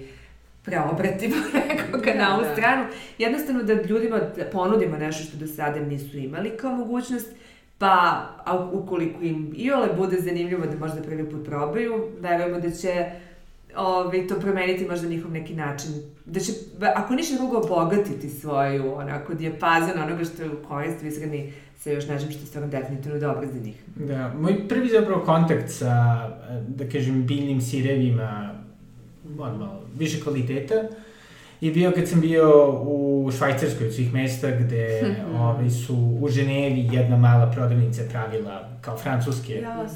preobratimo 0.62 1.36
nekoga 1.68 2.12
Da, 2.12 2.18
na 2.18 2.34
ovu 2.34 2.44
da. 2.44 2.52
stranu. 2.52 2.84
Jednostavno 3.18 3.62
da 3.62 3.72
ljudima 3.72 4.18
da 4.36 4.44
ponudimo 4.52 4.96
nešto 4.96 5.24
što 5.24 5.36
do 5.36 5.46
sada 5.46 5.80
nisu 5.80 6.18
imali 6.18 6.56
kao 6.56 6.72
mogućnost, 6.72 7.28
pa 7.78 8.24
a 8.44 8.68
ukoliko 8.72 9.22
im 9.22 9.52
i 9.56 9.70
ole 9.70 9.88
bude 9.96 10.16
zanimljivo 10.20 10.66
da 10.66 10.78
možda 10.78 11.02
prvi 11.02 11.30
put 11.30 11.44
probaju, 11.46 12.08
verujemo 12.20 12.60
da 12.60 12.70
će 12.70 13.10
ovaj, 13.76 14.26
to 14.26 14.40
promeniti 14.40 14.86
možda 14.88 15.08
njihov 15.08 15.30
neki 15.32 15.54
način, 15.54 15.90
da 16.24 16.40
će, 16.40 16.52
ako 16.94 17.14
ništa 17.14 17.36
drugo, 17.36 17.56
obogatiti 17.56 18.28
svoju, 18.28 18.94
onako, 18.94 19.34
dijapazan 19.34 20.02
onoga 20.02 20.24
što 20.24 20.42
je 20.42 20.50
u 20.50 20.68
korist 20.68 21.02
visrani 21.02 21.52
sa 21.78 21.90
još 21.90 22.08
nečem 22.08 22.30
što 22.30 22.40
je 22.40 22.46
stvarno 22.46 22.70
definitivno 22.70 23.18
dobro 23.18 23.46
za 23.46 23.60
njih. 23.60 23.82
Da, 23.96 24.34
moj 24.40 24.68
prvi 24.68 24.88
zapravo 24.88 25.24
kontakt 25.24 25.70
sa, 25.70 26.28
da 26.68 26.88
kažem, 26.92 27.26
biljnim 27.26 27.60
sirevima, 27.60 28.54
ono 29.38 29.58
malo, 29.58 29.82
više 29.98 30.20
kvaliteta, 30.20 30.74
je 31.60 31.72
bio 31.72 31.92
kad 31.92 32.08
sam 32.08 32.20
bio 32.20 32.70
u 32.82 33.30
Švajcarskoj 33.38 33.86
od 33.86 33.94
svih 33.94 34.14
mesta 34.14 34.50
gde 34.50 35.02
ovaj, 35.40 35.70
su 35.70 36.18
u 36.20 36.28
Ženevi 36.28 36.88
jedna 36.92 37.16
mala 37.16 37.50
prodavnica 37.50 38.02
pravila 38.10 38.68
kao 38.80 38.96
francuske 38.96 39.52
Ja, 39.52 39.86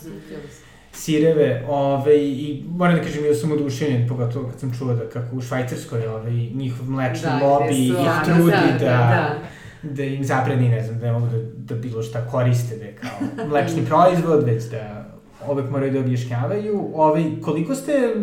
sireve, 0.93 1.65
ovaj, 1.69 2.17
i 2.17 2.65
moram 2.69 2.97
da 2.97 3.03
kažem, 3.03 3.23
bio 3.23 3.35
sam 3.35 3.53
oduševljen, 3.53 4.09
pogotovo 4.09 4.49
kad 4.49 4.61
sam 4.61 4.75
čuo 4.79 4.95
da 4.95 5.09
kako 5.09 5.37
u 5.37 5.41
Švajcarskoj 5.41 6.07
ovaj, 6.07 6.33
njihov 6.33 6.91
mlečni 6.91 7.29
Da, 7.29 7.41
lobby 7.43 7.87
ih 7.87 7.93
da, 7.93 8.23
trudi 8.25 8.51
da, 8.51 8.79
da, 8.79 8.87
da, 8.87 9.39
da, 9.83 10.05
im 10.05 10.25
zabrani, 10.25 10.69
ne 10.69 10.83
znam, 10.83 10.99
da 10.99 11.07
ne 11.07 11.13
mogu 11.13 11.27
da, 11.27 11.39
da 11.55 11.75
bilo 11.75 12.03
šta 12.03 12.27
koriste, 12.27 12.77
da 12.77 12.85
je 12.85 12.97
kao 12.97 13.47
mlečni 13.49 13.87
proizvod, 13.89 14.45
već 14.45 14.65
da 14.65 15.05
uvek 15.49 15.71
moraju 15.71 15.93
da 15.93 16.01
objašnjavaju. 16.01 16.91
Ovaj, 16.95 17.25
koliko 17.43 17.75
ste 17.75 18.15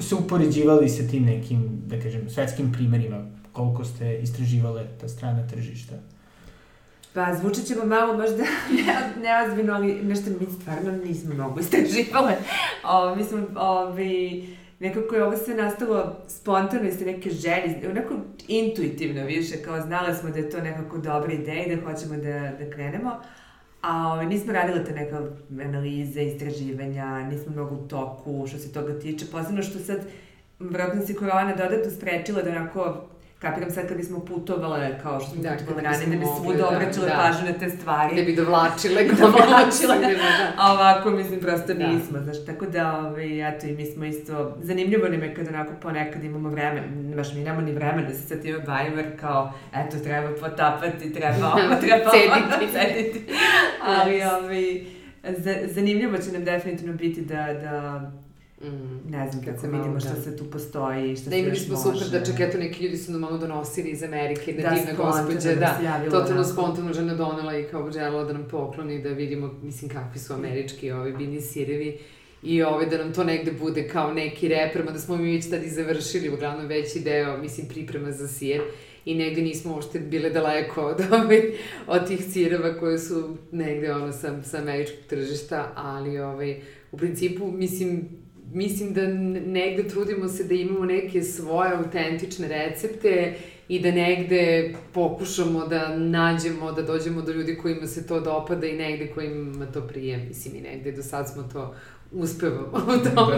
se 0.00 0.14
upoređivali 0.14 0.88
sa 0.88 1.02
tim 1.10 1.24
nekim, 1.24 1.82
da 1.86 2.00
kažem, 2.00 2.30
svetskim 2.30 2.72
primerima, 2.72 3.26
koliko 3.52 3.84
ste 3.84 4.18
istraživale 4.18 4.86
ta 5.00 5.08
strana 5.08 5.46
tržišta? 5.46 5.94
Pa 7.14 7.34
zvučit 7.34 7.66
ćemo 7.66 7.84
malo 7.84 8.16
možda 8.16 8.36
ne, 8.36 9.12
neozbiljno, 9.22 9.74
ali 9.74 10.02
nešto 10.02 10.30
mi 10.30 10.46
stvarno 10.60 10.92
nismo 11.04 11.34
mnogo 11.34 11.60
istraživale. 11.60 12.32
O, 12.84 13.16
mi 13.16 13.24
smo, 13.24 13.38
ovi, 13.56 14.46
nekako 14.80 15.14
je 15.14 15.24
ovo 15.24 15.36
sve 15.36 15.54
nastalo 15.54 16.16
spontano 16.28 16.88
iz 16.88 17.00
neke 17.00 17.30
želje, 17.30 17.90
onako 17.90 18.14
intuitivno 18.48 19.24
više, 19.24 19.62
kao 19.62 19.80
znali 19.80 20.14
smo 20.14 20.30
da 20.30 20.38
je 20.38 20.50
to 20.50 20.60
nekako 20.60 20.98
dobra 20.98 21.32
ideja 21.32 21.64
i 21.64 21.76
da 21.76 21.82
hoćemo 21.82 22.16
da, 22.16 22.64
da 22.64 22.70
krenemo. 22.70 23.12
A 23.82 24.12
ovaj, 24.12 24.26
nismo 24.26 24.52
radile 24.52 24.84
te 24.84 24.92
neke 24.92 25.14
analize, 25.64 26.22
istraživanja, 26.22 27.28
nismo 27.30 27.52
mnogo 27.52 27.74
u 27.74 27.88
toku 27.88 28.46
što 28.48 28.58
se 28.58 28.72
toga 28.72 28.98
tiče. 28.98 29.26
Posebno 29.32 29.62
što 29.62 29.78
sad, 29.78 30.00
vjerojatno 30.58 31.06
se 31.06 31.14
korona 31.14 31.54
dodatno 31.56 31.90
sprečila 31.90 32.42
da 32.42 32.50
onako 32.50 33.08
kapiram 33.38 33.70
sad 33.70 33.88
kad 33.88 33.96
bismo 33.96 34.20
putovale, 34.20 34.98
kao 35.02 35.20
što 35.20 35.30
smo 35.30 35.42
Da, 35.42 35.50
da, 35.50 35.56
putovale 35.56 35.88
bismo 35.88 36.04
ranije, 36.04 36.18
da 36.18 36.20
bi 36.20 36.26
svuda 36.40 36.58
da, 36.58 36.68
obraćale 36.68 37.06
da. 37.06 37.14
pažnju 37.14 37.52
na 37.52 37.58
te 37.58 37.70
stvari. 37.70 38.14
Ne 38.16 38.22
bi 38.22 38.34
dovlačile. 38.36 39.04
Da 39.08 39.14
dovlačile. 39.14 39.96
Da. 40.18 40.52
A 40.56 40.72
ovako, 40.72 41.10
mislim, 41.10 41.40
prosto 41.40 41.74
Da. 41.74 41.86
nismo, 41.86 42.18
znaš, 42.18 42.44
tako 42.46 42.66
da, 42.66 42.98
ovaj, 42.98 43.48
eto, 43.48 43.66
i 43.66 43.72
mi 43.72 43.86
smo 43.86 44.04
isto, 44.04 44.56
zanimljivo 44.62 45.08
nam 45.08 45.22
je 45.22 45.34
kad 45.34 45.48
onako 45.48 45.72
ponekad 45.82 46.24
imamo 46.24 46.48
vreme, 46.48 46.82
baš 47.16 47.34
mi 47.34 47.40
nemamo 47.40 47.60
ni 47.60 47.72
vremena 47.72 48.08
da 48.08 48.14
se 48.14 48.26
sa 48.26 48.36
time 48.42 48.58
bavimo, 48.58 48.96
jer 48.96 49.20
kao, 49.20 49.52
eto, 49.74 49.98
treba 49.98 50.28
potapati, 50.40 51.12
treba 51.12 51.46
ovo, 51.52 51.80
treba 51.80 52.10
ovo, 52.10 52.72
Cediti. 52.72 53.24
Ali, 53.82 54.22
ovaj, 54.22 54.84
za, 55.38 55.54
zanimljivo 55.66 56.18
će 56.18 56.32
nam 56.32 56.44
definitivno 56.44 56.92
biti 56.92 57.20
da, 57.20 57.36
da 57.36 58.00
Mm. 58.60 58.66
ne 59.10 59.30
znam, 59.30 59.44
Kad 59.44 59.54
kako 59.54 59.60
se 59.60 59.66
malo, 59.68 59.78
vidimo 59.78 59.94
da. 59.94 60.00
šta 60.00 60.22
se 60.22 60.36
tu 60.36 60.44
postoji, 60.44 61.16
šta 61.16 61.24
Da, 61.24 61.30
se 61.30 61.38
imali 61.38 61.52
još 61.52 61.60
smo 61.60 61.74
može. 61.76 61.98
super 61.98 62.20
da 62.20 62.26
čak 62.26 62.40
eto 62.40 62.58
neki 62.58 62.84
ljudi 62.84 62.96
su 62.96 63.12
nam 63.12 63.20
malo 63.20 63.38
donosili 63.38 63.90
iz 63.90 64.02
Amerike, 64.02 64.52
da, 64.52 64.62
Da, 64.62 64.70
divna 64.70 64.92
gospođa, 64.94 65.54
da, 65.54 65.80
javila 65.84 66.10
totalno 66.10 66.34
onako. 66.34 66.52
spontano 66.52 66.92
žena 66.92 67.14
donela 67.14 67.58
i 67.58 67.64
kao 67.64 67.92
želela 67.92 68.24
da 68.24 68.32
nam 68.32 68.44
pokloni, 68.44 69.02
da 69.02 69.08
vidimo, 69.08 69.54
mislim, 69.62 69.90
kakvi 69.90 70.20
su 70.20 70.32
američki 70.34 70.90
ovi 70.92 71.12
biljni 71.12 71.40
sirevi 71.40 71.98
i 72.42 72.62
ove, 72.62 72.86
da 72.86 72.98
nam 72.98 73.12
to 73.12 73.24
negde 73.24 73.52
bude 73.52 73.88
kao 73.88 74.12
neki 74.12 74.48
reper, 74.48 74.84
mada 74.84 74.98
smo 74.98 75.16
mi 75.16 75.32
već 75.32 75.50
tad 75.50 75.64
i 75.64 75.70
završili, 75.70 76.28
uglavnom 76.30 76.66
veći 76.66 77.00
deo, 77.00 77.36
mislim, 77.36 77.68
priprema 77.68 78.12
za 78.12 78.28
sir 78.28 78.60
i 79.04 79.14
negde 79.14 79.42
nismo 79.42 79.72
uopšte 79.72 80.00
bile 80.00 80.30
daleko 80.30 80.82
od, 80.82 81.00
ove, 81.14 81.42
od 81.86 82.08
tih 82.08 82.24
sireva 82.24 82.74
koje 82.74 82.98
su 82.98 83.36
negde 83.52 83.92
ono 83.92 84.12
sa, 84.12 84.42
sa 84.42 84.58
američkog 84.58 84.98
tržišta, 85.08 85.72
ali 85.74 86.18
ovaj, 86.18 86.60
u 86.92 86.96
principu, 86.96 87.46
mislim, 87.46 88.08
mislim 88.52 88.94
da 88.94 89.06
negde 89.46 89.88
trudimo 89.88 90.28
se 90.28 90.44
da 90.44 90.54
imamo 90.54 90.84
neke 90.84 91.22
svoje 91.22 91.72
autentične 91.76 92.48
recepte 92.48 93.34
i 93.68 93.80
da 93.80 93.90
negde 93.90 94.74
pokušamo 94.92 95.66
da 95.66 95.96
nađemo, 95.96 96.72
da 96.72 96.82
dođemo 96.82 97.22
do 97.22 97.32
ljudi 97.32 97.58
kojima 97.62 97.86
se 97.86 98.06
to 98.06 98.20
dopada 98.20 98.66
i 98.66 98.76
negde 98.76 99.06
kojima 99.06 99.66
to 99.66 99.80
prije. 99.80 100.18
Mislim 100.28 100.54
i 100.56 100.60
negde 100.60 100.92
do 100.92 101.02
sad 101.02 101.28
smo 101.28 101.42
to 101.42 101.74
uspevamo 102.12 102.68
u 102.72 103.14
tome. 103.14 103.36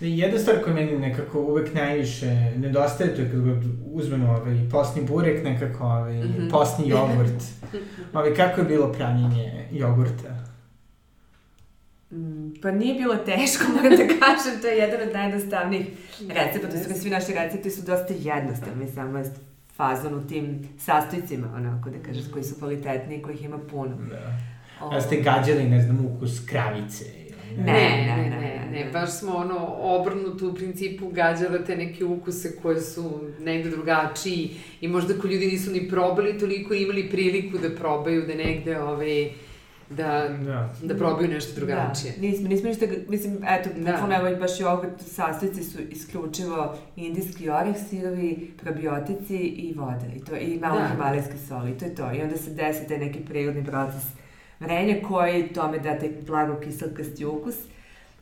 Da. 0.00 0.06
Jedna 0.06 0.38
stvar 0.38 0.62
koja 0.64 0.74
meni 0.74 0.98
nekako 0.98 1.40
uvek 1.40 1.74
najviše 1.74 2.26
nedostaje, 2.56 3.14
to 3.14 3.22
je 3.22 3.30
kad 3.30 3.40
god 3.40 3.64
uzmemo 3.92 4.28
ovaj 4.28 4.68
posni 4.70 5.02
burek, 5.02 5.44
nekako 5.44 5.84
ovaj, 5.84 6.14
mm. 6.14 6.34
-hmm. 6.38 6.50
posni 6.50 6.88
jogurt. 6.88 7.42
Ovaj, 8.14 8.34
kako 8.34 8.60
je 8.60 8.66
bilo 8.66 8.92
pravljenje 8.92 9.68
jogurta? 9.72 10.45
Mm, 12.10 12.54
Pa 12.62 12.70
nije 12.70 12.94
bilo 12.94 13.16
teško, 13.16 13.64
moram 13.76 13.90
da 13.90 14.06
kažem, 14.06 14.60
to 14.62 14.66
je 14.66 14.76
jedan 14.76 15.08
od 15.08 15.14
najjednostavnijih 15.14 15.86
recepta, 16.28 16.68
to 16.68 16.94
su 16.94 17.00
svi 17.00 17.10
naši 17.10 17.32
recepti 17.32 17.70
su 17.70 17.82
dosta 17.82 18.14
jednostavni, 18.18 18.88
samo 18.94 19.18
je 19.18 19.24
fazon 19.76 20.14
u 20.14 20.26
tim 20.26 20.68
sastojcima, 20.78 21.52
onako 21.56 21.90
da 21.90 21.98
kažeš, 21.98 22.24
koji 22.32 22.44
su 22.44 22.54
kvalitetni 22.58 23.16
i 23.16 23.22
kojih 23.22 23.44
ima 23.44 23.58
puno. 23.58 23.96
Da. 24.10 24.38
A 24.80 25.00
ste 25.00 25.16
gađali, 25.16 25.64
ne 25.64 25.82
znam, 25.82 26.06
ukus 26.06 26.40
kravice? 26.46 27.04
Ne, 27.56 27.62
Ne, 27.64 27.72
ne, 27.72 28.16
ne, 28.16 28.30
ne, 28.30 28.30
ne, 28.30 28.68
ne, 28.70 28.84
ne. 28.84 28.90
baš 28.92 29.18
smo 29.18 29.34
ono 29.34 29.66
obrnuto 29.80 30.48
u 30.48 30.54
principu 30.54 31.08
gađale 31.08 31.64
te 31.64 31.76
neke 31.76 32.04
ukuse 32.04 32.56
koje 32.62 32.80
su 32.80 33.20
negde 33.40 33.70
drugačiji 33.70 34.50
i 34.80 34.88
možda 34.88 35.14
ko 35.18 35.26
ljudi 35.26 35.46
nisu 35.46 35.70
ni 35.70 35.88
probali 35.88 36.38
toliko 36.38 36.74
imali 36.74 37.10
priliku 37.10 37.58
da 37.58 37.70
probaju 37.70 38.26
da 38.26 38.34
negde 38.34 38.78
ovaj, 38.80 39.30
da, 39.90 40.28
Da. 40.28 40.74
da 40.82 40.96
probaju 40.96 41.28
nešto 41.28 41.54
drugačije. 41.56 42.12
Da, 42.12 42.20
nismo, 42.20 42.48
nismo 42.48 42.68
ništa, 42.68 42.86
mislim, 43.08 43.38
eto, 43.48 43.68
Da. 43.76 43.92
bukvalno 43.92 44.16
evo 44.16 44.28
i 44.28 44.36
baš 44.36 44.60
jogurt, 44.60 45.00
sastojci 45.00 45.64
su 45.64 45.78
isključivo 45.82 46.76
indijski 46.96 47.50
oreh, 47.50 47.76
sirovi, 47.90 48.50
probiotici 48.56 49.36
i 49.36 49.74
voda. 49.76 50.06
I, 50.16 50.20
to, 50.20 50.36
i 50.36 50.58
malo 50.60 50.80
Da. 50.80 50.88
himalajske 50.88 51.38
soli, 51.38 51.70
i 51.70 51.78
to 51.78 51.84
je 51.84 51.94
to. 51.94 52.12
I 52.12 52.22
onda 52.22 52.36
se 52.36 52.50
desi 52.50 52.88
taj 52.88 52.98
neki 52.98 53.20
prirodni 53.20 53.64
proces 53.64 54.02
vrenja 54.60 54.96
koji 55.08 55.48
tome 55.48 55.78
da 55.78 55.98
taj 55.98 56.10
blago 56.26 56.60
kiselkasti 56.60 57.24
ukus. 57.24 57.54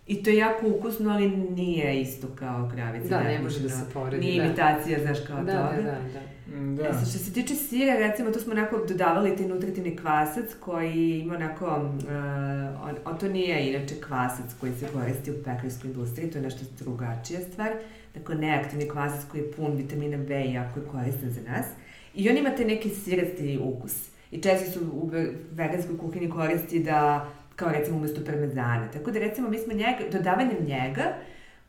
I 0.06 0.22
to 0.22 0.30
je 0.30 0.36
jako 0.36 0.68
ukusno, 0.68 1.10
ali 1.10 1.28
nije 1.28 2.00
isto 2.00 2.26
kao 2.38 2.70
kravica. 2.74 3.08
Da, 3.08 3.22
ne 3.22 3.38
može 3.42 3.60
da 3.60 3.68
se 3.68 3.84
poredi. 3.92 4.26
Nije 4.26 4.42
da. 4.42 4.46
imitacija, 4.46 4.98
znaš, 5.02 5.18
kao 5.26 5.44
da, 5.44 5.52
toga. 5.52 5.82
Da, 5.82 5.82
da, 5.82 5.98
da. 6.12 6.34
Da. 6.76 6.88
E, 6.88 6.92
što 6.92 7.18
se 7.18 7.32
tiče 7.32 7.54
sira, 7.54 7.94
recimo, 7.98 8.30
tu 8.30 8.40
smo 8.40 8.52
onako 8.52 8.80
dodavali 8.88 9.36
taj 9.36 9.48
nutritivni 9.48 9.96
kvasac 9.96 10.54
koji 10.60 11.20
ima 11.20 11.34
onako, 11.34 11.66
uh, 11.66 12.88
on, 12.88 12.94
on 13.04 13.18
to 13.18 13.28
nije 13.28 13.70
inače 13.70 13.94
kvasac 14.06 14.46
koji 14.60 14.72
se 14.72 14.86
koristi 14.92 15.30
u 15.30 15.42
pekarskoj 15.44 15.90
industriji, 15.90 16.30
to 16.30 16.38
je 16.38 16.42
nešto 16.42 16.64
drugačija 16.78 17.40
stvar. 17.52 17.72
Dakle, 18.14 18.34
neaktivni 18.34 18.88
kvasac 18.88 19.30
koji 19.30 19.40
je 19.40 19.52
pun 19.52 19.76
vitamina 19.76 20.16
B 20.16 20.44
i 20.44 20.52
jako 20.52 20.80
je 20.80 20.86
koristan 20.86 21.30
za 21.30 21.40
nas. 21.50 21.66
I 22.14 22.30
on 22.30 22.36
ima 22.36 22.50
taj 22.50 22.66
neki 22.66 22.88
sirasti 22.88 23.60
ukus. 23.62 24.08
I 24.30 24.38
često 24.42 24.70
su 24.70 24.86
u 24.92 25.10
veganskoj 25.50 25.98
kuhinji 25.98 26.30
koristi 26.30 26.82
da, 26.82 27.28
kao 27.56 27.72
recimo 27.72 27.96
umesto 27.96 28.20
parmezana. 28.24 28.88
Tako 28.92 29.10
da 29.10 29.18
recimo 29.18 29.48
mi 29.48 29.58
smo 29.58 29.72
njega, 29.72 29.98
dodavanjem 30.12 30.64
njega, 30.66 31.02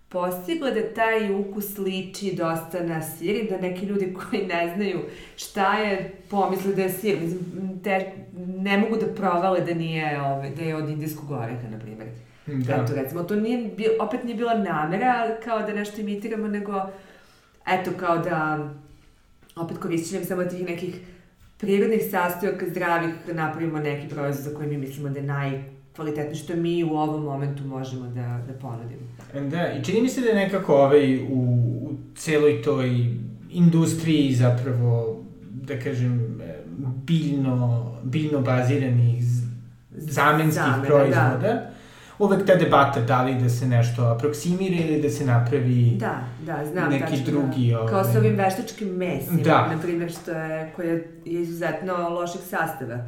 postigla 0.09 0.71
da 0.71 0.93
taj 0.93 1.33
ukus 1.39 1.77
liči 1.77 2.35
dosta 2.35 2.83
na 2.83 3.01
sir 3.01 3.35
i 3.35 3.49
da 3.49 3.57
neki 3.57 3.85
ljudi 3.85 4.13
koji 4.13 4.45
ne 4.45 4.73
znaju 4.75 4.99
šta 5.35 5.77
je 5.77 6.11
pomisle 6.29 6.73
da 6.73 6.81
je 6.81 6.89
sir. 6.89 7.17
Mislim, 7.21 7.39
te, 7.83 8.11
ne 8.37 8.77
mogu 8.77 8.95
da 8.95 9.07
provale 9.15 9.61
da 9.61 9.73
nije, 9.73 10.21
ove, 10.21 10.49
da 10.49 10.61
je 10.61 10.75
od 10.75 10.89
indijskog 10.89 11.31
oreha, 11.31 11.69
na 11.71 11.79
primjer. 11.79 12.07
Da. 12.45 12.73
Eto, 12.73 12.95
recimo, 12.95 13.23
to 13.23 13.35
nije, 13.35 13.69
opet 13.99 14.23
nije 14.23 14.35
bila 14.35 14.57
namera 14.57 15.37
kao 15.43 15.61
da 15.61 15.73
nešto 15.73 16.01
imitiramo, 16.01 16.47
nego 16.47 16.81
eto, 17.67 17.91
kao 17.99 18.17
da 18.17 18.69
opet 19.55 19.77
korišćenjem 19.77 20.25
samo 20.25 20.43
tih 20.43 20.65
nekih 20.65 20.95
prirodnih 21.57 22.01
sastojaka 22.11 22.65
zdravih 22.69 23.09
da 23.27 23.33
napravimo 23.33 23.79
neki 23.79 24.07
proizvod 24.09 24.43
za 24.43 24.57
koji 24.57 24.69
mi 24.69 24.77
mislimo 24.77 25.09
da 25.09 25.19
je 25.19 25.25
najkvalitetniji, 25.95 26.43
što 26.43 26.55
mi 26.55 26.83
u 26.83 26.97
ovom 26.97 27.23
momentu 27.23 27.63
možemo 27.63 28.05
da, 28.05 28.39
da 28.47 28.53
ponudimo. 28.53 29.01
Da, 29.49 29.71
i 29.71 29.83
čini 29.83 30.01
mi 30.01 30.09
se 30.09 30.21
da 30.21 30.27
je 30.27 30.35
nekako 30.35 30.75
ovaj, 30.75 31.17
u, 31.17 31.39
u 31.81 31.93
celoj 32.15 32.61
toj 32.61 32.89
industriji 33.49 34.33
zapravo, 34.33 35.23
da 35.41 35.79
kažem, 35.79 36.41
biljno, 37.05 37.91
biljno 38.03 38.41
baziranih 38.41 39.23
zamenskih 39.91 40.63
Zamena, 40.63 40.81
da. 40.81 40.87
proizvoda, 40.87 41.37
da 41.41 41.71
uvek 42.19 42.45
ta 42.45 42.55
debata 42.55 43.01
da 43.01 43.23
li 43.23 43.35
da 43.35 43.49
se 43.49 43.67
nešto 43.67 44.03
aproksimira 44.03 44.75
ili 44.75 45.01
da 45.01 45.09
se 45.09 45.25
napravi 45.25 45.97
da, 45.99 46.23
da, 46.45 46.65
znam, 46.65 46.89
neki 46.89 47.03
tačno, 47.03 47.25
drugi... 47.25 47.71
Da. 47.71 47.87
Kao 47.87 48.03
sa 48.03 48.19
ovim 48.19 48.35
veštačkim 48.35 48.87
mesima, 48.87 49.41
da. 49.43 49.67
na 49.75 49.81
primjer, 49.81 50.11
što 50.11 50.31
je, 50.31 50.71
koje 50.75 50.87
je 50.89 51.07
izuzetno 51.25 52.09
loših 52.09 52.41
sastava. 52.41 52.99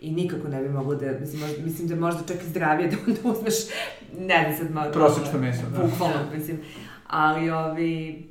I 0.00 0.12
nikako 0.12 0.48
ne 0.48 0.62
bi 0.62 0.68
moglo 0.68 0.94
da, 0.94 1.12
mislim, 1.20 1.40
možda, 1.40 1.62
mislim 1.62 1.88
da 1.88 1.96
možda 1.96 2.22
čak 2.28 2.42
i 2.42 2.48
zdravije 2.48 2.88
da 2.90 2.96
onda 3.06 3.20
uzmeš, 3.24 3.54
ne 4.18 4.42
znam 4.42 4.58
sad 4.58 4.74
malo... 4.74 4.92
Prosečno 4.92 5.40
meso, 5.40 5.62
da. 5.62 5.82
Bukvalno, 5.82 6.16
mislim. 6.36 6.58
Ali, 7.06 7.50
ovi, 7.50 8.24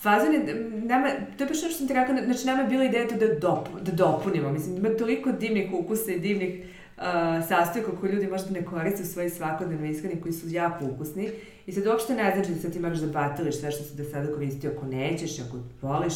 fazon 0.00 0.34
je, 0.34 0.70
nama, 0.84 1.08
to 1.38 1.44
je 1.44 1.48
baš 1.48 1.58
što 1.58 1.70
sam 1.70 1.88
ti 1.88 1.94
rekao, 1.94 2.16
znači 2.24 2.46
nama 2.46 2.62
je 2.62 2.68
bila 2.68 2.84
ideja 2.84 3.08
to 3.08 3.14
da, 3.14 3.26
dop, 3.34 3.68
da 3.82 3.92
dopunimo, 3.92 4.52
mislim, 4.52 4.76
ima 4.76 4.88
toliko 4.98 5.32
divnih 5.32 5.72
ukusa 5.72 6.12
i 6.12 6.20
divnih 6.20 6.64
uh, 6.96 7.02
sastojka 7.48 7.90
koje 8.00 8.12
ljudi 8.12 8.26
možda 8.26 8.50
ne 8.50 8.64
koriste 8.64 9.02
u 9.02 9.06
svojoj 9.06 9.30
svakodnevnoj 9.30 9.90
ishrani 9.90 10.20
koji 10.20 10.32
su 10.32 10.48
jako 10.48 10.84
ukusni 10.84 11.30
i 11.66 11.72
sad 11.72 11.86
uopšte 11.86 12.14
ne 12.14 12.32
znači 12.34 12.50
da 12.52 12.60
sad 12.60 12.72
ti 12.72 12.80
moraš 12.80 12.98
da 12.98 13.06
batališ 13.06 13.60
sve 13.60 13.70
što 13.70 13.84
si 13.84 13.96
do 13.96 14.04
sada 14.04 14.32
koristio 14.32 14.72
ako 14.76 14.86
nećeš, 14.86 15.38
ako 15.38 15.56
voliš, 15.82 16.14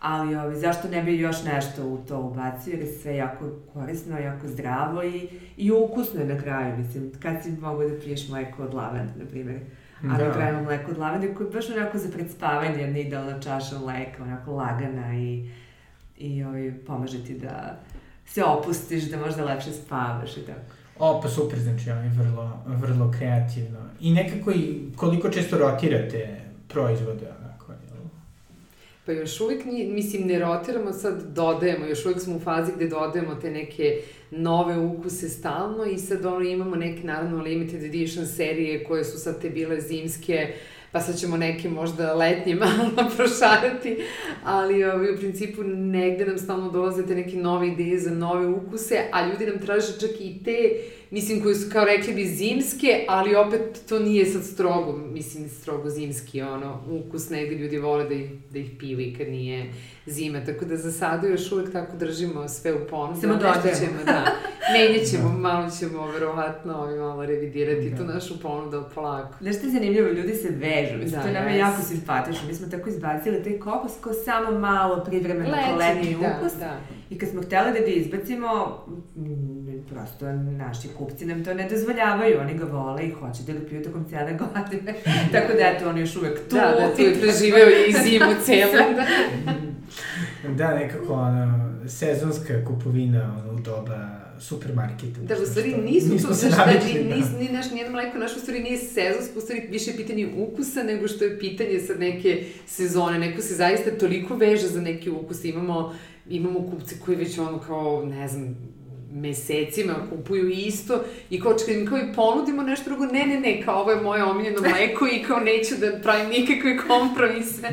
ali 0.00 0.36
ovi, 0.36 0.56
zašto 0.56 0.88
ne 0.88 1.02
bi 1.02 1.18
još 1.18 1.44
nešto 1.44 1.86
u 1.86 1.98
to 2.08 2.20
ubacio 2.20 2.70
jer 2.70 2.80
je 2.80 2.92
sve 2.92 3.16
jako 3.16 3.50
korisno, 3.72 4.18
jako 4.18 4.48
zdravo 4.48 5.02
i, 5.02 5.28
i 5.56 5.72
ukusno 5.72 6.20
je 6.20 6.26
na 6.26 6.40
kraju, 6.40 6.76
mislim, 6.76 7.12
kad 7.22 7.42
si 7.42 7.50
mogu 7.50 7.82
da 7.82 8.00
piješ 8.00 8.28
mleko 8.28 8.62
od 8.62 8.74
lavanda, 8.74 9.12
na 9.16 9.24
primjer. 9.30 9.60
A 10.02 10.16
da. 10.18 10.28
na 10.28 10.32
kraju 10.32 10.64
mleko 10.64 10.90
od 10.90 10.98
lavande 10.98 11.34
koje 11.34 11.46
je 11.46 11.50
baš 11.50 11.70
onako 11.70 11.98
za 11.98 12.08
predspavanje 12.08 12.82
jedna 12.82 12.98
idealna 12.98 13.40
čaša 13.40 13.78
mleka, 13.78 14.22
onako 14.22 14.52
lagana 14.52 15.14
i, 15.14 15.50
i 16.18 16.44
ovi, 16.44 16.72
pomaže 16.86 17.24
ti 17.24 17.38
da 17.38 17.78
se 18.26 18.44
opustiš, 18.44 19.04
da 19.04 19.16
možda 19.16 19.44
lepše 19.44 19.70
spavaš 19.72 20.36
i 20.36 20.40
tako. 20.40 20.60
O, 20.98 21.20
pa 21.22 21.28
super, 21.28 21.58
znači, 21.58 21.90
on 21.90 22.04
je 22.04 22.10
vrlo, 22.10 22.62
vrlo 22.66 23.12
kreativno. 23.18 23.78
I 24.00 24.12
nekako 24.12 24.52
i 24.52 24.92
koliko 24.96 25.28
često 25.28 25.58
rotirate 25.58 26.40
proizvode, 26.68 27.24
jel? 27.24 27.47
Pa 29.08 29.12
još 29.12 29.40
uvijek, 29.40 29.64
mislim, 29.94 30.26
ne 30.26 30.38
rotiramo, 30.38 30.92
sad 30.92 31.22
dodajemo, 31.34 31.86
još 31.86 32.04
uvijek 32.04 32.20
smo 32.20 32.36
u 32.36 32.40
fazi 32.40 32.72
gde 32.76 32.88
dodajemo 32.88 33.34
te 33.34 33.50
neke 33.50 34.00
nove 34.30 34.78
ukuse 34.78 35.28
stalno 35.28 35.84
i 35.84 35.98
sad 35.98 36.24
ono 36.26 36.40
imamo 36.40 36.76
neke, 36.76 37.06
naravno, 37.06 37.42
limited 37.42 37.82
edition 37.82 38.26
serije 38.26 38.84
koje 38.84 39.04
su 39.04 39.18
sad 39.18 39.40
te 39.40 39.50
bile 39.50 39.80
zimske, 39.80 40.46
uh, 40.48 40.78
pa 40.92 41.00
sad 41.00 41.18
ćemo 41.18 41.36
neke 41.36 41.68
možda 41.68 42.14
letnje 42.14 42.54
malo 42.64 43.10
prošarati, 43.16 43.96
ali 44.44 44.84
ovaj, 44.84 45.14
u 45.14 45.16
principu 45.16 45.62
negde 45.64 46.26
nam 46.26 46.38
stalno 46.38 46.70
dolaze 46.70 47.06
te 47.06 47.14
neke 47.14 47.36
nove 47.36 47.68
ideje 47.68 47.98
za 47.98 48.10
nove 48.10 48.46
ukuse, 48.46 49.04
a 49.12 49.26
ljudi 49.26 49.46
nam 49.46 49.58
traže 49.58 50.00
čak 50.00 50.10
i 50.20 50.44
te, 50.44 50.58
mislim, 51.10 51.42
koje 51.42 51.54
su 51.54 51.70
kao 51.72 51.84
rekli 51.84 52.14
bi 52.14 52.26
zimske, 52.26 53.04
ali 53.08 53.36
opet 53.36 53.80
to 53.88 53.98
nije 53.98 54.26
sad 54.26 54.44
strogo, 54.44 54.92
mislim, 54.92 55.48
strogo 55.48 55.90
zimski, 55.90 56.42
ono, 56.42 56.80
ukus 56.90 57.30
negde 57.30 57.54
ljudi 57.54 57.78
vole 57.78 58.04
da 58.04 58.14
ih, 58.14 58.30
da 58.50 58.58
ih 58.58 58.70
piju 58.78 59.00
i 59.00 59.14
kad 59.14 59.28
nije 59.28 59.72
zima, 60.06 60.44
tako 60.44 60.64
da 60.64 60.76
za 60.76 60.92
sada 60.92 61.26
još 61.26 61.52
uvek 61.52 61.72
tako 61.72 61.96
držimo 61.96 62.48
sve 62.48 62.74
u 62.74 62.86
ponudu. 62.90 63.20
Samo 63.20 63.34
dodajemo. 63.34 63.78
ćemo, 63.78 64.04
da. 64.04 64.24
Menjat 64.72 65.06
ćemo, 65.10 65.28
da. 65.28 65.38
malo 65.38 65.70
ćemo 65.70 66.06
verovatno 66.06 66.74
ovaj, 66.74 66.96
malo 66.96 67.26
revidirati 67.26 67.90
da. 67.90 67.96
tu 67.96 68.04
našu 68.04 68.40
ponudu 68.40 68.84
polako. 68.94 69.34
Znaš 69.40 69.56
što 69.56 69.66
je 69.66 69.72
zanimljivo, 69.72 70.08
ljudi 70.08 70.34
se 70.34 70.48
vežu, 70.48 70.98
mislim, 70.98 71.10
da, 71.10 71.22
to 71.22 71.28
je 71.28 71.34
nama 71.34 71.50
yes. 71.50 71.58
jako 71.58 71.82
simpatično. 71.82 72.48
Mi 72.48 72.54
smo 72.54 72.68
tako 72.68 72.88
izbacili 72.88 73.42
taj 73.42 73.58
kokos 73.58 73.92
ko 74.02 74.12
samo 74.12 74.58
malo 74.58 75.04
privremeno 75.04 75.56
letnji 75.78 76.16
da, 76.20 76.38
ukus. 76.38 76.58
Da. 76.58 76.80
I 77.10 77.18
kad 77.18 77.28
smo 77.28 77.42
hteli 77.42 77.72
da 77.72 77.78
ga 77.78 77.86
izbacimo, 77.86 78.84
prosto 79.88 80.32
naši 80.32 80.88
kupci 80.98 81.26
nam 81.26 81.44
to 81.44 81.54
ne 81.54 81.68
dozvoljavaju, 81.68 82.40
oni 82.40 82.54
ga 82.54 82.64
vole 82.64 83.06
i 83.06 83.10
hoće 83.10 83.42
da 83.46 83.52
ga 83.52 83.58
piju 83.68 83.84
tokom 83.84 84.04
cijele 84.08 84.32
godine. 84.42 84.94
Tako 85.32 85.52
da, 85.52 85.66
eto, 85.66 85.88
on 85.88 85.96
je 85.96 86.00
još 86.00 86.16
uvek 86.16 86.48
tu. 86.48 86.56
Da, 86.56 86.74
da, 86.78 86.96
tu 86.96 87.02
je 87.02 87.20
preživeo 87.20 87.68
i 87.88 87.92
zimu 87.92 88.32
celu. 88.46 88.94
da. 88.96 89.06
da, 90.54 90.74
nekako 90.74 91.12
ono, 91.12 91.74
sezonska 91.88 92.64
kupovina 92.64 93.42
ono, 93.44 93.58
u 93.58 93.60
doba 93.60 94.28
supermarketa. 94.40 95.20
Da, 95.20 95.34
u 95.42 95.46
stvari 95.46 95.74
nisu 95.84 96.28
to, 96.28 96.34
se 96.34 96.48
navikli, 96.50 97.04
da. 97.04 97.16
Nis, 97.16 97.26
ni 97.38 97.48
naš, 97.48 97.70
nijedno 97.70 97.92
mleko 97.92 98.18
naš 98.18 98.36
u 98.36 98.40
stvari 98.40 98.62
nije 98.62 98.78
sezonsko, 98.78 99.38
u 99.38 99.40
stvari 99.40 99.68
više 99.70 99.96
pitanje 99.96 100.32
ukusa 100.36 100.82
nego 100.82 101.08
što 101.08 101.24
je 101.24 101.38
pitanje 101.38 101.80
sad 101.80 102.00
neke 102.00 102.44
sezone. 102.66 103.18
Neko 103.18 103.42
se 103.42 103.54
zaista 103.54 103.90
toliko 103.90 104.36
veže 104.36 104.66
za 104.68 104.80
neki 104.80 105.10
ukus. 105.10 105.44
Imamo, 105.44 105.94
imamo 106.28 106.70
kupce 106.70 106.96
koji 107.04 107.16
već 107.16 107.38
ono 107.38 107.58
kao, 107.58 108.04
ne 108.04 108.28
znam, 108.28 108.56
mesecima 109.12 109.94
kupuju 110.10 110.48
isto 110.48 111.00
i 111.30 111.40
kao 111.40 111.54
čekaj, 111.58 111.86
kao 111.86 111.98
i 111.98 112.12
ponudimo 112.14 112.62
nešto 112.62 112.90
drugo, 112.90 113.06
ne, 113.06 113.26
ne, 113.26 113.40
ne, 113.40 113.62
kao 113.64 113.80
ovo 113.80 113.90
je 113.90 114.00
moje 114.00 114.24
omiljeno 114.24 114.60
mleko 114.60 115.06
i 115.06 115.22
kao 115.22 115.40
neću 115.40 115.74
da 115.80 116.00
pravim 116.02 116.30
nikakve 116.30 116.76
kompromise. 116.88 117.68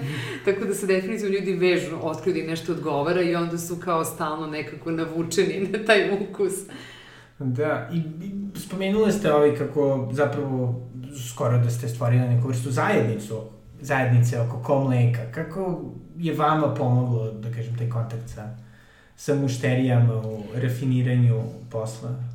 Tako 0.46 0.66
da 0.66 0.74
se 0.74 0.88
definitivno 0.88 1.36
ljudi 1.36 1.54
vežu, 1.54 1.96
otkriju 2.02 2.34
da 2.34 2.40
im 2.40 2.48
nešto 2.48 2.72
odgovara 2.72 3.22
i 3.22 3.36
onda 3.36 3.58
su 3.58 3.76
kao 3.76 4.06
stalno 4.06 4.48
nekako 4.48 4.92
navučeni 4.92 5.68
na 5.72 5.86
taj 5.86 6.10
ukus. 6.22 6.54
Da, 7.40 7.90
i, 7.94 7.98
i 7.98 8.60
spomenuli 8.60 9.12
ste 9.12 9.34
ovaj 9.34 9.56
kako 9.56 10.10
zapravo 10.12 10.82
skoro 11.32 11.58
da 11.58 11.70
ste 11.70 11.88
stvorili 11.88 12.28
neku 12.28 12.48
vrstu 12.48 12.72
zajednicu, 12.72 13.42
zajednice 13.82 14.40
oko 14.40 14.64
kom 14.64 14.84
mleka. 14.84 15.32
Kako 15.32 15.82
je 16.18 16.34
vama 16.34 16.74
pomoglo, 16.74 17.32
da 17.32 17.52
kažem, 17.52 17.78
taj 17.78 17.90
kontakt 17.90 18.30
sa 18.30 18.58
sa 19.18 19.36
mušterijama 19.36 20.16
u 20.16 20.44
rafiniranju 20.56 21.44
posla? 21.72 22.35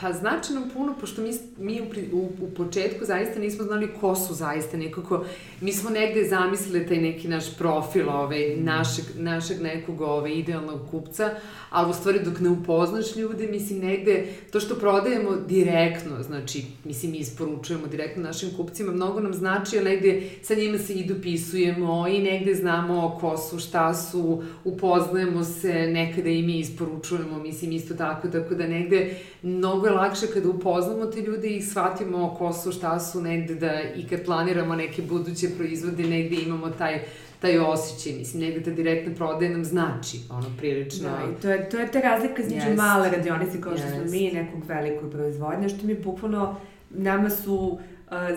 Pa 0.00 0.12
znači 0.12 0.52
nam 0.52 0.70
puno, 0.74 0.94
pošto 1.00 1.22
mi, 1.22 1.32
mi 1.58 1.80
u, 1.80 1.84
u, 2.12 2.30
u 2.40 2.50
početku 2.56 3.04
zaista 3.04 3.40
nismo 3.40 3.64
znali 3.64 3.88
ko 4.00 4.16
su 4.16 4.34
zaista 4.34 4.76
nekako, 4.76 5.24
mi 5.60 5.72
smo 5.72 5.90
negde 5.90 6.24
zamislili 6.24 6.86
taj 6.86 6.98
neki 6.98 7.28
naš 7.28 7.56
profil 7.58 8.08
ove, 8.10 8.56
mm. 8.56 8.64
našeg, 8.64 9.04
našeg 9.18 9.62
nekog 9.62 10.00
ove, 10.00 10.32
idealnog 10.32 10.80
kupca, 10.90 11.30
ali 11.70 11.90
u 11.90 11.92
stvari 11.92 12.20
dok 12.24 12.40
ne 12.40 12.50
upoznaš 12.50 13.16
ljude, 13.16 13.46
mislim 13.46 13.78
negde, 13.78 14.26
to 14.50 14.60
što 14.60 14.74
prodajemo 14.74 15.36
direktno, 15.48 16.22
znači, 16.22 16.64
mislim, 16.84 17.12
mi 17.12 17.18
isporučujemo 17.18 17.86
direktno 17.86 18.22
našim 18.22 18.50
kupcima, 18.56 18.92
mnogo 18.92 19.20
nam 19.20 19.34
znači, 19.34 19.78
ali 19.78 19.90
negde 19.90 20.22
sa 20.42 20.54
njima 20.54 20.78
se 20.78 20.94
i 20.94 21.06
dopisujemo 21.06 22.08
i 22.08 22.18
negde 22.18 22.54
znamo 22.54 23.18
ko 23.20 23.38
su, 23.38 23.58
šta 23.58 23.94
su, 23.94 24.42
upoznajemo 24.64 25.44
se, 25.44 25.72
nekada 25.72 26.28
i 26.28 26.42
mi 26.42 26.58
isporučujemo, 26.58 27.38
mislim, 27.38 27.72
isto 27.72 27.94
tako, 27.94 28.28
tako 28.28 28.54
da 28.54 28.66
negde 28.66 29.16
mnogo 29.42 29.81
je 29.86 29.92
lakše 29.92 30.26
kada 30.26 30.48
upoznamo 30.48 31.06
te 31.06 31.20
ljude 31.20 31.48
i 31.48 31.62
shvatimo 31.62 32.34
ko 32.38 32.52
su, 32.52 32.72
šta 32.72 33.00
su, 33.00 33.20
negde 33.22 33.54
da 33.54 33.80
i 33.96 34.06
kad 34.08 34.24
planiramo 34.24 34.74
neke 34.74 35.02
buduće 35.02 35.48
proizvode, 35.56 36.02
negde 36.02 36.36
imamo 36.36 36.70
taj 36.70 37.02
taj 37.42 37.58
osjećaj, 37.58 38.12
mislim, 38.18 38.42
negde 38.42 38.62
ta 38.62 38.70
direktna 38.70 39.14
prodaja 39.14 39.50
nam 39.50 39.64
znači, 39.64 40.20
ono, 40.30 40.46
prilično... 40.58 41.08
Da, 41.08 41.32
i 41.32 41.42
to 41.42 41.50
je, 41.50 41.68
to 41.68 41.78
je 41.78 41.90
ta 41.90 42.00
razlika 42.00 42.42
između 42.42 42.66
yes. 42.66 42.76
male 42.76 43.10
radionice 43.10 43.60
kao 43.60 43.76
što 43.76 43.86
yes. 43.86 43.94
smo 43.94 44.10
mi 44.10 44.18
i 44.18 44.32
nekog 44.32 44.64
velikog 44.68 45.10
proizvodnja, 45.10 45.68
što 45.68 45.86
mi 45.86 45.94
bukvalno, 45.94 46.56
nama 46.90 47.30
su 47.30 47.78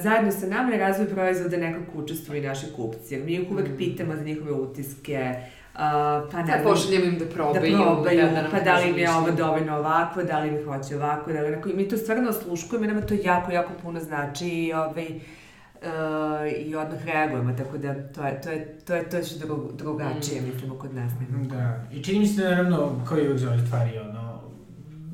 zajedno 0.02 0.32
sa 0.32 0.48
nama 0.48 0.70
na 0.70 0.78
razvoj 0.78 1.08
proizvoda 1.08 1.58
nekako 1.58 1.98
učestvuju 1.98 2.44
i 2.44 2.46
naši 2.48 2.66
kupci. 2.76 3.14
Jer 3.14 3.24
mi 3.24 3.34
ih 3.34 3.52
uvek 3.52 3.68
mm. 3.68 3.78
pitamo 3.78 4.16
za 4.16 4.24
njihove 4.24 4.52
utiske, 4.52 5.36
Uh, 5.76 5.82
pa 6.32 6.42
ne, 6.42 6.58
da 6.58 6.64
pošaljemo 6.64 7.06
im 7.06 7.18
da 7.20 7.26
probaju, 7.26 7.78
da 7.78 7.84
probaju 7.84 8.22
da, 8.22 8.42
da 8.42 8.48
pa 8.52 8.60
da 8.60 8.78
li 8.78 8.90
im 8.90 8.98
je 8.98 9.12
ovo 9.12 9.32
dovoljno 9.32 9.78
ovako, 9.78 10.24
da 10.24 10.40
li 10.40 10.48
im 10.48 10.66
hoće 10.66 10.96
ovako, 10.96 11.34
da 11.34 11.42
li 11.42 11.48
onako. 11.48 11.70
I 11.70 11.74
mi 11.74 11.88
to 11.88 11.98
stvarno 11.98 12.30
osluškujemo 12.30 12.86
i 12.86 12.88
nama 12.88 13.02
to 13.02 13.14
jako, 13.24 13.52
jako 13.52 13.72
puno 13.82 14.00
znači 14.00 14.48
i 14.48 14.74
ovaj, 14.74 15.08
uh, 15.08 16.66
i 16.66 16.76
odmah 16.76 17.06
reagujemo, 17.06 17.54
tako 17.54 17.78
da 17.78 17.94
to 17.94 18.26
je, 18.26 18.42
to 18.42 18.50
je, 18.50 18.80
to 18.86 18.96
je, 18.96 19.10
to 19.10 19.18
je 19.18 19.24
što 19.24 19.48
drug, 19.48 19.74
drugačije, 19.74 20.42
mm. 20.42 20.46
mislimo, 20.54 20.76
kod 20.76 20.96
nas. 20.96 21.12
Da, 21.50 21.84
i 21.92 22.04
čini 22.04 22.20
mi 22.20 22.28
se 22.28 22.42
da 22.42 22.50
naravno, 22.50 23.06
kao 23.08 23.18
i 23.18 23.22
uvijek 23.22 23.38
za 23.38 23.48
ove 23.48 23.66
stvari, 23.66 24.00
ono, 24.00 24.42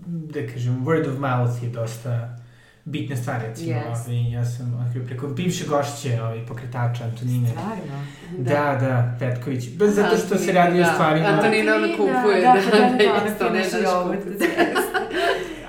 da 0.06 0.48
kažem, 0.48 0.86
word 0.86 1.10
of 1.14 1.20
mouth 1.20 1.64
je 1.64 1.70
dosta 1.70 2.41
bitne 2.86 3.18
stvari, 3.18 3.48
recimo, 3.48 3.72
yes. 3.72 4.08
ovaj, 4.08 4.32
ja 4.32 4.46
sam 4.46 4.86
otkrio 4.86 5.06
preko 5.06 5.28
bivše 5.28 5.66
gošće 5.66 6.22
ovaj, 6.22 6.46
pokretača 6.46 7.04
Antonine. 7.04 7.50
Stvarno? 7.50 8.06
Da, 8.38 8.78
da, 8.80 8.88
da 8.88 9.16
Petković. 9.20 9.70
Bez 9.70 9.96
zato 9.96 10.18
što 10.18 10.38
se 10.38 10.52
radi 10.52 10.80
da. 10.80 10.90
o 10.90 10.94
stvarima... 10.94 11.28
Antonina 11.28 11.76
ona 11.76 11.88
kupuje, 11.98 12.42
da, 12.42 12.54
da, 12.54 12.62
da, 12.62 12.80
da, 12.80 12.98
da, 12.98 13.50
da, 13.50 13.50
da, 13.50 13.60
da, 13.60 14.74
da, 14.74 14.91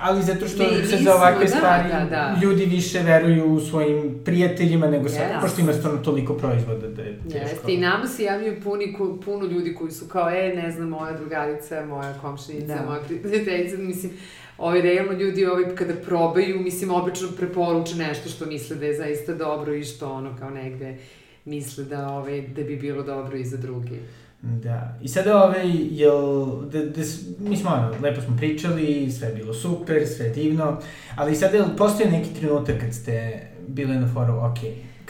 ali 0.03 0.23
zato 0.23 0.47
što 0.47 0.63
Mi 0.63 0.87
se 0.87 0.97
za 0.97 1.15
ovakve 1.15 1.45
da, 1.45 1.47
stvari 1.47 1.89
da, 1.89 2.05
da. 2.09 2.39
ljudi 2.43 2.65
više 2.65 2.99
veruju 2.99 3.45
u 3.45 3.59
svojim 3.59 4.19
prijateljima 4.25 4.87
nego 4.87 5.09
sad, 5.09 5.19
yes. 5.19 5.41
pošto 5.41 5.61
ima 5.61 5.73
stvarno 5.73 5.99
toliko 5.99 6.33
proizvoda 6.33 6.87
da 6.87 7.01
je 7.01 7.19
teško. 7.23 7.37
Jeste, 7.37 7.73
i 7.73 7.77
nama 7.77 8.07
se 8.07 8.23
javljaju 8.23 8.61
puni, 8.63 8.95
puno 9.25 9.45
ljudi 9.45 9.75
koji 9.75 9.91
su 9.91 10.07
kao, 10.07 10.29
e, 10.29 10.53
ne 10.55 10.71
znam, 10.71 10.89
moja 10.89 11.17
drugarica, 11.17 11.85
moja 11.85 12.13
komšinica, 12.21 12.75
da. 12.75 12.85
moja 12.85 13.01
prijateljica, 13.23 13.77
mislim, 13.77 14.11
ovaj, 14.57 14.81
realno 14.81 15.13
ljudi 15.13 15.45
ovaj, 15.45 15.75
kada 15.75 15.93
probaju, 15.93 16.59
mislim, 16.59 16.91
obično 16.91 17.27
preporuče 17.37 17.95
nešto 17.95 18.29
što 18.29 18.45
misle 18.45 18.75
da 18.75 18.85
je 18.85 18.97
zaista 18.97 19.33
dobro 19.33 19.73
i 19.73 19.83
što 19.83 20.13
ono 20.13 20.35
kao 20.39 20.49
negde 20.49 20.97
misle 21.45 21.83
da, 21.83 22.07
ovaj, 22.07 22.41
da 22.41 22.63
bi 22.63 22.75
bilo 22.75 23.03
dobro 23.03 23.37
i 23.37 23.45
za 23.45 23.57
druge. 23.57 23.95
Da. 24.43 24.97
I 25.01 25.07
sada, 25.07 25.43
ovaj, 25.43 25.71
jel, 25.91 26.45
da, 26.69 26.79
da, 26.85 27.01
mi 27.39 27.57
smo, 27.57 27.69
ono, 27.69 27.91
lepo 28.01 28.21
smo 28.21 28.37
pričali, 28.37 29.11
sve 29.11 29.27
je 29.27 29.35
bilo 29.35 29.53
super, 29.53 30.07
sve 30.07 30.25
je 30.25 30.33
divno, 30.33 30.79
ali 31.15 31.35
sada, 31.35 31.57
jel, 31.57 31.65
postoje 31.77 32.11
neki 32.11 32.29
trenutak 32.39 32.79
kad 32.79 32.93
ste 32.93 33.41
bili 33.67 33.95
na 33.95 34.07
foru, 34.13 34.33
ok, 34.33 34.57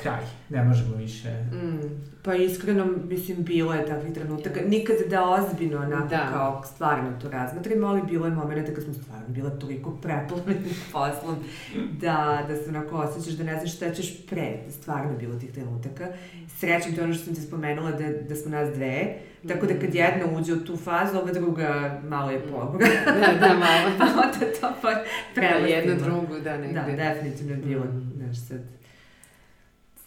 kraj, 0.03 0.23
ne 0.49 0.63
možemo 0.63 0.95
više. 0.95 1.29
Mm. 1.29 2.13
Pa 2.23 2.35
iskreno, 2.35 2.85
mislim, 3.09 3.43
bilo 3.43 3.73
je 3.73 3.85
takvih 3.85 4.13
trenutaka. 4.13 4.61
Nikad 4.67 4.95
da 5.09 5.29
ozbiljno, 5.29 5.77
onako, 5.77 6.07
da. 6.07 6.29
kao 6.31 6.63
stvarno 6.65 7.11
to 7.21 7.29
razmatrimo, 7.29 7.87
ali 7.87 8.01
bilo 8.07 8.25
je 8.25 8.31
momenta 8.31 8.73
kad 8.73 8.83
smo 8.83 8.93
stvarno 8.93 9.25
bila 9.27 9.49
toliko 9.49 9.91
preplavljeni 9.91 10.69
poslom 10.93 11.35
da, 12.01 12.45
da 12.47 12.55
se 12.55 12.69
onako 12.69 12.97
osjećaš 12.97 13.33
da 13.33 13.43
ne 13.43 13.59
znaš 13.59 13.75
šta 13.75 13.93
ćeš 13.93 14.27
pre. 14.27 14.57
Stvarno 14.69 15.17
bilo 15.19 15.39
tih 15.39 15.51
trenutaka. 15.51 16.07
Srećem 16.59 16.95
to 16.95 17.01
je 17.01 17.05
ono 17.05 17.13
što 17.13 17.25
sam 17.25 17.35
ti 17.35 17.41
spomenula 17.41 17.91
da, 17.91 18.07
da 18.29 18.35
smo 18.35 18.51
nas 18.51 18.75
dve. 18.75 19.15
Tako 19.47 19.65
da 19.65 19.73
kad 19.79 19.95
jedna 19.95 20.25
uđe 20.37 20.53
u 20.53 20.65
tu 20.65 20.77
fazu, 20.77 21.17
ova 21.17 21.31
druga 21.31 22.01
malo 22.03 22.31
je 22.31 22.41
pogora. 22.41 22.87
da, 23.19 23.47
da, 23.47 23.53
malo. 23.53 23.91
pa 23.99 24.05
onda 24.05 24.55
to 24.61 24.73
pa 24.81 24.89
prelazimo. 25.35 25.67
Da, 25.67 25.73
jedna 25.73 26.05
drugu, 26.05 26.39
da, 26.43 26.57
negde. 26.57 26.73
Da, 26.73 27.13
definitivno 27.13 27.51
je 27.51 27.57
bilo, 27.57 27.83
mm. 27.83 28.11
znaš 28.17 28.37
sad 28.47 28.82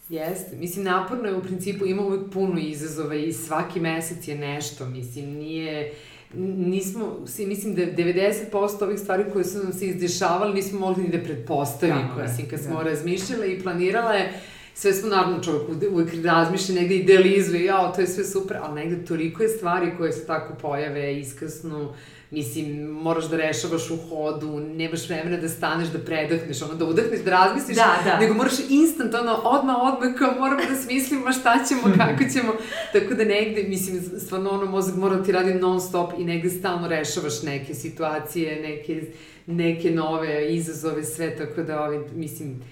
Jeste. 0.09 0.55
Mislim, 0.55 0.85
naporno 0.85 1.27
je 1.27 1.35
u 1.35 1.41
principu, 1.41 1.85
ima 1.85 2.01
uvek 2.01 2.31
puno 2.33 2.59
izazova 2.59 3.15
i 3.15 3.33
svaki 3.33 3.79
mesec 3.79 4.27
je 4.27 4.35
nešto. 4.35 4.85
Mislim, 4.85 5.25
nije 5.25 5.93
nismo, 6.33 7.25
mislim 7.39 7.75
da 7.75 7.81
90% 7.81 8.83
ovih 8.83 8.99
stvari 8.99 9.23
koje 9.33 9.45
su 9.45 9.63
nam 9.63 9.73
se 9.73 9.87
izdešavali 9.87 10.53
nismo 10.53 10.79
mogli 10.79 11.03
ni 11.03 11.09
da 11.09 11.23
pretpostavimo. 11.23 12.13
Da, 12.17 12.23
mislim, 12.23 12.49
kad 12.49 12.59
smo 12.59 12.83
da. 12.83 12.89
razmišljale 12.89 13.53
i 13.53 13.59
planirale, 13.59 14.29
sve 14.73 14.93
smo 14.93 15.09
naravno 15.09 15.43
čovjek 15.43 15.63
uvek 15.91 16.09
razmišlja, 16.23 16.75
negde 16.75 16.95
idealizuje, 16.95 17.65
jao, 17.65 17.91
to 17.95 18.01
je 18.01 18.07
sve 18.07 18.23
super, 18.23 18.57
ali 18.61 18.75
negde 18.75 19.05
toliko 19.05 19.43
je 19.43 19.49
stvari 19.49 19.91
koje 19.97 20.11
se 20.11 20.27
tako 20.27 20.53
pojave, 20.61 21.19
iskrsnu, 21.19 21.93
Mislim, 22.31 22.81
moraš 22.81 23.29
da 23.29 23.37
rešavaš 23.37 23.89
u 23.89 23.97
hodu, 24.09 24.59
nemaš 24.59 25.09
vremena 25.09 25.37
da 25.37 25.49
staneš, 25.49 25.87
da 25.87 25.99
predahneš, 25.99 26.61
ono, 26.61 26.73
da 26.73 26.85
udahneš, 26.85 27.19
da 27.19 27.31
razmisliš, 27.31 27.77
da, 27.77 27.97
da. 28.05 28.19
nego 28.19 28.33
moraš 28.33 28.53
instant, 28.69 29.13
ono, 29.13 29.33
odmah, 29.33 29.75
odmah, 29.79 30.19
kao 30.19 30.31
moramo 30.39 30.61
da 30.69 30.75
smislimo 30.75 31.31
šta 31.31 31.59
ćemo, 31.67 31.81
kako 31.97 32.23
ćemo, 32.33 32.53
tako 32.93 33.13
da 33.13 33.23
negde, 33.23 33.63
mislim, 33.63 34.01
stvarno, 34.19 34.49
ono, 34.49 34.65
mozak 34.65 34.95
mora 34.95 35.15
da 35.15 35.23
ti 35.23 35.31
radi 35.31 35.53
non 35.53 35.81
stop 35.81 36.13
i 36.17 36.23
negde 36.23 36.49
stalno 36.49 36.87
rešavaš 36.87 37.43
neke 37.43 37.73
situacije, 37.73 38.61
neke, 38.61 39.01
neke 39.45 39.91
nove 39.91 40.55
izazove, 40.55 41.03
sve, 41.03 41.35
tako 41.35 41.63
da, 41.63 41.83
ovaj, 41.83 41.99
mislim, 42.15 42.63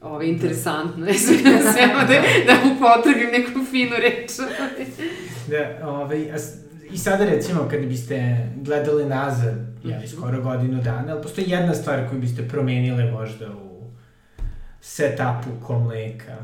ovo 0.00 0.22
je 0.22 0.28
interesantno, 0.28 1.06
sve 1.74 1.86
da, 2.08 2.22
da 2.46 2.58
upotrebim 2.76 3.30
neku 3.30 3.64
finu 3.70 3.96
reč. 3.98 4.30
da, 5.50 5.88
ovaj, 5.88 6.32
a 6.32 6.65
I 6.90 6.98
sada 6.98 7.24
recimo 7.24 7.68
kad 7.70 7.80
biste 7.80 8.48
gledali 8.56 9.04
nazad, 9.04 9.54
jeli, 9.84 10.04
mhm. 10.04 10.16
skoro 10.16 10.42
godinu 10.42 10.82
dana, 10.82 11.12
ali 11.12 11.22
postoji 11.22 11.50
jedna 11.50 11.74
stvar 11.74 12.08
koju 12.08 12.20
biste 12.20 12.48
promenile 12.48 13.10
možda 13.10 13.46
u 13.46 13.90
setupu 14.80 15.50
komleka? 15.66 16.36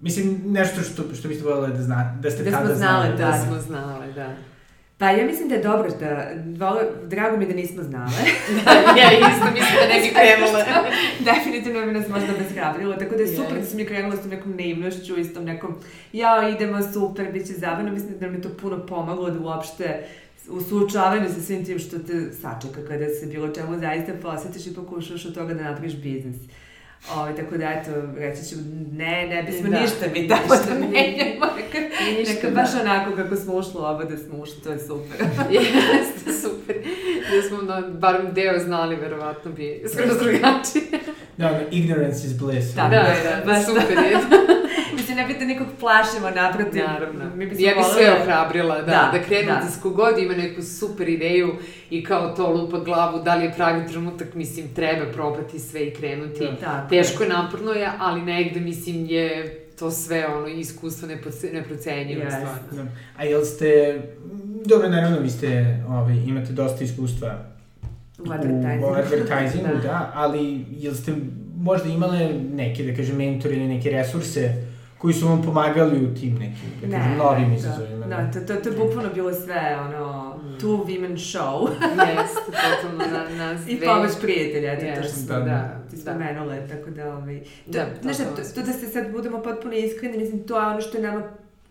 Mislim, 0.00 0.40
nešto 0.46 0.80
što, 0.80 1.02
što 1.14 1.28
biste 1.28 1.44
voljeli 1.44 1.72
da, 1.72 1.82
zna, 1.82 2.18
da 2.22 2.30
ste 2.30 2.44
da 2.44 2.50
tada 2.50 2.74
znali. 2.74 3.08
Da, 3.08 3.16
da 3.16 3.38
smo 3.46 3.60
znali, 3.60 4.12
da. 4.12 4.28
Pa 4.98 5.10
ja 5.10 5.26
mislim 5.26 5.48
da 5.48 5.54
je 5.54 5.62
dobro 5.62 5.90
da, 6.00 6.30
vole, 6.66 6.82
drago 7.04 7.36
mi 7.36 7.46
da 7.46 7.54
nismo 7.54 7.82
znale. 7.82 8.10
da, 8.64 8.70
ja 9.00 9.10
isto 9.12 9.44
mislim 9.54 9.74
da 9.80 9.94
ne 9.94 10.00
bi 10.00 10.08
krenule. 10.16 10.64
Definitivno 11.20 11.86
bi 11.86 11.92
nas 11.92 12.08
možda 12.08 12.32
bezhrabrilo, 12.38 12.96
tako 12.96 13.14
da 13.14 13.22
je 13.22 13.36
super 13.36 13.56
yes. 13.56 13.60
da 13.60 13.66
sam 13.66 13.76
mi 13.76 13.84
krenula 13.84 14.16
s 14.16 14.20
tom 14.20 14.30
nekom 14.30 14.56
naivnošću 14.56 15.18
i 15.18 15.24
s 15.24 15.34
tom 15.34 15.44
nekom, 15.44 15.74
ja 16.12 16.48
idemo 16.48 16.82
super, 16.92 17.32
bit 17.32 17.46
će 17.46 17.52
zabavno, 17.52 17.92
mislim 17.92 18.18
da 18.18 18.26
nam 18.26 18.34
je 18.34 18.42
to 18.42 18.48
puno 18.60 18.86
pomaglo 18.86 19.30
da 19.30 19.40
uopšte 19.40 20.06
u 20.48 20.60
suočavanju 20.60 21.28
sa 21.34 21.40
svim 21.40 21.64
tim 21.64 21.78
što 21.78 21.98
te 21.98 22.32
sačeka 22.32 22.80
kada 22.88 23.08
se 23.08 23.26
bilo 23.26 23.48
čemu 23.48 23.78
zaista 23.78 24.12
posetiš 24.22 24.66
i 24.66 24.74
pokušaš 24.74 25.26
od 25.26 25.34
toga 25.34 25.54
da 25.54 25.62
napraviš 25.62 25.94
biznis. 25.94 26.36
Uh, 26.36 26.65
Ovo, 27.12 27.20
ovaj, 27.20 27.36
tako 27.36 27.56
da, 27.56 27.64
eto, 27.64 27.90
reći 28.16 28.48
ću, 28.48 28.56
ne, 28.92 29.26
ne 29.26 29.42
bismo 29.42 29.70
da. 29.70 29.80
ništa 29.80 30.06
mi 30.12 30.28
tamo 30.28 30.48
da 30.48 30.74
menjamo. 30.74 31.46
Neka, 31.56 31.78
neka 32.34 32.50
baš 32.54 32.72
da. 32.72 32.80
onako 32.80 33.16
kako 33.16 33.36
smo 33.36 33.54
ušli 33.54 33.72
ovo 33.74 34.04
da 34.04 34.16
smo 34.16 34.38
ušli, 34.38 34.60
to 34.64 34.72
je 34.72 34.78
super. 34.78 35.26
Jeste, 35.54 36.32
super. 36.42 36.76
Da 37.30 37.48
smo 37.48 37.62
no, 37.62 37.90
barem 37.90 38.34
deo 38.34 38.58
znali, 38.58 38.96
verovatno 38.96 39.52
bi 39.52 39.82
skroz 39.92 40.18
drugačije. 40.18 41.00
Da, 41.36 41.50
no, 41.50 41.58
ignorance 41.70 42.26
is 42.26 42.38
bliss. 42.38 42.74
Da, 42.74 42.82
da, 42.82 42.88
da, 42.88 43.44
da, 43.44 43.52
da 43.52 43.62
super 43.62 43.98
je. 43.98 44.18
Ne 45.16 45.26
bi 45.26 45.34
da 45.38 45.44
nikog 45.44 45.66
plašimo, 45.80 46.30
naprotiv. 46.30 46.82
Naravno. 46.84 47.24
Mi 47.36 47.44
ja 47.44 47.74
bih 47.74 47.84
sve 47.94 48.12
ohrabrila, 48.20 48.74
da, 48.74 48.84
da, 48.84 49.10
da 49.12 49.24
krenu 49.24 49.48
da. 49.48 49.60
da 49.64 49.70
skogod 49.70 50.18
ima 50.18 50.34
neku 50.34 50.62
super 50.62 51.08
ideju 51.08 51.54
i 51.90 52.04
kao 52.04 52.36
to 52.36 52.52
lupa 52.52 52.78
glavu, 52.78 53.22
da 53.22 53.34
li 53.34 53.44
je 53.44 53.52
pravi 53.56 53.86
trenutak, 53.88 54.34
mislim, 54.34 54.68
treba 54.74 55.12
probati 55.12 55.58
sve 55.58 55.86
i 55.86 55.94
krenuti. 55.94 56.48
Da, 56.60 56.86
Teško 56.90 57.22
je, 57.22 57.28
naporno 57.28 57.72
je, 57.72 57.90
ali 57.98 58.22
negde, 58.22 58.60
mislim, 58.60 59.06
je 59.06 59.58
to 59.78 59.90
sve 59.90 60.26
ono 60.26 60.46
iskustvo 60.46 61.08
neprocenjivo 61.52 62.22
yes. 62.22 62.36
stvarno. 62.36 62.84
Da. 62.84 62.86
A 63.16 63.24
jel 63.24 63.44
ste, 63.44 64.00
dobro, 64.64 64.88
naravno 64.88 65.18
vi 65.18 65.30
ste, 65.30 65.78
ovaj, 65.88 66.16
imate 66.26 66.52
dosta 66.52 66.84
iskustva 66.84 67.44
u 68.18 68.32
advertisingu, 68.32 68.86
u 68.86 68.90
advertisingu 68.90 69.74
da. 69.74 69.82
da, 69.82 70.12
ali 70.14 70.64
jel 70.70 70.94
ste 70.94 71.12
možda 71.56 71.88
imale 71.88 72.28
neke, 72.54 72.82
da 72.82 72.96
kažem, 72.96 73.16
mentori 73.16 73.56
ili 73.56 73.68
neke 73.68 73.90
resurse 73.90 74.65
koji 74.98 75.14
su 75.14 75.28
vam 75.28 75.42
pomagali 75.42 76.06
u 76.06 76.14
tim 76.14 76.34
nekim, 76.34 76.90
da 76.90 76.96
kažem, 76.96 77.16
novim 77.18 77.52
izazovima. 77.52 78.06
Da, 78.06 78.30
to, 78.32 78.40
to, 78.40 78.54
to 78.60 78.68
je 78.68 78.76
bukvalno 78.76 79.10
bilo 79.14 79.32
sve, 79.32 79.78
ono, 79.80 80.36
mm. 80.36 80.58
two 80.60 80.84
women 80.86 81.16
show. 81.16 81.68
Jeste, 82.08 82.52
totalno 82.52 83.04
na, 83.12 83.36
nas 83.36 83.60
dve. 83.60 83.72
I 83.72 83.80
pomoć 83.80 84.10
prijatelja, 84.20 84.72
eto, 84.72 84.84
yes, 84.84 85.02
to 85.02 85.08
što 85.08 85.34
da, 85.34 85.40
da, 85.40 85.80
ti 85.90 85.96
spomenula, 85.96 86.54
da. 86.54 86.66
tako 86.66 86.90
da, 86.90 87.16
ovaj, 87.16 87.40
to, 87.40 87.72
da, 87.72 87.84
to, 87.84 88.02
znaš, 88.02 88.16
to, 88.16 88.42
to, 88.54 88.66
da 88.66 88.72
se 88.72 88.86
sad 88.86 89.12
budemo 89.12 89.42
potpuno 89.42 89.74
iskreni, 89.74 90.18
mislim, 90.18 90.42
to 90.46 90.60
je 90.60 90.66
ono 90.66 90.80
što 90.80 90.96
je 90.96 91.02
nama 91.02 91.22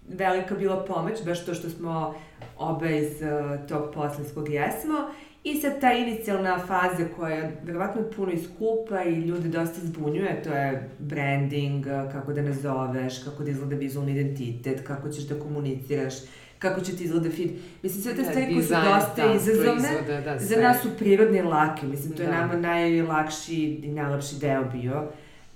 velika 0.10 0.56
bila 0.56 0.86
pomoć, 0.86 1.26
baš 1.26 1.46
to 1.46 1.54
što 1.54 1.70
smo 1.70 2.16
obe 2.58 2.98
iz 2.98 3.12
uh, 3.22 3.68
tog 3.68 3.94
poslenskog 3.94 4.50
jesmo, 4.50 4.98
I 5.46 5.56
sad 5.62 5.82
ta 5.82 5.94
inicijalna 5.94 6.60
faza 6.60 7.08
koja 7.16 7.36
je 7.36 7.58
verovatno 7.64 8.02
puno 8.16 8.32
iskupa 8.32 9.04
i 9.04 9.16
ljudi 9.16 9.50
dosta 9.50 9.80
zbunjuje, 9.84 10.44
to 10.44 10.50
je 10.50 10.90
branding, 11.00 11.86
kako 11.86 12.34
da 12.34 12.42
nazoveš, 12.42 13.24
kako 13.24 13.44
da 13.44 13.52
izgleda 13.52 13.76
vizualni 13.76 14.12
identitet, 14.12 14.88
kako 14.88 15.10
ćeš 15.10 15.24
da 15.24 15.40
komuniciraš, 15.40 16.14
kako 16.60 16.82
će 16.82 16.96
ti 16.96 17.04
izgleda 17.04 17.30
feed. 17.30 17.50
Mislim, 17.84 18.04
sve 18.04 18.16
te 18.16 18.22
da, 18.22 18.30
stvari 18.30 18.54
koje 18.54 18.64
su 18.64 18.74
dosta 18.74 19.28
da, 19.28 19.34
izazovne, 19.34 20.22
da, 20.26 20.40
za 20.40 20.62
nas 20.62 20.82
su 20.82 20.90
prirodne 20.98 21.44
lake. 21.44 21.86
Mislim, 21.86 22.14
to 22.14 22.24
je 22.24 22.30
da. 22.30 22.40
nama 22.40 22.56
najlakši 22.56 23.64
i 23.84 23.88
najlepši 23.88 24.36
deo 24.42 24.64
bio. 24.64 25.08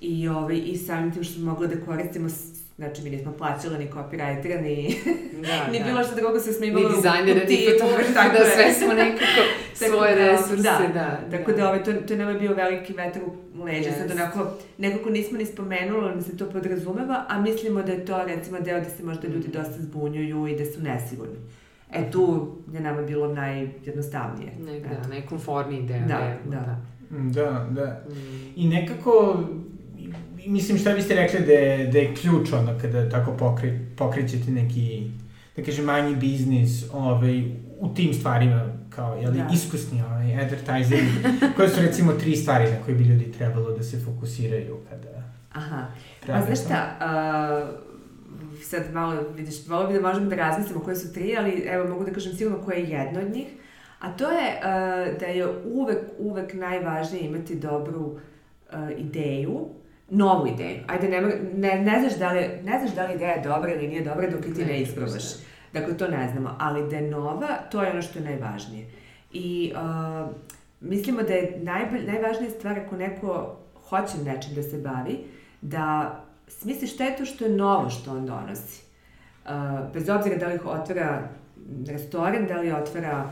I, 0.02 0.28
ovaj, 0.28 0.62
i 0.66 0.78
samim 0.78 1.12
tim 1.12 1.24
što 1.24 1.34
smo 1.34 1.52
mogli 1.52 1.68
da 1.68 1.86
koristimo 1.86 2.30
Znači, 2.80 3.02
mi 3.04 3.10
nismo 3.10 3.32
plaćali 3.32 3.78
ni 3.78 3.88
copywritera, 3.92 4.62
ni, 4.62 4.96
da, 5.42 5.68
ni 5.72 5.80
da. 5.80 5.86
bilo 5.86 6.04
što 6.04 6.16
drugo 6.16 6.40
se 6.40 6.54
snimalo 6.54 6.90
Ni 6.90 6.96
dizajnera, 6.96 7.40
ni 7.50 7.58
fotografa, 7.72 8.30
da 8.38 8.46
sve 8.56 8.74
smo 8.74 8.94
nekako 8.94 9.42
svoje 9.88 10.16
da, 10.16 10.32
resurse, 10.32 10.64
da. 10.64 10.80
da. 10.94 11.38
Tako 11.38 11.52
da, 11.52 11.58
da, 11.58 11.68
ovaj, 11.68 11.84
to, 11.84 11.94
to 11.94 12.16
nama 12.16 12.32
je 12.32 12.40
bio 12.40 12.54
veliki 12.54 12.94
vetar 12.94 13.22
u 13.56 13.64
leđa. 13.64 13.90
Yes. 13.90 13.98
Sad 13.98 14.12
onako, 14.12 14.52
nekako 14.78 15.10
nismo 15.10 15.38
ni 15.38 15.46
spomenuli, 15.46 16.10
ali 16.10 16.24
se 16.24 16.38
to 16.38 16.50
podrazumeva, 16.50 17.26
a 17.28 17.42
mislimo 17.42 17.82
da 17.82 17.92
je 17.92 18.06
to 18.06 18.24
recimo 18.24 18.60
deo 18.60 18.80
da 18.80 18.90
se 18.90 19.04
možda 19.04 19.28
ljudi 19.28 19.48
dosta 19.48 19.82
zbunjuju 19.82 20.48
i 20.48 20.56
da 20.56 20.66
su 20.66 20.82
nesigurni. 20.82 21.38
E 21.94 22.12
tu 22.12 22.56
je 22.74 22.80
nama 22.80 23.02
bilo 23.02 23.34
najjednostavnije. 23.34 24.52
Ne, 24.60 24.80
da, 24.80 24.88
Eto. 24.88 25.10
najkonforniji 25.10 25.82
deo. 25.82 26.08
Da, 26.08 26.18
je, 26.18 26.38
da. 26.46 26.82
Da, 27.10 27.68
da. 27.72 28.04
Mm. 28.10 28.54
I 28.56 28.68
nekako, 28.68 29.44
mislim 30.48 30.78
šta 30.78 30.94
biste 30.94 31.16
rekli 31.16 31.46
da 31.46 31.52
je, 31.52 31.88
da 31.88 31.98
je 31.98 32.16
ključ 32.16 32.54
ono 32.54 32.80
kada 32.82 33.10
tako 33.10 33.32
pokre, 33.38 33.80
pokrećete 33.98 34.52
neki, 34.52 35.12
da 35.56 35.64
kažem, 35.64 35.86
manji 35.86 36.16
biznis 36.16 36.84
ovaj, 36.94 37.44
u 37.80 37.94
tim 37.96 38.14
stvarima, 38.14 38.66
kao, 38.90 39.16
jel, 39.16 39.32
Da. 39.34 39.50
iskusni 39.54 40.02
ovaj, 40.02 40.42
advertising, 40.42 41.10
koje 41.56 41.70
su 41.70 41.82
recimo 41.82 42.14
tri 42.14 42.36
stvari 42.36 42.72
na 42.72 42.78
koje 42.86 42.96
bi 42.96 43.04
ljudi 43.04 43.32
trebalo 43.32 43.72
da 43.72 43.84
se 43.84 44.00
fokusiraju 44.00 44.78
kada 44.90 45.10
Aha. 45.54 45.88
Pa 46.20 46.26
prave 46.26 46.46
znaš 46.46 46.60
šta, 46.66 46.96
a, 47.00 47.72
sad 48.64 48.94
malo, 48.94 49.22
vidiš, 49.36 49.68
volio 49.68 49.88
bi 49.88 49.94
da 49.94 50.02
možemo 50.02 50.30
da 50.30 50.36
razmislimo 50.36 50.82
koje 50.82 50.96
su 50.96 51.14
tri, 51.14 51.36
ali 51.38 51.52
evo 51.52 51.90
mogu 51.90 52.04
da 52.06 52.12
kažem 52.12 52.34
sigurno 52.34 52.66
koje 52.66 52.78
je 52.78 52.90
jedno 52.90 53.20
od 53.22 53.32
njih. 53.32 53.48
A 54.00 54.12
to 54.12 54.32
je 54.32 54.60
a, 54.64 55.06
da 55.20 55.26
je 55.26 55.48
uvek, 55.66 56.00
uvek 56.18 56.54
najvažnije 56.54 57.26
imati 57.26 57.56
dobru 57.56 58.20
a, 58.72 58.92
ideju, 58.98 59.68
novu 60.10 60.48
ideju. 60.48 60.80
Ajde, 60.88 61.10
ne, 61.10 61.22
ne, 61.56 61.82
ne, 61.82 62.00
znaš 62.00 62.20
da 62.20 62.32
li, 62.32 62.40
ne 62.64 62.80
znaš 62.80 62.96
da 62.96 63.06
li 63.06 63.16
ideja 63.16 63.32
je 63.32 63.44
dobra 63.44 63.74
ili 63.74 63.88
nije 63.88 64.04
dobra 64.04 64.30
dok 64.30 64.42
ti 64.42 64.50
Ne, 64.50 64.66
ne 64.66 64.82
isprobaš. 64.82 65.24
Dakle, 65.74 65.98
to 65.98 66.08
ne 66.08 66.30
znamo, 66.32 66.56
ali 66.60 66.90
da 66.90 66.96
je 66.96 67.12
nova, 67.12 67.48
to 67.72 67.84
je 67.84 67.92
ono 67.92 68.02
što 68.02 68.20
je 68.20 68.26
najvažnije. 68.26 68.88
I 69.32 69.74
uh, 69.76 70.30
mislimo 70.82 71.22
da 71.22 71.34
je 71.34 71.60
najbolj, 71.62 72.06
najvažnija 72.06 72.52
stvar 72.52 72.80
ako 72.80 72.96
neko 72.96 73.58
hoće 73.90 74.18
nečim 74.26 74.56
da 74.56 74.64
se 74.64 74.78
bavi, 74.78 75.20
da 75.62 76.16
smisli 76.48 76.88
šta 76.88 77.04
je 77.04 77.18
to 77.18 77.26
što 77.26 77.46
je 77.46 77.52
novo 77.52 77.90
što 77.90 78.12
on 78.12 78.26
donosi. 78.26 78.82
Uh, 79.46 79.52
bez 79.94 80.10
obzira 80.10 80.38
da 80.38 80.48
li 80.48 80.60
otvara 80.66 81.30
restoran, 81.88 82.48
da 82.48 82.58
li 82.58 82.72
otvara 82.72 83.32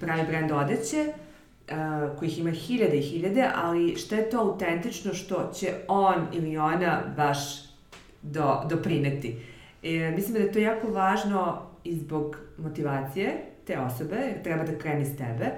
pravi 0.00 0.22
brand 0.28 0.52
odeće, 0.52 1.04
uh, 1.70 2.18
kojih 2.18 2.38
ima 2.38 2.50
hiljade 2.50 2.98
i 2.98 3.02
hiljade, 3.02 3.48
ali 3.54 3.96
šta 3.96 4.16
je 4.16 4.30
to 4.30 4.40
autentično 4.40 5.14
što 5.14 5.50
će 5.54 5.74
on 5.88 6.26
ili 6.32 6.56
ona 6.56 7.02
baš 7.16 7.38
do, 8.22 8.62
doprineti. 8.68 9.36
E, 9.82 10.10
mislim 10.10 10.34
da 10.34 10.40
je 10.40 10.52
to 10.52 10.58
jako 10.58 10.88
važno 10.88 11.62
i 11.84 11.96
zbog 11.96 12.36
motivacije 12.58 13.44
te 13.66 13.78
osobe, 13.78 14.16
treba 14.42 14.64
da 14.64 14.78
krene 14.78 15.02
iz 15.02 15.16
tebe, 15.16 15.50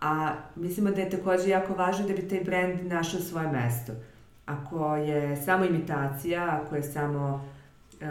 a 0.00 0.32
mislimo 0.56 0.90
da 0.90 1.00
je 1.00 1.10
takođe 1.10 1.48
jako 1.48 1.74
važno 1.74 2.06
da 2.06 2.14
bi 2.14 2.28
taj 2.28 2.40
brand 2.40 2.86
našao 2.86 3.20
svoje 3.20 3.48
mesto. 3.48 3.92
Ako 4.46 4.96
je 4.96 5.36
samo 5.36 5.64
imitacija, 5.64 6.60
ako 6.62 6.76
je 6.76 6.82
samo 6.82 7.50
uh, 8.00 8.08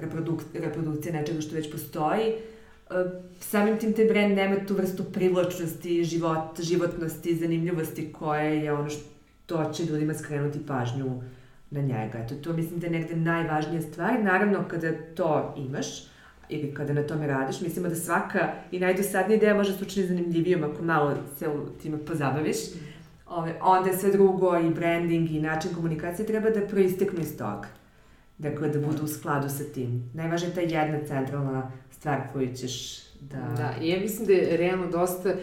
reproduk, 0.00 0.40
reprodukcija 0.54 1.12
nečega 1.12 1.40
što 1.40 1.54
već 1.54 1.72
postoji, 1.72 2.32
uh, 2.32 2.57
samim 3.40 3.78
tim 3.78 3.92
taj 3.92 4.04
brand 4.04 4.36
nema 4.36 4.56
tu 4.66 4.74
vrstu 4.74 5.04
privlačnosti, 5.04 6.04
život, 6.04 6.60
životnosti, 6.60 7.36
zanimljivosti 7.36 8.12
koje 8.12 8.64
je 8.64 8.72
ono 8.72 8.88
što 8.88 9.72
će 9.72 9.84
ljudima 9.84 10.14
skrenuti 10.14 10.66
pažnju 10.66 11.22
na 11.70 11.80
njega. 11.80 12.18
Eto, 12.18 12.34
to 12.34 12.52
mislim 12.52 12.80
da 12.80 12.86
je 12.86 12.92
negde 12.92 13.16
najvažnija 13.16 13.82
stvar. 13.82 14.22
Naravno, 14.22 14.64
kada 14.68 14.92
to 15.14 15.54
imaš, 15.56 15.86
ili 16.48 16.74
kada 16.74 16.92
na 16.92 17.02
tome 17.02 17.26
radiš, 17.26 17.60
mislimo 17.60 17.88
da 17.88 17.94
svaka 17.94 18.52
i 18.70 18.80
najdosadnija 18.80 19.36
ideja 19.36 19.54
može 19.54 19.72
se 19.72 19.84
učini 19.84 20.06
zanimljivijom 20.06 20.64
ako 20.64 20.82
malo 20.82 21.14
se 21.38 21.48
u 21.48 21.66
time 21.82 21.98
pozabaviš. 21.98 22.56
Ove, 23.26 23.54
onda 23.62 23.92
sve 23.92 24.12
drugo 24.12 24.58
i 24.58 24.70
branding 24.70 25.30
i 25.30 25.40
način 25.40 25.74
komunikacije 25.74 26.26
treba 26.26 26.50
da 26.50 26.66
proisteknu 26.66 27.20
iz 27.20 27.38
toga. 27.38 27.68
Dakle, 28.38 28.68
da 28.68 28.78
budu 28.78 29.04
u 29.04 29.08
skladu 29.08 29.48
sa 29.48 29.64
tim. 29.74 30.10
Najvažnija 30.14 30.48
je 30.48 30.54
ta 30.54 30.60
jedna 30.60 31.06
centralna 31.06 31.72
stvar 31.90 32.20
koju 32.32 32.54
ćeš 32.54 33.02
da... 33.20 33.54
Da, 33.56 33.74
i 33.82 33.88
ja 33.88 34.00
mislim 34.00 34.26
da 34.26 34.32
je 34.32 34.56
realno 34.56 34.86
dosta 34.86 35.34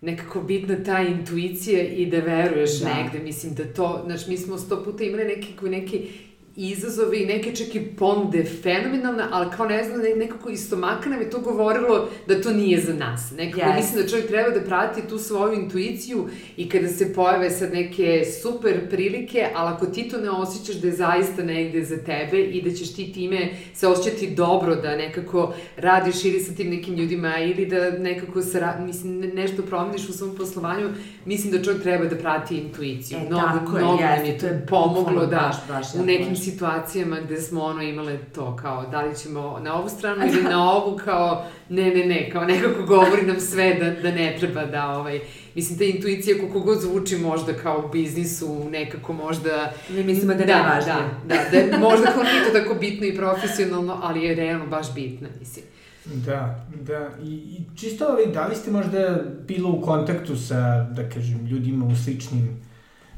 nekako 0.00 0.42
bitna 0.42 0.76
ta 0.84 1.00
intuicija 1.00 1.82
i 1.82 2.06
da 2.06 2.16
veruješ 2.16 2.80
Da. 2.80 2.94
negde. 2.94 3.18
Mislim 3.18 3.54
da 3.54 3.64
to, 3.64 4.02
znaš, 4.06 4.26
mi 4.26 4.36
smo 4.36 4.58
sto 4.58 4.84
puta 4.84 5.04
imali 5.04 5.24
neki, 5.24 5.54
neki 5.62 6.08
izazove 6.56 7.18
i 7.18 7.26
neke 7.26 7.52
čak 7.52 7.74
i 7.74 7.86
ponude 7.88 8.44
fenomenalne, 8.54 9.24
ali 9.30 9.50
kao 9.50 9.66
ne 9.66 9.84
znam, 9.84 10.00
ne- 10.00 10.16
nekako 10.16 10.50
iz 10.50 10.60
stomaka 10.60 11.10
nam 11.10 11.20
je 11.20 11.30
to 11.30 11.40
govorilo 11.40 11.96
da 12.26 12.42
to 12.42 12.50
nije 12.52 12.80
za 12.80 12.92
nas. 12.94 13.30
Nekako 13.32 13.60
Yes. 13.62 13.76
mislim 13.76 14.02
da 14.02 14.08
čovjek 14.08 14.28
treba 14.28 14.50
da 14.50 14.60
prati 14.60 15.00
tu 15.02 15.18
svoju 15.18 15.52
intuiciju 15.54 16.26
i 16.56 16.68
kada 16.68 16.88
se 16.88 17.14
pojave 17.14 17.50
sad 17.50 17.72
neke 17.72 18.22
super 18.42 18.90
prilike, 18.90 19.46
ali 19.54 19.68
ako 19.68 19.86
ti 19.86 20.02
to 20.04 20.18
ne 20.18 20.30
osjećaš 20.30 20.74
da 20.74 20.86
je 20.86 20.94
zaista 20.94 21.42
negde 21.44 21.84
za 21.84 21.96
tebe 21.98 22.40
i 22.40 22.62
da 22.62 22.70
ćeš 22.72 22.92
ti 22.92 23.12
time 23.12 23.38
se 23.74 23.86
osjećati 23.88 24.26
dobro 24.28 24.74
da 24.76 24.96
nekako 24.96 25.40
radiš 25.76 26.24
ili 26.24 26.40
sa 26.40 26.52
tim 26.52 26.70
nekim 26.70 26.94
ljudima 26.94 27.38
ili 27.38 27.66
da 27.66 27.90
nekako 27.90 28.42
sara, 28.42 28.80
mislim, 28.80 29.18
ne- 29.18 29.28
nešto 29.28 29.62
promeniš 29.62 30.08
u 30.08 30.12
svom 30.12 30.36
poslovanju, 30.36 30.88
mislim 31.24 31.52
da 31.52 31.62
čovjek 31.62 31.82
treba 31.82 32.04
da 32.04 32.16
prati 32.16 32.56
intuiciju. 32.56 33.18
E, 33.18 33.20
mnogo, 33.22 33.42
tako 33.48 33.76
je, 33.76 33.84
mnogo 33.84 34.02
jeste, 34.04 34.26
je 34.26 34.34
to 34.34 34.40
to 34.40 34.46
je 34.46 34.66
pomoglo 34.68 35.26
da 35.26 35.36
baš, 35.38 35.56
baš 35.68 35.94
u 35.94 35.98
nekim. 35.98 36.39
Situacijama 36.40 37.20
gde 37.20 37.40
smo 37.40 37.62
ono 37.62 37.82
imale 37.82 38.18
to 38.34 38.56
kao 38.56 38.86
da 38.90 39.02
li 39.02 39.16
ćemo 39.16 39.60
na 39.62 39.74
ovu 39.74 39.88
stranu 39.88 40.26
ili 40.32 40.42
na 40.42 40.72
ovu 40.72 40.96
kao 41.04 41.46
ne, 41.68 41.90
ne, 41.90 42.06
ne, 42.06 42.30
kao 42.32 42.44
nekako 42.44 42.82
govori 42.82 43.22
nam 43.26 43.40
sve 43.40 43.74
da, 43.74 43.90
da 43.90 44.16
ne 44.16 44.36
treba 44.40 44.66
da 44.66 44.88
ovaj, 44.90 45.20
mislim 45.54 45.78
ta 45.78 45.84
intuicija 45.84 46.38
koliko 46.38 46.60
god 46.60 46.80
zvuči 46.80 47.16
možda 47.16 47.52
kao 47.52 47.84
u 47.86 47.92
biznisu 47.92 48.68
nekako 48.70 49.12
možda 49.12 49.72
Mi 49.88 50.02
mislimo 50.02 50.34
da 50.34 50.40
je 50.40 50.46
da, 50.46 50.62
najvažnije. 50.62 50.96
da, 51.26 51.34
da, 51.34 51.50
da, 51.50 51.56
je 51.56 51.78
možda 51.78 52.06
kao 52.06 52.22
nije 52.22 52.44
to 52.44 52.58
tako 52.58 52.74
bitno 52.80 53.06
i 53.06 53.16
profesionalno, 53.16 53.98
ali 54.02 54.24
je 54.24 54.34
realno 54.34 54.66
baš 54.66 54.94
bitna, 54.94 55.28
mislim. 55.40 55.64
Da, 56.04 56.66
da. 56.86 57.10
I, 57.22 57.34
i 57.34 57.76
čisto, 57.76 58.06
ovaj, 58.06 58.26
da 58.26 58.46
li 58.46 58.56
ste 58.56 58.70
možda 58.70 59.24
bilo 59.48 59.70
u 59.70 59.80
kontaktu 59.80 60.36
sa, 60.36 60.82
da 60.82 61.08
kažem, 61.08 61.46
ljudima 61.46 61.86
u 61.86 61.96
sličnim 61.96 62.60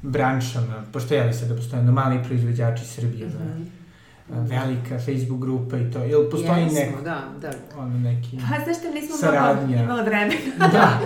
branšama, 0.03 0.85
pošto 0.93 1.15
je 1.15 1.25
li 1.25 1.33
sad 1.35 1.49
da 1.49 1.57
postoje 1.57 1.83
mali 1.83 2.25
proizvođači 2.25 2.85
Srbije, 2.85 3.27
mm 3.27 3.83
Mhm. 4.31 4.47
velika 4.47 4.99
Facebook 4.99 5.41
grupa 5.41 5.77
i 5.77 5.91
to, 5.91 6.05
ili 6.05 6.31
postoji 6.31 6.63
Jesmo, 6.63 6.79
neko, 6.81 7.03
da, 7.03 7.23
da. 7.41 7.51
ono 7.79 7.99
neki... 7.99 8.39
Pa 8.51 8.65
znaš 8.65 8.79
šta, 8.79 8.91
nismo 8.91 9.17
Saradnja. 9.17 9.83
imala 9.83 10.03
vremena. 10.03 10.41
da, 10.73 11.01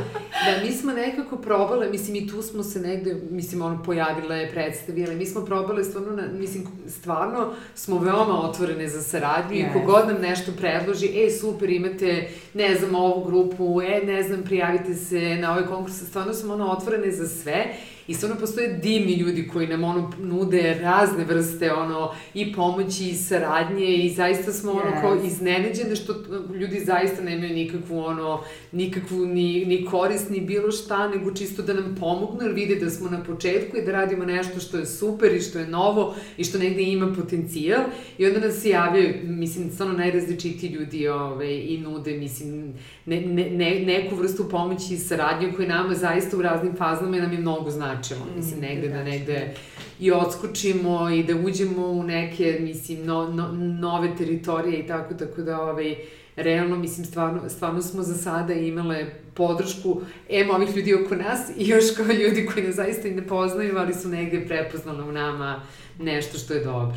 Da, 0.45 0.65
mi 0.65 0.73
smo 0.73 0.93
nekako 0.93 1.37
probale, 1.37 1.91
mislim 1.91 2.17
i 2.17 2.29
tu 2.29 2.43
smo 2.43 2.63
se 2.63 2.81
negde, 2.81 3.17
mislim 3.31 3.63
ono 3.63 3.83
pojavile, 3.83 4.51
predstavile, 4.51 5.15
mi 5.15 5.27
smo 5.27 5.45
probale 5.45 5.85
stvarno, 5.85 6.13
na, 6.13 6.23
mislim 6.33 6.67
stvarno 6.89 7.53
smo 7.75 7.99
veoma 7.99 8.41
otvorene 8.41 8.89
za 8.89 9.03
saradnju. 9.03 9.57
Yes. 9.57 9.71
i 9.71 9.73
kogod 9.73 10.09
nam 10.09 10.21
nešto 10.23 10.53
predloži, 10.53 11.07
e 11.07 11.31
super 11.31 11.71
imate, 11.71 12.29
ne 12.55 12.75
znam, 12.75 12.95
ovu 12.95 13.25
grupu, 13.25 13.83
e 13.83 14.07
ne 14.07 14.23
znam, 14.23 14.43
prijavite 14.43 14.95
se 14.95 15.37
na 15.41 15.53
ovaj 15.53 15.67
konkurs, 15.67 16.09
stvarno 16.09 16.35
smo 16.35 16.55
ono 16.55 16.67
otvorene 16.67 17.13
za 17.13 17.29
sve 17.29 17.67
I 18.09 18.15
stvarno 18.15 18.37
postoje 18.41 18.69
divni 18.69 19.15
ljudi 19.15 19.49
koji 19.53 19.67
nam 19.67 19.85
ono 19.85 20.13
nude 20.19 20.79
razne 20.83 21.25
vrste 21.25 21.73
ono 21.73 22.15
i 22.35 22.53
pomoći 22.53 23.05
i 23.05 23.15
saradnje 23.15 23.97
i 23.97 24.11
zaista 24.11 24.53
smo 24.53 24.73
ono 24.73 24.97
Yes. 24.97 25.01
kao 25.01 25.17
iznenađene 25.25 25.97
što 25.97 26.15
ljudi 26.61 26.81
zaista 26.85 27.23
nemaju 27.23 27.55
nikakvu 27.55 27.99
ono 27.99 28.41
nikakvu 28.73 29.27
ni, 29.27 29.65
ni 29.65 29.87
korist 29.91 30.31
ni 30.31 30.41
bilo 30.41 30.71
šta 30.73 31.09
nego 31.09 31.35
čisto 31.35 31.63
da 31.63 31.75
nam 31.75 31.97
pomognu 32.01 32.43
jer 32.43 32.53
vide 32.53 32.75
da 32.75 32.91
smo 32.91 33.11
na 33.11 33.25
početku 33.25 33.77
i 33.77 33.85
da 33.85 33.93
radimo 33.93 34.25
nešto 34.25 34.61
što 34.61 34.79
je 34.79 34.87
super 34.87 35.35
i 35.35 35.41
što 35.41 35.59
je 35.59 35.67
novo 35.67 36.15
i 36.37 36.45
što 36.45 36.59
negde 36.59 36.83
ima 36.83 37.15
potencijal 37.17 37.83
i 38.19 38.27
onda 38.27 38.41
nas 38.41 38.55
se 38.55 38.69
javljaju 38.69 39.15
mislim 39.23 39.71
stvarno 39.71 39.95
najrazličitiji 39.95 40.71
ljudi 40.71 41.09
ove, 41.09 41.65
i 41.65 41.79
nude 41.79 42.19
mislim 42.19 42.75
ne, 43.07 43.21
ne, 43.21 43.51
ne, 43.51 43.81
neku 43.81 44.17
vrstu 44.17 44.49
pomoći 44.49 44.95
i 44.95 44.99
saradnje 44.99 45.53
koje 45.57 45.69
nama 45.69 45.95
zaista 45.95 46.37
u 46.37 46.43
raznim 46.43 46.77
fazama 46.77 47.17
nam 47.17 47.33
je 47.33 47.39
mnogo 47.39 47.71
značilo. 47.97 48.27
Mislim, 48.37 48.61
negde 48.61 48.89
da 48.89 49.05
negde 49.05 49.55
i 50.01 50.13
odskočimo 50.13 51.11
i 51.11 51.25
da 51.25 51.35
uđemo 51.37 51.87
u 51.87 52.03
neke, 52.03 52.59
mislim, 52.61 53.07
no, 53.07 53.31
no, 53.31 53.53
nove 53.53 54.17
teritorije 54.19 54.81
i 54.81 54.87
tako, 54.87 55.15
tako 55.15 55.43
da, 55.43 55.61
ovaj, 55.61 55.97
realno, 56.37 56.77
mislim, 56.77 57.07
stvarno, 57.07 57.49
stvarno 57.49 57.83
smo 57.83 58.03
za 58.03 58.15
sada 58.15 58.53
imale 58.53 59.07
podršku 59.35 60.01
em 60.29 60.51
ovih 60.51 60.77
ljudi 60.77 60.95
oko 60.95 61.15
nas 61.15 61.41
i 61.57 61.69
još 61.69 61.85
kao 61.97 62.07
ljudi 62.07 62.47
koji 62.47 62.67
nas 62.67 62.77
zaista 62.77 63.09
i 63.09 63.15
ne 63.15 63.27
poznaju, 63.27 63.79
ali 63.79 63.95
su 63.95 64.09
negde 64.09 64.47
prepoznali 64.47 65.09
u 65.09 65.13
nama 65.13 65.63
nešto 66.01 66.39
što 66.39 66.55
je 66.55 66.65
dobro. 66.65 66.97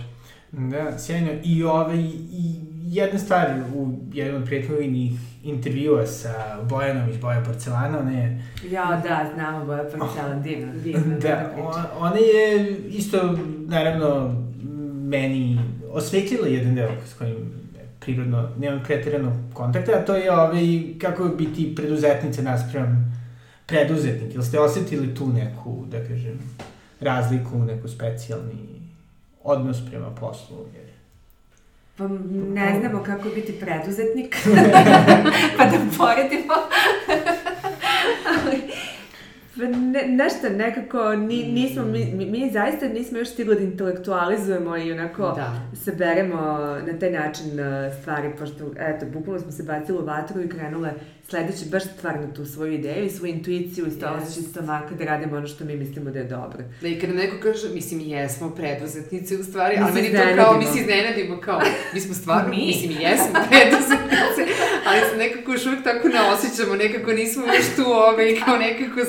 Da, 0.51 0.99
sjajno. 0.99 1.29
I, 1.43 1.63
ovaj, 1.63 1.99
i 2.31 2.55
jedna 2.87 3.19
stvar 3.19 3.47
u 3.75 3.93
jednom 4.13 4.41
od 4.41 4.47
prethodnih 4.47 5.11
intervjua 5.43 6.05
sa 6.05 6.59
Bojanom 6.69 7.09
iz 7.09 7.17
Boja 7.17 7.43
Porcelana, 7.43 7.99
ona 7.99 8.11
je... 8.11 8.43
Ja, 8.71 9.01
da, 9.03 9.31
znamo 9.35 9.65
Boja 9.65 9.83
Porcelan, 9.83 10.41
divno, 10.47 10.73
divno. 10.83 11.19
Da, 11.19 11.53
on, 11.57 11.83
ona 11.97 12.17
je 12.17 12.77
isto, 12.87 13.37
naravno, 13.67 14.35
meni 15.03 15.59
osvetljila 15.91 16.47
jedan 16.47 16.75
deo 16.75 16.89
s 17.05 17.13
kojim 17.13 17.59
prirodno 17.99 18.49
nemam 18.57 18.83
pretiranog 18.83 19.33
kontakta, 19.53 19.91
a 19.91 20.05
to 20.05 20.15
je 20.15 20.31
ovaj, 20.31 20.61
kako 21.01 21.23
biti 21.23 21.75
preduzetnice 21.75 22.43
nasprem 22.43 23.13
preduzetnik. 23.65 24.35
Ili 24.35 24.43
ste 24.43 24.59
osetili 24.59 25.15
tu 25.15 25.27
neku, 25.27 25.85
da 25.91 25.99
kažem, 25.99 26.39
razliku, 26.99 27.57
neku 27.57 27.87
specijalni 27.87 28.81
odnos 29.43 29.77
prema 29.89 30.09
poslu? 30.09 30.57
Jer... 30.75 30.89
Pa 31.99 32.07
ne 32.53 32.79
znamo 32.79 33.03
kako 33.03 33.29
biti 33.29 33.59
preduzetnik, 33.59 34.35
pa 35.57 35.65
da 35.65 35.77
poredimo. 35.97 36.53
Ali, 38.45 38.58
ne, 39.55 40.07
nešto 40.07 40.49
nekako 40.49 41.15
ni, 41.15 41.43
nismo, 41.43 41.85
mi, 41.85 42.25
mi, 42.25 42.49
zaista 42.53 42.87
nismo 42.87 43.17
još 43.17 43.29
stigli 43.29 43.55
da 43.55 43.61
intelektualizujemo 43.61 44.77
i 44.77 44.91
onako 44.91 45.33
da. 45.35 45.61
saberemo 45.85 46.41
na 46.87 46.99
taj 46.99 47.11
način 47.11 47.59
uh, 47.59 48.01
stvari, 48.01 48.31
pošto, 48.39 48.71
eto, 48.79 49.05
bukvalno 49.05 49.41
smo 49.41 49.51
se 49.51 49.63
bacili 49.63 49.97
u 49.97 50.05
vatru 50.05 50.41
i 50.41 50.49
krenule 50.49 50.93
sledeći 51.29 51.65
baš 51.71 51.83
stvarno 51.83 52.27
tu 52.35 52.45
svoju 52.45 52.73
ideju 52.73 53.05
i 53.05 53.09
svoju 53.09 53.33
intuiciju 53.33 53.87
i 53.87 53.91
sto 53.91 54.05
yes. 54.05 54.49
stomaka 54.51 54.95
da 54.95 55.05
radimo 55.05 55.37
ono 55.37 55.47
što 55.47 55.65
mi 55.65 55.75
mislimo 55.75 56.11
da 56.11 56.19
je 56.19 56.25
dobro. 56.25 56.59
Da 56.81 56.87
i 56.87 56.99
kada 56.99 57.13
neko 57.13 57.35
kaže, 57.43 57.69
mislim, 57.73 57.99
jesmo 57.99 58.49
preduzetnici 58.49 59.35
u 59.35 59.43
stvari, 59.43 59.77
mi 59.77 59.83
ali 59.83 59.93
meni 59.93 60.11
to 60.11 60.35
kao, 60.35 60.57
mi 60.57 60.65
se 60.65 60.79
iznenadimo 60.79 61.41
kao, 61.41 61.61
mi 61.93 61.99
smo 61.99 62.13
stvarno, 62.13 62.49
mi? 62.49 62.65
mislim, 62.65 62.91
jesmo 62.91 63.39
preduzetnici, 63.49 64.41
ali 64.87 64.99
se 65.11 65.17
nekako 65.17 65.51
još 65.51 65.65
uvijek 65.65 65.83
tako 65.83 66.07
ne 66.07 66.19
osjećamo, 66.33 66.75
nekako 66.75 67.11
nismo 67.11 67.43
još 67.45 67.67
tu 67.75 67.91
ove, 67.91 68.39
kao 68.45 68.57
nekako 68.57 68.99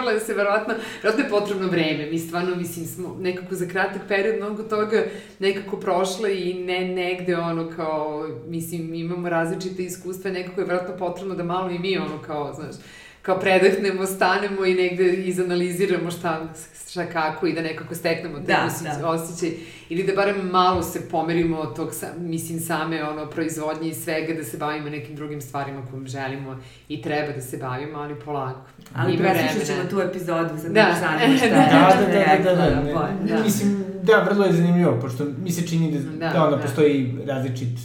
saživale 0.00 0.20
se, 0.20 0.34
verovatno, 0.34 0.74
verovatno 1.02 1.24
je 1.24 1.30
potrebno 1.30 1.68
vreme, 1.68 2.06
mi 2.10 2.18
stvarno, 2.18 2.56
mislim, 2.56 2.86
smo 2.86 3.16
nekako 3.20 3.54
za 3.54 3.66
kratak 3.66 4.02
period 4.08 4.36
mnogo 4.36 4.62
toga 4.62 5.04
nekako 5.38 5.76
prošle 5.76 6.40
i 6.40 6.54
ne 6.54 6.88
negde 6.88 7.36
ono 7.36 7.70
kao, 7.76 8.28
mislim, 8.48 8.94
imamo 8.94 9.28
različite 9.28 9.82
iskustva, 9.82 10.30
nekako 10.30 10.60
je 10.60 10.66
verovatno 10.66 10.96
potrebno 10.96 11.34
da 11.34 11.44
malo 11.44 11.70
i 11.70 11.78
mi 11.78 11.98
ono 11.98 12.22
kao, 12.26 12.54
znaš, 12.54 12.74
kao 13.22 13.40
predahnemo, 13.40 14.06
stanemo 14.06 14.66
i 14.66 14.74
negde 14.74 15.12
izanaliziramo 15.12 16.10
šta, 16.10 16.48
šta 16.90 17.06
kako 17.06 17.46
i 17.46 17.52
da 17.52 17.62
nekako 17.62 17.94
steknemo 17.94 18.38
te 18.38 18.44
da, 18.44 18.66
osjećaj, 18.66 19.00
da. 19.00 19.08
osjećaj 19.08 19.50
ili 19.88 20.02
da 20.02 20.12
barem 20.12 20.48
malo 20.52 20.82
se 20.82 21.08
pomerimo 21.08 21.58
od 21.58 21.76
tog, 21.76 21.90
mislim, 22.18 22.60
same 22.60 23.04
ono, 23.04 23.26
proizvodnje 23.26 23.88
i 23.88 23.94
svega, 23.94 24.34
da 24.34 24.44
se 24.44 24.56
bavimo 24.56 24.88
nekim 24.88 25.16
drugim 25.16 25.40
stvarima 25.40 25.86
kojim 25.90 26.06
želimo 26.06 26.58
i 26.88 27.02
treba 27.02 27.32
da 27.32 27.40
se 27.40 27.56
bavimo, 27.56 27.98
ali 27.98 28.20
polako. 28.20 28.60
Ali 28.94 29.18
preslušat 29.18 29.66
ćemo 29.66 29.84
tu 29.90 30.00
epizodu, 30.00 30.58
sad 30.62 30.72
da. 30.72 30.82
da 30.82 30.96
zanima 31.00 31.36
šta. 31.36 31.48
Da, 31.48 31.54
da, 31.54 32.06
da, 32.06 32.44
da, 32.44 32.54
da, 32.54 32.66
da, 32.66 32.80
da, 32.80 33.36
da. 33.36 33.42
Mislim, 33.42 33.84
da, 34.02 34.28
vrlo 34.30 34.44
je 34.44 34.52
zanimljivo, 34.52 35.00
pošto 35.00 35.24
mi 35.42 35.50
se 35.50 35.66
čini 35.66 35.92
da, 35.92 35.98
da, 35.98 36.32
da 36.32 36.44
onda 36.44 36.56
da. 36.56 36.62
postoji 36.62 37.18
različit 37.26 37.78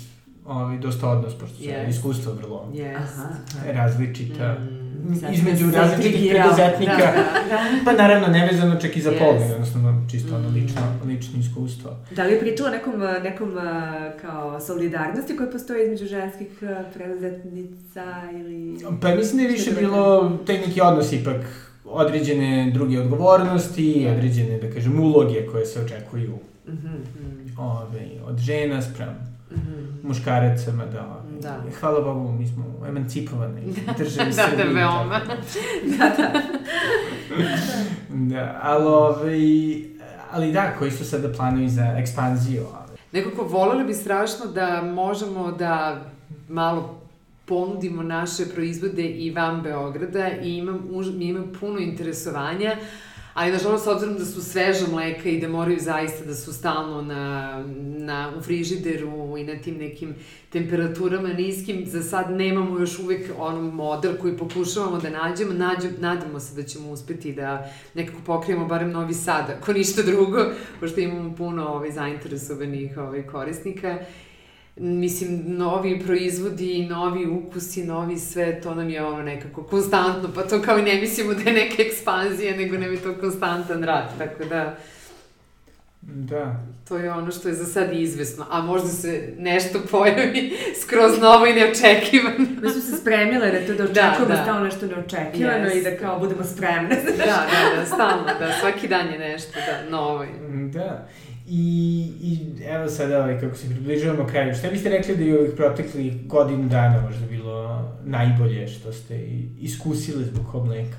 ovaj, 0.46 0.78
dosta 0.78 1.10
odnos, 1.10 1.34
pošto 1.34 1.56
su 1.56 1.64
yes. 1.64 1.90
iskustva 1.90 2.34
vrlo 2.34 2.72
yes. 2.74 3.74
različita. 3.74 4.54
Mm 4.54 4.85
između 5.34 5.72
različitih 5.72 6.32
preduzetnika, 6.32 6.98
da, 6.98 7.24
da, 7.50 7.56
da. 7.56 7.86
pa 7.86 7.94
naravno 7.94 8.28
nevezano 8.28 8.80
čak 8.82 8.98
i 8.98 9.02
za 9.02 9.12
yes. 9.12 9.20
pol, 9.20 9.36
odnosno 9.54 10.06
čisto 10.12 10.36
ono 10.36 10.50
lično, 10.50 10.82
mm. 10.82 11.08
lično 11.08 11.40
iskustvo. 11.40 11.92
Da 12.16 12.24
li 12.24 12.34
je 12.34 12.40
pričala 12.40 12.70
nekom, 12.70 12.94
nekom 13.24 13.54
kao 14.22 14.60
solidarnosti 14.60 15.38
koja 15.38 15.50
postoji 15.50 15.84
između 15.84 16.06
ženskih 16.06 16.48
preduzetnica 16.94 18.06
ili... 18.34 18.78
Pa 19.02 19.16
mislim 19.16 19.38
da 19.38 19.44
je 19.44 19.52
više 19.52 19.72
bilo 19.72 20.38
taj 20.46 20.58
neki 20.58 20.82
odnos 20.82 21.14
ipak 21.14 21.72
određene 21.86 22.72
druge 22.74 23.00
odgovornosti, 23.00 24.08
određene, 24.18 24.58
da 24.58 24.72
kažem, 24.72 25.00
uloge 25.00 25.46
koje 25.52 25.66
se 25.66 25.82
očekuju 25.82 26.40
mm 26.68 26.72
-hmm. 26.72 27.60
ove, 27.60 28.08
od 28.28 28.38
žena 28.38 28.82
sprem 28.82 29.35
mm 29.52 29.56
-hmm. 29.56 30.08
muškaracama, 30.08 30.86
da. 30.86 31.24
da. 31.42 31.62
Hvala 31.80 32.02
Bogu, 32.02 32.32
mi 32.32 32.48
smo 32.48 32.86
emancipovane 32.88 33.62
državi 33.98 34.32
da, 34.32 34.44
Srbije. 34.44 34.58
Da, 34.58 34.64
da, 34.64 34.80
veoma. 34.80 35.22
da, 35.98 36.12
da. 36.18 36.42
da, 38.10 38.60
ali, 38.64 38.86
ovaj, 38.86 39.40
ali 40.32 40.52
da, 40.52 40.76
koji 40.80 40.92
su 40.92 41.06
sada 41.06 41.34
planovi 41.34 41.70
za 41.70 41.96
ekspanziju? 41.98 42.66
Nekako 43.12 43.44
voleli 43.44 43.84
bi 43.84 43.94
strašno 43.94 44.46
da 44.46 44.82
možemo 44.82 45.52
da 45.52 46.02
malo 46.50 47.02
ponudimo 47.46 48.04
naše 48.04 48.46
proizvode 48.54 49.04
i 49.04 49.32
van 49.32 49.62
Beograda 49.62 50.30
i 50.44 50.58
imam, 50.58 50.80
mi 51.18 51.26
imam 51.26 51.52
puno 51.60 51.80
interesovanja, 51.80 52.76
ali 53.36 53.52
nažalost 53.52 53.84
s 53.84 53.88
obzirom 53.88 54.18
da 54.18 54.26
su 54.26 54.42
sveža 54.44 54.86
mleka 54.92 55.30
i 55.30 55.40
da 55.42 55.48
moraju 55.48 55.80
zaista 55.80 56.26
da 56.26 56.36
su 56.36 56.54
stalno 56.54 57.02
na, 57.02 57.64
na, 57.98 58.34
u 58.38 58.42
frižideru 58.42 59.38
i 59.38 59.44
na 59.44 59.56
tim 59.56 59.78
nekim 59.78 60.16
temperaturama 60.50 61.30
niskim, 61.30 61.86
za 61.86 62.04
sad 62.04 62.32
nemamo 62.32 62.80
još 62.80 63.00
uvek 63.00 63.32
ono 63.38 63.62
model 63.62 64.18
koji 64.22 64.38
pokušavamo 64.38 64.98
da 64.98 65.10
nađemo, 65.10 65.54
Nađu, 65.54 65.88
nadamo 66.00 66.40
se 66.40 66.62
da 66.62 66.68
ćemo 66.68 66.92
uspeti 66.92 67.34
da 67.34 67.72
nekako 67.94 68.20
pokrijemo 68.26 68.66
barem 68.66 68.92
Novi 68.92 69.14
Sad, 69.14 69.50
ako 69.50 69.74
ništa 69.74 70.02
drugo, 70.02 70.46
pošto 70.80 71.00
imamo 71.00 71.36
puno 71.36 71.68
ovaj, 71.68 71.92
zainteresovanih 71.92 72.98
ovaj, 72.98 73.28
korisnika 73.28 73.98
mislim, 74.76 75.44
novi 75.48 76.00
proizvodi, 76.06 76.88
novi 76.90 77.28
ukusi, 77.28 77.84
novi 77.84 78.18
sve, 78.18 78.62
to 78.62 78.76
nam 78.76 78.90
je 78.90 79.06
ono 79.06 79.24
nekako 79.24 79.64
konstantno, 79.64 80.30
pa 80.36 80.44
to 80.44 80.62
kao 80.62 80.80
i 80.80 80.82
ne 80.82 81.02
mislimo 81.02 81.34
da 81.34 81.42
je 81.42 81.54
neka 81.54 81.76
ekspanzija, 81.84 82.58
nego 82.58 82.78
nam 82.78 82.92
je 82.92 83.02
to 83.02 83.14
konstantan 83.14 83.84
rad, 83.84 84.18
tako 84.18 84.46
da... 84.46 84.78
Da. 86.08 86.56
To 86.88 86.98
je 86.98 87.12
ono 87.12 87.32
što 87.32 87.48
je 87.48 87.54
za 87.54 87.66
sad 87.66 87.94
izvesno, 87.94 88.46
a 88.50 88.62
možda 88.62 88.90
se 88.90 89.34
nešto 89.38 89.80
pojavi 89.92 90.58
skroz 90.82 91.20
novo 91.22 91.46
i 91.46 91.54
neočekivano. 91.54 92.36
Mi 92.62 92.70
smo 92.70 92.82
se 92.82 92.98
spremile 93.02 93.52
da 93.52 93.68
to 93.68 93.74
da, 93.74 93.78
da 93.78 93.84
očekujemo 93.84 94.26
da, 94.26 94.36
da. 94.36 94.44
stalno 94.44 94.64
nešto 94.64 94.86
neočekivano 94.86 95.66
yes. 95.66 95.80
i 95.80 95.84
da 95.84 95.98
kao 95.98 96.20
budemo 96.20 96.44
spremne. 96.44 97.02
da, 97.18 97.26
da, 97.26 97.80
da, 97.80 97.86
stalno, 97.86 98.24
da, 98.40 98.52
svaki 98.60 98.88
dan 98.88 99.08
je 99.08 99.20
nešto, 99.20 99.52
da, 99.54 99.90
novo. 99.90 100.26
Da. 100.74 101.08
I, 101.48 102.12
I 102.22 102.64
evo 102.66 102.90
sada, 102.90 103.20
ovaj, 103.20 103.40
kako 103.40 103.56
se 103.56 103.70
približavamo 103.70 104.28
kraju, 104.28 104.56
šta 104.56 104.70
biste 104.70 104.90
rekli 104.90 105.18
da 105.18 105.24
je 105.24 105.40
ovih 105.40 105.52
protekli 105.56 106.22
godinu 106.26 106.70
dana 106.70 107.02
možda 107.02 107.26
bilo 107.26 107.84
najbolje 108.06 108.68
što 108.68 108.94
ste 108.94 109.28
iskusili 109.62 110.26
zbog 110.26 110.46
hod 110.46 110.66
mleka? 110.66 110.98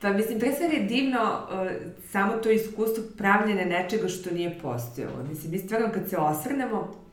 Pa 0.00 0.12
mislim, 0.12 0.38
pre 0.38 0.52
svega 0.52 0.74
je 0.74 0.84
divno 0.84 1.20
uh, 1.20 1.70
samo 2.10 2.32
to 2.32 2.50
iskustvo 2.50 3.04
pravljene 3.18 3.64
nečega 3.64 4.08
što 4.08 4.30
nije 4.30 4.58
postojalo. 4.62 5.24
Mislim, 5.28 5.52
mi 5.52 5.58
stvarno 5.58 5.88
kad 5.94 6.08
se 6.10 6.16
osvrnemo, 6.16 7.03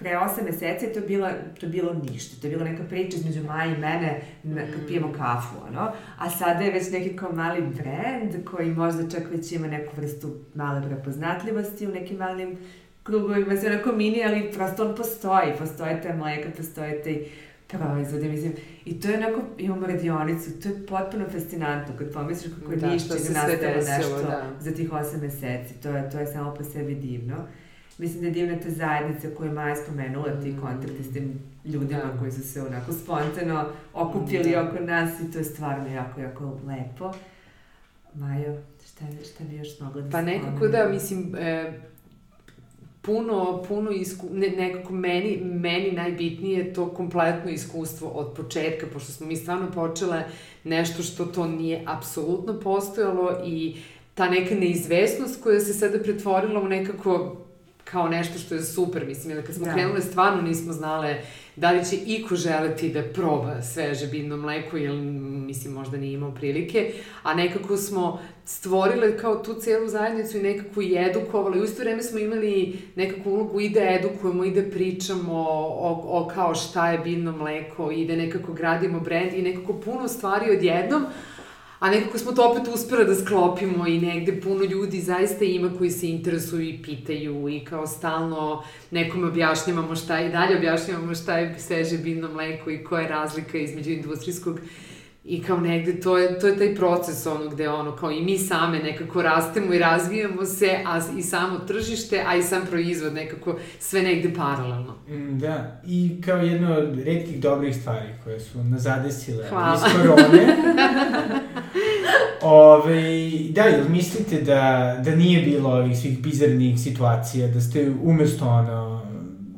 pre 0.00 0.10
8 0.10 0.44
meseci 0.44 0.92
to 0.92 0.98
je, 0.98 1.06
bila, 1.06 1.30
to 1.60 1.66
bilo 1.66 1.94
ništa. 1.94 2.40
To 2.40 2.46
je 2.46 2.50
bila 2.50 2.64
neka 2.64 2.82
priča 2.88 3.16
između 3.16 3.44
Maja 3.44 3.74
i 3.74 3.78
mene 3.78 4.20
na, 4.42 4.60
kad 4.60 4.86
pijemo 4.86 5.12
kafu, 5.12 5.56
ono. 5.68 5.92
A 6.18 6.30
sada 6.30 6.64
je 6.64 6.72
već 6.72 6.90
neki 6.90 7.16
kao 7.16 7.32
mali 7.32 7.60
brand 7.62 8.44
koji 8.50 8.70
možda 8.70 9.10
čak 9.10 9.30
već 9.30 9.52
ima 9.52 9.66
neku 9.66 9.92
vrstu 9.96 10.34
male 10.54 10.88
prepoznatljivosti 10.88 11.86
u 11.86 11.90
nekim 11.90 12.16
malim 12.16 12.58
krugovima, 13.02 13.56
sve 13.56 13.70
onako 13.70 13.92
mini, 13.92 14.24
ali 14.24 14.52
prosto 14.52 14.88
on 14.88 14.96
postoji. 14.96 15.52
Postoje 15.58 16.02
te 16.02 16.14
mleka, 16.14 16.48
postoje 16.56 17.02
te 17.02 17.24
proizvode, 17.68 18.28
mislim. 18.28 18.52
I 18.84 19.00
to 19.00 19.08
je 19.08 19.16
onako, 19.16 19.40
imamo 19.58 19.86
radionicu, 19.86 20.60
to 20.62 20.68
je 20.68 20.86
potpuno 20.86 21.24
fascinantno 21.32 21.94
kad 21.98 22.12
pomisliš 22.12 22.54
kako 22.54 22.72
je 22.72 22.78
da, 22.78 22.90
ništa 22.90 23.14
ne 23.14 23.20
nastalo 23.20 23.98
nešto 23.98 24.22
da. 24.22 24.50
za 24.60 24.70
tih 24.70 24.90
8 24.90 25.20
meseci. 25.20 25.80
To 25.82 25.88
je, 25.88 26.10
to 26.10 26.18
je 26.18 26.26
samo 26.26 26.54
po 26.54 26.64
sebi 26.64 26.94
divno. 26.94 27.36
Mislim 28.00 28.20
da 28.20 28.26
je 28.26 28.32
divna 28.32 28.58
ta 28.62 28.70
zajednica 28.70 29.28
koju 29.36 29.48
je 29.48 29.52
Maja 29.52 29.76
spomenula, 29.76 30.40
ti 30.42 30.48
mm. 30.48 30.60
kontakti 30.60 31.02
s 31.02 31.12
tim 31.12 31.40
ljudima 31.64 32.04
da. 32.12 32.18
koji 32.18 32.32
su 32.32 32.42
se 32.42 32.62
onako 32.62 32.92
spontano 32.92 33.64
okupili 33.94 34.50
da. 34.50 34.62
oko 34.62 34.84
nas 34.84 35.20
i 35.20 35.32
to 35.32 35.38
je 35.38 35.44
stvarno 35.44 35.88
jako, 35.88 36.20
jako 36.20 36.60
lepo. 36.66 37.12
Majo, 38.14 38.56
šta, 38.86 39.04
šta 39.32 39.44
bi 39.44 39.56
još 39.56 39.80
mogla 39.80 40.02
da 40.02 40.10
Pa 40.10 40.22
nekako 40.22 40.68
da, 40.68 40.88
mislim, 40.88 41.34
e, 41.38 41.72
puno, 43.02 43.62
puno 43.68 43.90
isku, 43.90 44.26
ne, 44.32 44.48
nekako 44.48 44.92
meni, 44.92 45.40
meni 45.44 45.92
najbitnije 45.92 46.58
je 46.58 46.72
to 46.72 46.88
kompletno 46.88 47.50
iskustvo 47.50 48.08
od 48.08 48.34
početka, 48.36 48.86
pošto 48.92 49.12
smo 49.12 49.26
mi 49.26 49.36
stvarno 49.36 49.70
počele 49.70 50.24
nešto 50.64 51.02
što 51.02 51.24
to 51.24 51.46
nije 51.46 51.84
apsolutno 51.86 52.60
postojalo 52.60 53.42
i 53.46 53.76
ta 54.14 54.30
neka 54.30 54.54
neizvesnost 54.54 55.42
koja 55.42 55.60
se 55.60 55.74
sada 55.74 55.98
pretvorila 55.98 56.60
u 56.60 56.68
nekako 56.68 57.36
kao 57.90 58.08
nešto 58.08 58.38
što 58.38 58.54
je 58.54 58.62
super, 58.62 59.06
mislim, 59.06 59.36
jer 59.36 59.46
kad 59.46 59.54
smo 59.54 59.66
da. 59.66 59.72
krenule 59.72 60.00
stvarno 60.00 60.42
nismo 60.42 60.72
znale 60.72 61.22
da 61.56 61.70
li 61.70 61.84
će 61.84 61.96
iko 62.06 62.36
želeti 62.36 62.88
da 62.88 63.02
proba 63.02 63.62
sveže 63.62 64.06
biljno 64.06 64.36
mleko, 64.36 64.76
jer 64.76 64.92
mislim 65.46 65.74
možda 65.74 65.96
nije 65.96 66.12
imao 66.12 66.34
prilike, 66.34 66.92
a 67.22 67.34
nekako 67.34 67.76
smo 67.76 68.20
stvorile 68.44 69.18
kao 69.18 69.36
tu 69.36 69.54
celu 69.54 69.88
zajednicu 69.88 70.38
i 70.38 70.42
nekako 70.42 70.82
i 70.82 70.96
edukovali. 70.96 71.60
U 71.60 71.64
isto 71.64 71.82
vreme 71.82 72.02
smo 72.02 72.18
imali 72.18 72.78
nekakvu 72.96 73.34
ulogu 73.34 73.60
i 73.60 73.68
da 73.68 73.80
edukujemo 73.80 74.44
i 74.44 74.50
da 74.50 74.70
pričamo 74.70 75.32
o, 75.32 76.02
o 76.08 76.30
kao 76.34 76.54
šta 76.54 76.90
je 76.90 76.98
biljno 76.98 77.32
mleko 77.32 77.90
i 77.90 78.06
da 78.06 78.16
nekako 78.16 78.52
gradimo 78.52 79.00
brend 79.00 79.32
i 79.34 79.42
nekako 79.42 79.72
puno 79.72 80.08
stvari 80.08 80.56
odjednom, 80.56 81.06
A 81.80 81.90
nekako 81.90 82.18
smo 82.18 82.32
to 82.32 82.50
opet 82.50 82.68
uspela 82.74 83.04
da 83.04 83.14
sklopimo 83.14 83.86
i 83.86 84.00
negde 84.00 84.40
puno 84.40 84.64
ljudi 84.64 85.00
zaista 85.00 85.44
ima 85.44 85.70
koji 85.78 85.90
se 85.90 86.08
interesuju 86.08 86.68
i 86.68 86.82
pitaju 86.82 87.48
i 87.48 87.60
kao 87.64 87.86
stalno 87.86 88.62
nekome 88.90 89.26
objašnjavamo 89.26 89.96
šta 89.96 90.18
je, 90.18 90.28
i 90.28 90.32
dalje 90.32 90.56
objašnjavamo 90.56 91.14
šta 91.14 91.38
je 91.38 91.58
sveže 91.58 91.98
biljno 91.98 92.28
mleko 92.32 92.70
i 92.70 92.84
koja 92.84 93.02
je 93.02 93.08
razlika 93.08 93.58
između 93.58 93.90
industrijskog 93.90 94.60
I 95.24 95.42
kao 95.42 95.60
negde, 95.60 96.00
to 96.00 96.18
je, 96.18 96.38
to 96.38 96.46
je 96.46 96.58
taj 96.58 96.74
proces 96.74 97.26
ono 97.26 97.50
gde 97.50 97.68
ono, 97.68 97.96
kao 97.96 98.10
i 98.10 98.22
mi 98.22 98.38
same 98.38 98.78
nekako 98.78 99.22
rastemo 99.22 99.74
i 99.74 99.78
razvijamo 99.78 100.44
se, 100.44 100.78
a 100.86 101.00
i 101.18 101.22
samo 101.22 101.58
tržište, 101.58 102.24
a 102.26 102.36
i 102.36 102.42
sam 102.42 102.66
proizvod 102.66 103.14
nekako 103.14 103.58
sve 103.78 104.02
negde 104.02 104.34
paralelno. 104.34 104.94
Mm, 105.08 105.38
da, 105.38 105.82
i 105.86 106.20
kao 106.24 106.36
jedno 106.36 106.74
od 106.74 106.98
redkih 106.98 107.40
dobrih 107.40 107.76
stvari 107.76 108.08
koje 108.24 108.40
su 108.40 108.64
nas 108.64 108.82
zadesile 108.82 109.48
Hvala. 109.48 109.74
iz 109.74 109.92
korone. 109.92 110.56
Ove, 112.42 113.02
da, 113.50 113.62
jel 113.62 113.88
mislite 113.88 114.40
da, 114.40 114.96
da 115.04 115.16
nije 115.16 115.42
bilo 115.42 115.70
ovih 115.70 115.98
svih 115.98 116.22
bizarnih 116.22 116.80
situacija, 116.80 117.48
da 117.48 117.60
ste 117.60 117.92
umesto 118.02 118.44
ono, 118.48 118.99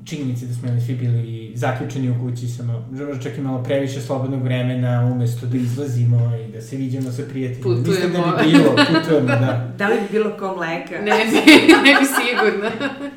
činjenice 0.06 0.46
da 0.46 0.54
smo 0.54 0.68
svi 0.86 0.94
bili 0.94 1.52
zaključeni 1.54 2.10
u 2.10 2.14
kući, 2.20 2.48
samo, 2.48 2.88
možda 2.90 3.22
čak 3.22 3.38
i 3.38 3.40
malo 3.40 3.62
previše 3.62 4.00
slobodnog 4.00 4.42
vremena, 4.42 5.10
umesto 5.12 5.46
da 5.46 5.56
izlazimo 5.56 6.36
i 6.36 6.52
da 6.52 6.60
se 6.60 6.76
viđamo 6.76 7.12
sa 7.12 7.22
prijateljima. 7.30 7.76
Putujemo. 7.76 7.88
Mislim 7.88 8.12
da 8.12 8.42
bi 8.42 8.52
bilo, 8.52 8.76
putujemo, 8.76 9.26
da. 9.26 9.68
da 9.78 9.88
li 9.88 10.00
bi 10.00 10.06
bilo 10.10 10.36
ko 10.38 10.56
mleka? 10.56 10.94
Ne 11.02 11.24
bi, 11.24 11.36
ne 11.84 11.94
bi 12.00 12.06
sigurno. 12.06 12.70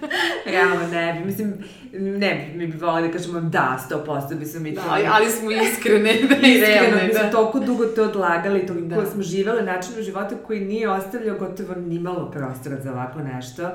Realno 0.53 0.87
ne 0.87 1.13
bi, 1.13 1.25
mislim, 1.25 1.53
ne 1.93 2.35
bi, 2.35 2.57
mi 2.57 2.67
bi 2.67 2.77
volali 2.77 3.07
da 3.07 3.13
kažemo 3.13 3.41
da, 3.41 3.79
100% 3.89 4.39
bi 4.39 4.45
smo 4.45 4.59
mi 4.59 4.71
da, 4.71 4.81
to. 4.81 4.87
Da, 4.87 5.11
ali 5.13 5.31
smo 5.31 5.51
iskrene, 5.51 6.13
da 6.29 6.35
iskrene, 6.35 6.67
realno, 6.67 6.97
da. 6.97 7.03
mi 7.03 7.13
smo 7.13 7.31
toliko 7.31 7.59
dugo 7.59 7.85
to 7.85 8.03
odlagali, 8.03 8.67
toliko 8.67 9.01
da. 9.01 9.05
smo 9.05 9.23
živele 9.23 9.63
načinu 9.63 10.01
života 10.01 10.35
koji 10.47 10.65
nije 10.65 10.89
ostavljao 10.89 11.37
gotovo 11.37 11.75
nimalo 11.75 12.31
prostora 12.31 12.81
za 12.81 12.91
ovako 12.91 13.19
nešto 13.19 13.71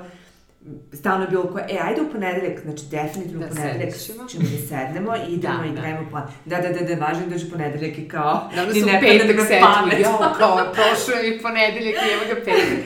stalno 0.93 1.25
je 1.25 1.31
bilo 1.31 1.43
ko, 1.53 1.59
e, 1.59 1.79
ajde 1.83 2.01
u 2.01 2.11
ponedeljak, 2.13 2.61
znači 2.63 2.85
definitivno 2.91 3.41
da 3.41 3.47
u 3.47 3.57
ponedeljak 3.57 3.95
ćemo. 3.97 4.25
da 4.41 4.69
sednemo 4.69 5.17
i 5.17 5.33
idemo 5.35 5.63
da, 5.63 5.67
i 5.67 5.71
da. 5.71 5.81
pravimo 5.81 6.11
plan. 6.11 6.27
Da, 6.45 6.57
da, 6.61 6.69
da, 6.69 6.95
da, 6.95 7.07
važno 7.07 7.27
dođe 7.27 7.51
ponedeljak 7.51 7.99
i 7.99 8.09
kao, 8.09 8.51
da, 8.55 8.67
da 8.67 8.75
su 8.75 8.87
petak 9.01 9.47
setili, 9.47 10.03
jo, 10.03 10.19
kao, 10.39 10.73
prošlo 10.75 11.15
je 11.15 11.31
mi 11.31 11.43
ponedeljak 11.43 11.95
i 11.95 12.13
evo 12.15 12.23
ga 12.29 12.35
petak. 12.45 12.79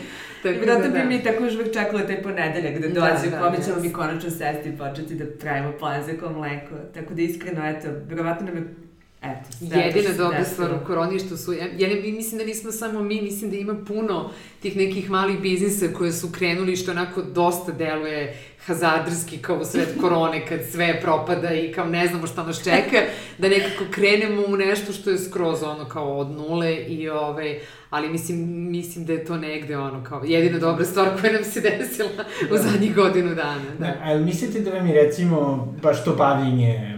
Tako 0.42 0.66
da, 0.66 0.88
da, 0.88 0.88
bi 0.88 1.04
mi 1.04 1.22
tako 1.22 1.44
još 1.44 1.54
uvek 1.54 1.72
čekala 1.72 2.06
taj 2.06 2.22
ponedeljak 2.22 2.74
da, 2.78 2.88
da 2.88 2.94
dođe, 2.94 3.30
da, 3.30 3.36
da, 3.36 3.42
kome 3.42 3.56
ćemo 3.64 3.80
mi 3.80 3.92
konačno 3.92 4.30
sesti 4.30 4.68
i 4.68 4.76
početi 4.78 5.14
da 5.14 5.24
pravimo 5.40 5.72
plan 5.78 6.02
za 6.02 6.12
ko 6.20 6.30
mleko. 6.30 6.74
Tako 6.94 7.14
da 7.14 7.22
iskreno, 7.22 7.68
eto, 7.68 7.88
verovatno 8.08 8.46
nam 8.46 8.56
je 8.56 8.83
Eto, 9.24 9.76
Jedina 9.78 10.10
da 10.10 10.16
dobra 10.16 10.44
stvar 10.44 10.72
u 10.72 10.86
koroni 10.86 11.18
što 11.18 11.36
su, 11.36 11.52
ja, 11.52 11.88
ne, 11.88 11.94
mislim 11.94 12.38
da 12.38 12.44
nismo 12.44 12.72
samo 12.72 13.02
mi, 13.02 13.22
mislim 13.22 13.50
da 13.50 13.56
ima 13.56 13.76
puno 13.88 14.30
tih 14.62 14.76
nekih 14.76 15.10
malih 15.10 15.40
biznisa 15.40 15.86
koje 15.98 16.12
su 16.12 16.32
krenuli 16.32 16.76
što 16.76 16.90
onako 16.90 17.22
dosta 17.22 17.72
deluje 17.72 18.36
hazardrski 18.66 19.38
kao 19.38 19.56
u 19.56 19.64
sred 19.72 19.88
korone 20.00 20.46
kad 20.46 20.60
sve 20.72 21.00
propada 21.00 21.54
i 21.54 21.72
kao 21.72 21.86
ne 21.86 22.06
znamo 22.06 22.26
šta 22.26 22.42
nas 22.42 22.64
čeka, 22.64 22.96
da 23.38 23.48
nekako 23.48 23.84
krenemo 23.90 24.42
u 24.48 24.56
nešto 24.56 24.92
što 24.92 25.10
je 25.10 25.18
skroz 25.18 25.62
ono 25.62 25.84
kao 25.84 26.18
od 26.18 26.30
nule 26.30 26.76
i 26.76 27.08
ovaj, 27.08 27.58
ali 27.90 28.08
mislim, 28.08 28.38
mislim 28.70 29.04
da 29.04 29.12
je 29.12 29.24
to 29.24 29.36
negde 29.36 29.76
ono 29.76 30.04
kao 30.04 30.22
jedina 30.24 30.58
dobra 30.58 30.84
stvar 30.84 31.08
koja 31.20 31.32
nam 31.32 31.44
se 31.44 31.60
desila 31.60 32.08
da. 32.16 32.54
u 32.54 32.58
zadnjih 32.58 32.94
godinu 32.94 33.34
dana. 33.34 33.70
Da. 33.78 33.86
da 33.86 33.94
ali 34.02 34.24
mislite 34.24 34.60
da 34.60 34.70
vam 34.70 34.86
je 34.86 35.04
recimo 35.04 35.68
baš 35.82 36.04
to 36.04 36.14
bavljenje 36.14 36.93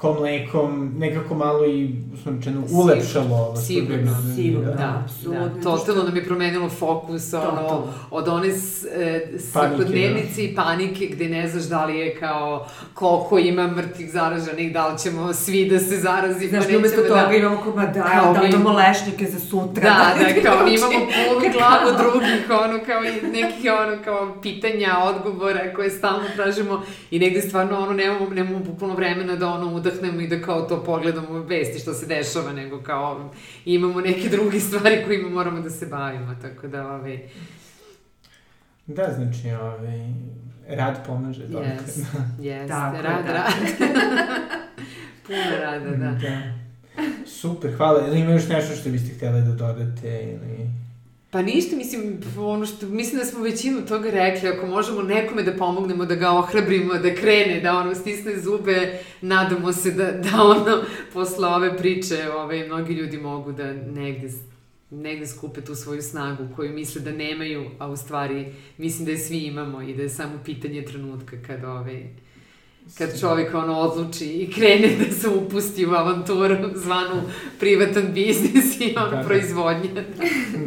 ko 0.00 0.14
mlekom 0.20 0.94
nekako 0.98 1.34
malo 1.34 1.66
i 1.66 1.90
uslovčeno 2.14 2.62
ulepšalo 2.72 3.36
ovo. 3.36 3.56
Sigurno, 3.56 4.16
sigurno, 4.36 4.70
da, 4.70 4.76
da, 4.76 5.02
apsolutno. 5.04 5.48
Da, 5.48 5.60
totalno 5.62 6.02
nam 6.02 6.16
je 6.16 6.24
promenilo 6.24 6.68
fokus, 6.68 7.34
ono, 7.34 7.86
od 8.10 8.28
one 8.28 8.48
e, 8.48 9.38
svakodnevnice 9.38 10.44
i 10.44 10.54
panike 10.54 11.06
gde 11.06 11.28
ne 11.28 11.48
znaš 11.48 11.64
da 11.64 11.84
li 11.84 11.98
je 11.98 12.14
kao 12.14 12.66
koliko 12.94 13.38
ima 13.38 13.66
mrtvih 13.66 14.10
zaraženih, 14.12 14.72
da 14.72 14.88
li 14.88 14.98
ćemo 14.98 15.32
svi 15.32 15.68
da 15.70 15.78
se 15.78 15.96
zarazimo. 15.96 16.50
Znaš, 16.50 16.76
umesto 16.76 17.02
da, 17.02 17.08
toga 17.08 17.36
imamo 17.36 17.62
kao, 17.62 17.72
da, 17.72 18.02
kao 18.02 18.34
da, 18.34 18.40
mi... 18.40 18.48
imamo 18.48 18.72
lešnike 18.72 19.26
za 19.26 19.38
sutra. 19.38 19.82
Da, 19.82 20.14
da, 20.18 20.34
da 20.34 20.50
kao 20.50 20.64
mi 20.64 20.74
imamo 20.74 21.06
punu 21.06 21.52
glavu 21.56 21.96
drugih, 21.98 22.50
ono, 22.64 22.84
kao 22.86 23.04
i 23.04 23.30
nekih, 23.30 23.70
ono, 23.84 24.02
kao 24.04 24.36
pitanja, 24.42 24.98
odgovora 25.02 25.74
koje 25.74 25.90
stalno 25.90 26.24
tražimo 26.36 26.82
i 27.10 27.18
negde 27.18 27.40
stvarno, 27.40 27.78
ono, 27.78 27.92
nemamo, 27.92 28.28
nemamo 28.30 28.58
bukvalno 28.58 28.94
vremena 28.94 29.36
da, 29.36 29.48
ono, 29.48 29.87
udahnemo 29.88 30.20
i 30.20 30.28
da 30.28 30.42
kao 30.42 30.62
to 30.62 30.84
pogledamo 30.84 31.38
vesti 31.38 31.78
što 31.78 31.94
se 31.94 32.06
dešava, 32.06 32.52
nego 32.52 32.82
kao 32.82 33.30
imamo 33.64 34.00
neke 34.00 34.28
druge 34.28 34.60
stvari 34.60 35.04
kojima 35.06 35.28
moramo 35.28 35.60
da 35.60 35.70
se 35.70 35.86
bavimo, 35.86 36.34
tako 36.42 36.68
da, 36.68 36.86
ovaj... 36.92 37.28
Da, 38.86 39.12
znači, 39.16 39.50
ovaj, 39.50 40.12
rad 40.68 41.06
pomaže 41.06 41.46
dodatno. 41.46 41.86
Yes, 41.86 42.04
yes, 42.40 42.68
Tako, 42.74 43.02
rad, 43.02 43.26
da. 43.26 43.32
rad. 43.38 43.52
Puno 45.26 45.58
rada, 45.60 45.90
da. 45.90 46.10
da. 46.10 46.58
Super, 47.26 47.76
hvala. 47.76 48.06
Ili 48.06 48.20
ima 48.20 48.32
još 48.32 48.48
nešto 48.48 48.74
što 48.74 48.90
biste 48.90 49.14
htjeli 49.14 49.42
da 49.42 49.52
dodate 49.52 50.22
ili... 50.22 50.87
Pa 51.30 51.42
ništa, 51.42 51.76
mislim, 51.76 52.20
ono 52.38 52.66
što, 52.66 52.86
mislim 52.86 53.18
da 53.18 53.24
smo 53.24 53.42
većinu 53.42 53.86
toga 53.86 54.10
rekli, 54.10 54.48
ako 54.48 54.66
možemo 54.66 55.02
nekome 55.02 55.42
da 55.42 55.52
pomognemo, 55.52 56.04
da 56.04 56.14
ga 56.14 56.30
ohrabrimo, 56.30 56.94
da 56.94 57.14
krene, 57.14 57.60
da 57.60 57.78
ono 57.78 57.94
stisne 57.94 58.40
zube, 58.40 58.98
nadamo 59.20 59.72
se 59.72 59.90
da, 59.90 60.12
da 60.12 60.42
ono, 60.42 60.82
posle 61.12 61.48
ove 61.48 61.76
priče, 61.76 62.30
ove, 62.30 62.66
mnogi 62.66 62.94
ljudi 62.94 63.18
mogu 63.18 63.52
da 63.52 63.72
negde 63.72 64.28
negde 64.90 65.26
skupe 65.26 65.60
tu 65.60 65.74
svoju 65.74 66.02
snagu 66.02 66.48
koju 66.56 66.72
misle 66.72 67.00
da 67.00 67.12
nemaju, 67.12 67.70
a 67.78 67.90
u 67.90 67.96
stvari 67.96 68.54
mislim 68.76 69.04
da 69.04 69.10
je 69.10 69.18
svi 69.18 69.38
imamo 69.38 69.82
i 69.82 69.94
da 69.94 70.02
je 70.02 70.08
samo 70.08 70.38
pitanje 70.44 70.84
trenutka 70.84 71.36
kad 71.46 71.64
ove, 71.64 72.02
kad 72.98 73.20
čovjek 73.20 73.54
ono 73.54 73.78
odluči 73.78 74.24
i 74.26 74.52
krene 74.52 74.88
da 74.98 75.14
se 75.14 75.28
upusti 75.28 75.86
u 75.86 75.90
avanturu 75.90 76.56
zvanu 76.74 77.22
privatan 77.60 78.12
biznis 78.14 78.80
i 78.80 78.94
ono 78.96 79.10
da, 79.10 79.16
da. 79.16 79.22
proizvodnja. 79.22 79.90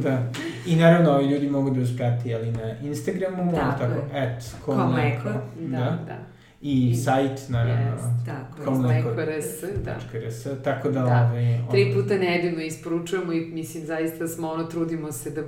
da. 0.03 0.31
I 0.65 0.75
naravno 0.75 1.11
ovi 1.11 1.25
ljudi 1.25 1.49
mogu 1.49 1.69
da 1.69 1.81
usprati 1.81 2.35
ali 2.35 2.51
na 2.51 2.79
Instagramu, 2.83 3.51
tako, 3.55 3.79
tako 3.79 4.17
et, 4.17 4.43
komleko. 4.65 5.29
Da, 5.59 5.77
da. 5.77 6.03
da. 6.07 6.17
I, 6.61 6.89
I 6.89 6.95
sajt, 6.95 7.49
naravno. 7.49 7.91
Yes, 7.91 8.25
tako, 8.25 8.63
komleko.rs, 8.65 9.83
da. 9.85 9.95
.rs, 10.19 10.63
tako 10.63 10.89
da, 10.89 10.99
da. 10.99 11.29
Ove, 11.31 11.39
ovaj, 11.39 11.69
Tri 11.71 11.93
puta 11.95 12.17
nedeljno 12.17 12.61
isporučujemo 12.61 13.33
i 13.33 13.39
mislim 13.39 13.85
zaista 13.85 14.27
smo 14.27 14.49
ono, 14.49 14.63
trudimo 14.63 15.11
se 15.11 15.29
da 15.31 15.41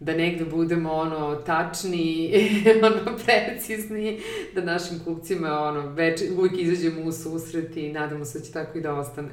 da 0.00 0.14
negde 0.14 0.44
budemo 0.44 0.92
ono 0.92 1.34
tačni, 1.34 2.32
ono 2.86 3.18
precizni, 3.24 4.20
da 4.54 4.64
našim 4.64 4.98
kupcima 5.04 5.60
ono 5.60 5.80
već 5.80 6.20
uvijek 6.38 6.58
izađemo 6.58 7.02
u 7.02 7.12
susret 7.12 7.76
i 7.76 7.92
nadamo 7.92 8.24
se 8.24 8.38
da 8.38 8.44
će 8.44 8.52
tako 8.52 8.78
i 8.78 8.80
da 8.80 8.94
ostane. 8.94 9.28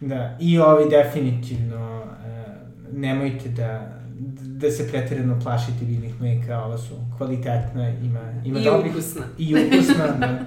Da, 0.00 0.36
i 0.40 0.58
ovi 0.58 0.90
definitivno 0.90 2.02
uh, 2.02 2.98
nemojte 2.98 3.48
da 3.48 3.97
da 4.40 4.70
se 4.70 4.88
pretredno 4.90 5.40
plašite 5.40 5.84
biljnih 5.84 6.20
mleka, 6.20 6.62
ova 6.64 6.78
su 6.78 6.94
kvalitetna, 7.16 7.88
ima, 7.88 8.20
ima 8.44 8.60
I 8.60 8.64
dobrih... 8.64 8.92
ukusna. 8.92 9.22
I 9.38 9.54
ukusna, 9.54 10.06
da. 10.06 10.38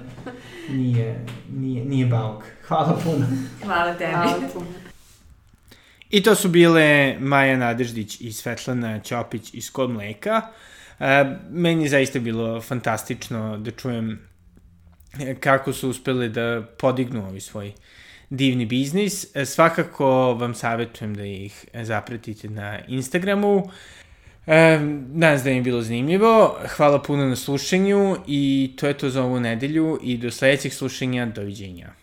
Nije, 0.70 1.24
nije, 1.52 1.84
nije 1.84 2.06
bauk. 2.06 2.44
Hvala 2.68 2.98
puno. 3.04 3.26
Hvala 3.64 3.94
tebi. 3.94 4.12
Hvala 4.12 4.48
puno. 4.52 4.66
I 6.10 6.22
to 6.22 6.34
su 6.34 6.48
bile 6.48 7.16
Maja 7.20 7.56
Nadeždić 7.56 8.20
i 8.20 8.32
Svetlana 8.32 9.00
Ćopić 9.00 9.54
iz 9.54 9.70
Kod 9.70 9.90
mleka. 9.90 10.42
E, 11.00 11.24
meni 11.50 11.82
je 11.82 11.88
zaista 11.88 12.18
bilo 12.18 12.60
fantastično 12.60 13.58
da 13.58 13.70
čujem 13.70 14.18
e, 15.20 15.34
kako 15.34 15.72
su 15.72 15.90
uspeli 15.90 16.28
da 16.28 16.62
podignu 16.78 17.26
ovaj 17.26 17.40
svoj 17.40 17.72
divni 18.32 18.66
biznis. 18.66 19.36
E, 19.36 19.44
svakako 19.46 20.34
vam 20.34 20.54
savjetujem 20.54 21.14
da 21.14 21.24
ih 21.24 21.64
zapratite 21.82 22.48
na 22.48 22.78
Instagramu. 22.88 23.70
E, 24.46 24.78
nadam 25.12 25.38
se 25.38 25.44
da 25.44 25.50
je 25.50 25.62
bilo 25.62 25.82
zanimljivo. 25.82 26.58
Hvala 26.76 27.02
puno 27.02 27.26
na 27.26 27.36
slušanju 27.36 28.16
i 28.26 28.72
to 28.76 28.86
je 28.86 28.98
to 28.98 29.10
za 29.10 29.24
ovu 29.24 29.40
nedelju 29.40 29.98
i 30.02 30.16
do 30.16 30.30
sledećeg 30.30 30.72
slušanja. 30.72 31.26
Doviđenja. 31.26 32.01